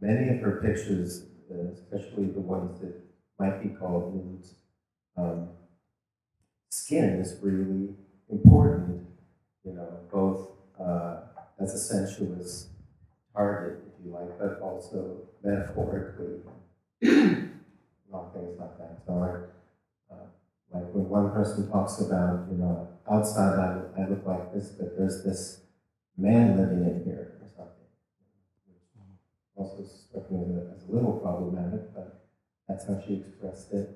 many 0.01 0.29
of 0.29 0.41
her 0.41 0.61
pictures, 0.61 1.25
uh, 1.49 1.71
especially 1.71 2.25
the 2.25 2.41
ones 2.41 2.79
that 2.81 2.93
might 3.39 3.61
be 3.63 3.69
called 3.69 4.13
nudes, 4.13 4.55
um, 5.17 5.49
skin 6.69 7.19
is 7.19 7.37
really 7.41 7.95
important, 8.29 9.05
you 9.63 9.73
know, 9.73 9.99
both 10.11 10.49
uh, 10.79 11.21
as 11.59 11.73
a 11.73 11.77
sensuous 11.77 12.69
target 13.33 13.79
if 13.87 14.05
you 14.05 14.11
like, 14.11 14.37
but 14.39 14.59
also 14.61 15.17
metaphorically, 15.43 16.39
not 17.01 18.33
things 18.33 18.59
like 18.59 18.77
that. 18.77 18.99
So 19.05 19.47
uh, 20.11 20.15
like 20.73 20.93
when 20.93 21.07
one 21.07 21.31
person 21.31 21.69
talks 21.71 22.01
about, 22.01 22.47
you 22.51 22.57
know, 22.57 22.89
outside 23.09 23.57
I, 23.57 24.01
I 24.01 24.09
look 24.09 24.25
like 24.25 24.53
this, 24.53 24.69
but 24.69 24.97
there's 24.97 25.23
this 25.23 25.61
man 26.17 26.57
living 26.57 26.83
in 26.83 27.03
here 27.05 27.40
also 29.61 29.83
struck 29.83 30.31
me 30.31 30.41
as 30.41 30.49
a, 30.49 30.73
as 30.75 30.89
a 30.89 30.91
little 30.91 31.13
problematic, 31.13 31.93
but 31.93 32.25
that's 32.67 32.87
how 32.87 32.99
she 33.05 33.15
expressed 33.15 33.71
it. 33.73 33.89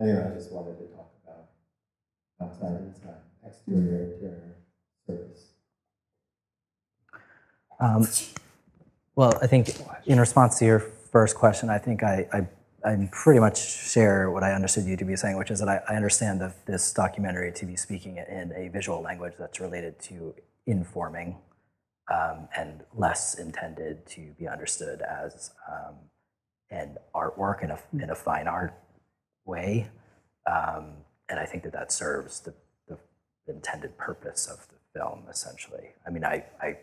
Anyway, 0.00 0.24
I 0.30 0.34
just 0.34 0.52
wanted 0.52 0.78
to 0.78 0.86
talk 0.94 1.12
about 1.24 1.48
outside, 2.40 2.80
inside, 2.82 3.20
exterior, 3.44 4.12
interior, 4.12 4.56
service. 5.06 5.44
Um, 7.78 8.06
well, 9.14 9.38
I 9.42 9.46
think 9.46 9.70
in 10.06 10.18
response 10.18 10.58
to 10.58 10.64
your 10.64 10.80
first 10.80 11.36
question, 11.36 11.70
I 11.70 11.78
think 11.78 12.02
I, 12.02 12.26
I 12.32 12.48
I 12.84 13.08
pretty 13.10 13.40
much 13.40 13.58
share 13.58 14.30
what 14.30 14.44
I 14.44 14.52
understood 14.52 14.84
you 14.84 14.96
to 14.96 15.04
be 15.04 15.16
saying, 15.16 15.36
which 15.36 15.50
is 15.50 15.58
that 15.58 15.68
I, 15.68 15.80
I 15.88 15.96
understand 15.96 16.40
this 16.66 16.92
documentary 16.92 17.50
to 17.52 17.66
be 17.66 17.74
speaking 17.74 18.18
in 18.18 18.52
a 18.54 18.68
visual 18.68 19.02
language 19.02 19.32
that's 19.36 19.58
related 19.58 19.98
to 20.02 20.34
informing 20.66 21.36
um, 22.12 22.48
and 22.56 22.82
less 22.94 23.38
intended 23.38 24.06
to 24.06 24.32
be 24.38 24.48
understood 24.48 25.02
as 25.02 25.50
um, 25.70 25.94
an 26.70 26.96
artwork 27.14 27.62
in 27.62 27.70
a, 27.70 27.78
in 27.92 28.10
a 28.10 28.14
fine 28.14 28.46
art 28.48 28.74
way. 29.44 29.88
Um, 30.46 30.92
and 31.28 31.40
I 31.40 31.46
think 31.46 31.64
that 31.64 31.72
that 31.72 31.90
serves 31.90 32.40
the, 32.40 32.54
the 32.88 32.98
intended 33.48 33.98
purpose 33.98 34.46
of 34.46 34.68
the 34.68 34.98
film, 34.98 35.24
essentially. 35.30 35.90
I 36.06 36.10
mean, 36.10 36.24
I, 36.24 36.44
I 36.60 36.78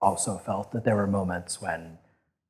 also 0.00 0.38
felt 0.38 0.72
that 0.72 0.84
there 0.84 0.96
were 0.96 1.06
moments 1.06 1.60
when 1.60 1.98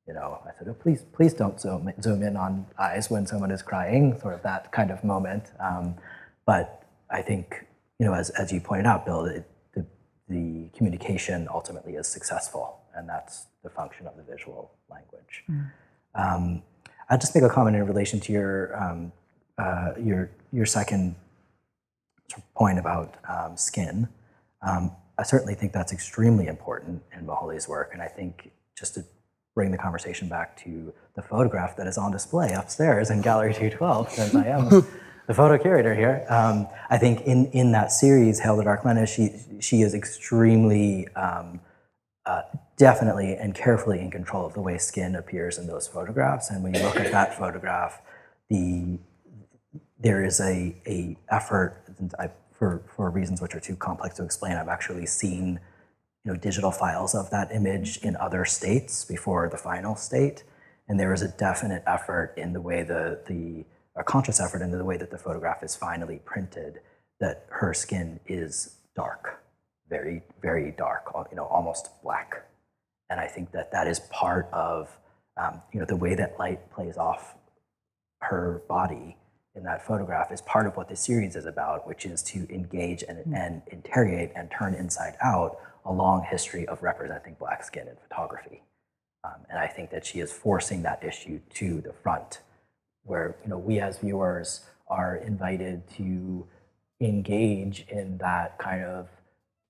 you 0.07 0.13
know, 0.13 0.39
I 0.45 0.51
said, 0.57 0.67
oh, 0.69 0.73
please, 0.73 1.03
please 1.13 1.33
don't 1.33 1.59
zoom, 1.59 1.91
zoom 2.01 2.21
in 2.21 2.37
on 2.37 2.67
eyes 2.77 3.09
when 3.09 3.25
someone 3.25 3.51
is 3.51 3.61
crying, 3.61 4.19
sort 4.19 4.35
of 4.35 4.43
that 4.43 4.71
kind 4.71 4.91
of 4.91 5.03
moment. 5.03 5.51
Um, 5.59 5.95
but 6.45 6.83
I 7.09 7.21
think, 7.21 7.65
you 7.99 8.05
know, 8.05 8.13
as, 8.13 8.29
as 8.31 8.51
you 8.51 8.61
pointed 8.61 8.85
out, 8.85 9.05
Bill, 9.05 9.25
it, 9.25 9.49
the, 10.29 10.69
communication 10.75 11.47
ultimately 11.53 11.93
is 11.93 12.07
successful, 12.07 12.79
and 12.95 13.07
that's 13.07 13.47
the 13.63 13.69
function 13.69 14.07
of 14.07 14.17
the 14.17 14.23
visual 14.23 14.71
language. 14.89 15.43
Mm. 15.49 15.71
Um, 16.15 16.63
I'll 17.09 17.17
just 17.17 17.35
make 17.35 17.43
a 17.43 17.49
comment 17.49 17.75
in 17.75 17.85
relation 17.85 18.19
to 18.21 18.33
your, 18.33 18.75
um, 18.81 19.11
uh, 19.57 19.91
your, 20.01 20.31
your 20.51 20.65
second 20.65 21.15
point 22.55 22.79
about 22.79 23.15
um, 23.29 23.55
skin. 23.55 24.09
Um, 24.61 24.91
I 25.17 25.23
certainly 25.23 25.55
think 25.55 25.71
that's 25.71 25.93
extremely 25.93 26.47
important 26.47 27.03
in 27.17 27.25
Muholi's 27.25 27.67
work, 27.67 27.91
and 27.93 28.01
I 28.01 28.07
think 28.07 28.51
just 28.77 28.95
to 28.95 29.05
bring 29.53 29.71
the 29.71 29.77
conversation 29.77 30.27
back 30.27 30.57
to 30.57 30.93
the 31.15 31.21
photograph 31.21 31.77
that 31.77 31.87
is 31.87 31.97
on 31.97 32.11
display 32.11 32.51
upstairs 32.51 33.09
in 33.09 33.21
Gallery 33.21 33.53
212, 33.53 34.11
since 34.11 34.35
I 34.35 34.47
am 34.47 34.85
the 35.27 35.33
photo 35.33 35.57
curator 35.57 35.95
here. 35.95 36.25
Um, 36.29 36.67
I 36.89 36.97
think 36.97 37.21
in, 37.21 37.47
in 37.47 37.71
that 37.71 37.91
series, 37.91 38.39
Hail 38.39 38.57
the 38.57 38.63
Dark 38.63 38.85
Lioness, 38.85 39.09
she, 39.09 39.29
she 39.59 39.81
is 39.81 39.93
extremely, 39.93 41.07
um, 41.15 41.59
uh, 42.25 42.43
definitely 42.77 43.33
and 43.33 43.55
carefully 43.55 43.99
in 43.99 44.11
control 44.11 44.45
of 44.45 44.53
the 44.53 44.61
way 44.61 44.77
skin 44.77 45.15
appears 45.15 45.57
in 45.57 45.67
those 45.67 45.87
photographs. 45.87 46.49
And 46.49 46.63
when 46.63 46.73
you 46.73 46.81
look 46.83 46.97
at 46.97 47.11
that 47.11 47.37
photograph, 47.37 48.01
the, 48.49 48.99
there 49.99 50.23
is 50.23 50.39
a, 50.39 50.75
a 50.85 51.17
effort, 51.29 51.83
I, 52.19 52.29
for, 52.51 52.83
for 52.95 53.09
reasons 53.09 53.41
which 53.41 53.55
are 53.55 53.59
too 53.59 53.75
complex 53.75 54.15
to 54.15 54.23
explain, 54.23 54.53
I've 54.53 54.67
actually 54.67 55.05
seen 55.05 55.59
you 56.23 56.33
know, 56.33 56.37
digital 56.37 56.71
files 56.71 57.15
of 57.15 57.29
that 57.31 57.51
image 57.51 57.97
in 57.97 58.15
other 58.17 58.45
states 58.45 59.05
before 59.05 59.49
the 59.49 59.57
final 59.57 59.95
state. 59.95 60.43
And 60.87 60.99
there 60.99 61.13
is 61.13 61.21
a 61.21 61.27
definite 61.27 61.83
effort 61.87 62.33
in 62.37 62.53
the 62.53 62.61
way 62.61 62.83
the, 62.83 63.21
the 63.27 63.65
a 63.95 64.03
conscious 64.03 64.39
effort 64.39 64.61
in 64.61 64.71
the 64.71 64.83
way 64.83 64.97
that 64.97 65.11
the 65.11 65.17
photograph 65.17 65.63
is 65.63 65.75
finally 65.75 66.19
printed 66.25 66.79
that 67.19 67.45
her 67.49 67.73
skin 67.73 68.19
is 68.27 68.77
dark, 68.95 69.41
very, 69.89 70.21
very 70.41 70.71
dark, 70.71 71.11
you 71.31 71.37
know, 71.37 71.45
almost 71.45 71.89
black. 72.03 72.45
And 73.09 73.19
I 73.19 73.27
think 73.27 73.51
that 73.51 73.71
that 73.71 73.87
is 73.87 73.99
part 73.99 74.49
of, 74.51 74.89
um, 75.37 75.61
you 75.71 75.79
know, 75.79 75.85
the 75.85 75.95
way 75.95 76.15
that 76.15 76.37
light 76.39 76.71
plays 76.71 76.97
off 76.97 77.35
her 78.21 78.61
body 78.67 79.17
in 79.55 79.63
that 79.63 79.85
photograph 79.85 80.31
is 80.31 80.41
part 80.41 80.67
of 80.67 80.75
what 80.75 80.89
the 80.89 80.95
series 80.95 81.35
is 81.35 81.45
about, 81.45 81.87
which 81.87 82.05
is 82.05 82.21
to 82.21 82.45
engage 82.53 83.03
and, 83.03 83.19
mm. 83.19 83.35
and 83.35 83.61
interrogate 83.71 84.31
and 84.35 84.51
turn 84.51 84.73
inside 84.73 85.15
out 85.23 85.57
a 85.85 85.93
long 85.93 86.23
history 86.23 86.67
of 86.67 86.81
representing 86.83 87.35
black 87.39 87.63
skin 87.63 87.87
in 87.87 87.95
photography. 88.07 88.63
Um, 89.23 89.45
and 89.49 89.59
I 89.59 89.67
think 89.67 89.91
that 89.91 90.05
she 90.05 90.19
is 90.19 90.31
forcing 90.31 90.81
that 90.83 91.03
issue 91.03 91.39
to 91.55 91.81
the 91.81 91.93
front, 91.93 92.41
where 93.05 93.35
you 93.43 93.49
know 93.49 93.57
we 93.57 93.79
as 93.79 93.97
viewers 93.99 94.61
are 94.87 95.15
invited 95.15 95.87
to 95.97 96.47
engage 97.01 97.85
in 97.89 98.17
that 98.19 98.57
kind 98.59 98.83
of 98.83 99.07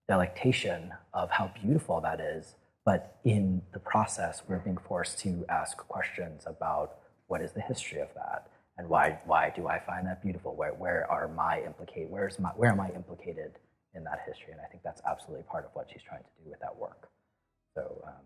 delectation 0.07 0.91
of 1.13 1.29
how 1.31 1.51
beautiful 1.61 2.01
that 2.01 2.19
is. 2.19 2.55
But 2.85 3.17
in 3.23 3.63
the 3.73 3.79
process, 3.79 4.43
we're 4.47 4.59
being 4.59 4.77
forced 4.77 5.17
to 5.19 5.45
ask 5.49 5.77
questions 5.77 6.43
about 6.45 6.97
what 7.27 7.41
is 7.41 7.51
the 7.53 7.61
history 7.61 7.99
of 7.99 8.09
that 8.15 8.47
and 8.77 8.89
why 8.89 9.19
why 9.25 9.51
do 9.55 9.67
I 9.67 9.79
find 9.79 10.05
that 10.07 10.21
beautiful? 10.21 10.55
Where 10.55 10.73
where 10.73 11.09
are 11.09 11.27
my 11.27 11.61
implicate 11.65 12.09
where's 12.09 12.39
my 12.39 12.49
where 12.49 12.71
am 12.71 12.79
I 12.79 12.89
implicated 12.89 13.53
in 13.95 14.03
that 14.03 14.19
history. 14.27 14.51
And 14.51 14.61
I 14.61 14.67
think 14.67 14.83
that's 14.83 15.01
absolutely 15.09 15.43
part 15.43 15.65
of 15.65 15.71
what 15.73 15.87
she's 15.91 16.03
trying 16.03 16.23
to 16.23 16.43
do 16.43 16.49
with 16.49 16.59
that 16.59 16.75
work. 16.75 17.09
So 17.73 18.03
um, 18.05 18.25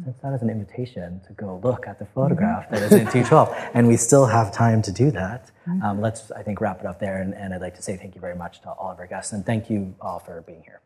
since 0.00 0.16
that 0.22 0.32
is 0.32 0.40
an 0.40 0.48
invitation 0.48 1.20
to 1.26 1.34
go 1.34 1.60
look 1.62 1.86
at 1.86 1.98
the 1.98 2.06
photograph 2.06 2.64
mm-hmm. 2.64 2.76
that 2.76 2.82
is 2.82 2.92
in 2.92 3.04
212, 3.04 3.54
and 3.74 3.86
we 3.86 3.96
still 3.96 4.24
have 4.24 4.50
time 4.50 4.80
to 4.80 4.90
do 4.90 5.10
that, 5.10 5.50
mm-hmm. 5.68 5.82
um, 5.82 6.00
let's, 6.00 6.30
I 6.30 6.42
think, 6.42 6.62
wrap 6.62 6.80
it 6.80 6.86
up 6.86 6.98
there. 6.98 7.20
And, 7.20 7.34
and 7.34 7.52
I'd 7.52 7.60
like 7.60 7.76
to 7.76 7.82
say 7.82 7.98
thank 7.98 8.14
you 8.14 8.20
very 8.20 8.34
much 8.34 8.62
to 8.62 8.70
all 8.70 8.90
of 8.90 8.98
our 8.98 9.06
guests, 9.06 9.32
and 9.32 9.44
thank 9.44 9.68
you 9.68 9.94
all 10.00 10.18
for 10.18 10.40
being 10.42 10.62
here. 10.62 10.80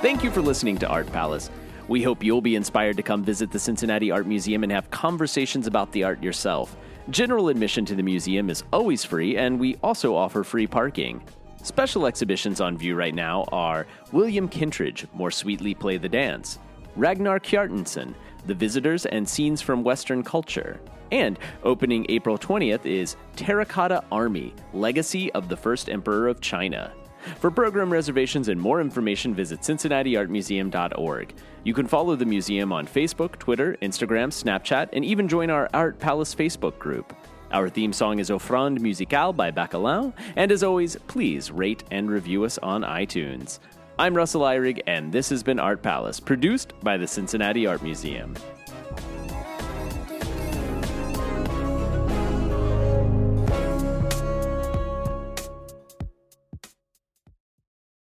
Thank 0.00 0.22
you 0.22 0.30
for 0.30 0.40
listening 0.40 0.78
to 0.78 0.88
Art 0.88 1.12
Palace. 1.12 1.50
We 1.88 2.02
hope 2.02 2.24
you'll 2.24 2.40
be 2.40 2.56
inspired 2.56 2.96
to 2.96 3.02
come 3.04 3.22
visit 3.22 3.52
the 3.52 3.60
Cincinnati 3.60 4.10
Art 4.10 4.26
Museum 4.26 4.64
and 4.64 4.72
have 4.72 4.90
conversations 4.90 5.68
about 5.68 5.92
the 5.92 6.02
art 6.02 6.20
yourself. 6.20 6.76
General 7.10 7.48
admission 7.48 7.84
to 7.84 7.94
the 7.94 8.02
museum 8.02 8.50
is 8.50 8.64
always 8.72 9.04
free, 9.04 9.36
and 9.36 9.60
we 9.60 9.76
also 9.84 10.16
offer 10.16 10.42
free 10.42 10.66
parking. 10.66 11.22
Special 11.62 12.06
exhibitions 12.06 12.60
on 12.60 12.76
view 12.76 12.96
right 12.96 13.14
now 13.14 13.44
are 13.52 13.86
William 14.10 14.48
Kentridge, 14.48 15.06
More 15.14 15.30
Sweetly 15.30 15.74
Play 15.74 15.96
the 15.96 16.08
Dance, 16.08 16.58
Ragnar 16.96 17.38
Kjartansson, 17.38 18.14
The 18.46 18.54
Visitors 18.54 19.06
and 19.06 19.28
Scenes 19.28 19.62
from 19.62 19.84
Western 19.84 20.24
Culture, 20.24 20.80
and 21.12 21.38
opening 21.62 22.04
April 22.08 22.36
20th 22.36 22.84
is 22.84 23.14
Terracotta 23.36 24.02
Army 24.10 24.52
Legacy 24.72 25.30
of 25.34 25.48
the 25.48 25.56
First 25.56 25.88
Emperor 25.88 26.26
of 26.26 26.40
China. 26.40 26.92
For 27.40 27.50
program 27.50 27.92
reservations 27.92 28.48
and 28.48 28.60
more 28.60 28.80
information, 28.80 29.34
visit 29.34 29.60
cincinnatiartmuseum.org. 29.60 31.34
You 31.66 31.74
can 31.74 31.88
follow 31.88 32.14
the 32.14 32.24
museum 32.24 32.72
on 32.72 32.86
Facebook, 32.86 33.40
Twitter, 33.40 33.76
Instagram, 33.82 34.28
Snapchat, 34.28 34.90
and 34.92 35.04
even 35.04 35.26
join 35.26 35.50
our 35.50 35.68
Art 35.74 35.98
Palace 35.98 36.32
Facebook 36.32 36.78
group. 36.78 37.12
Our 37.50 37.68
theme 37.68 37.92
song 37.92 38.20
is 38.20 38.30
Offrande 38.30 38.78
Musicale 38.78 39.32
by 39.32 39.50
Bacalao, 39.50 40.12
and 40.36 40.52
as 40.52 40.62
always, 40.62 40.94
please 41.08 41.50
rate 41.50 41.82
and 41.90 42.08
review 42.08 42.44
us 42.44 42.56
on 42.58 42.82
iTunes. 42.82 43.58
I'm 43.98 44.14
Russell 44.14 44.42
Ihrig, 44.42 44.80
and 44.86 45.10
this 45.10 45.28
has 45.30 45.42
been 45.42 45.58
Art 45.58 45.82
Palace, 45.82 46.20
produced 46.20 46.72
by 46.84 46.96
the 46.96 47.06
Cincinnati 47.08 47.66
Art 47.66 47.82
Museum. 47.82 48.36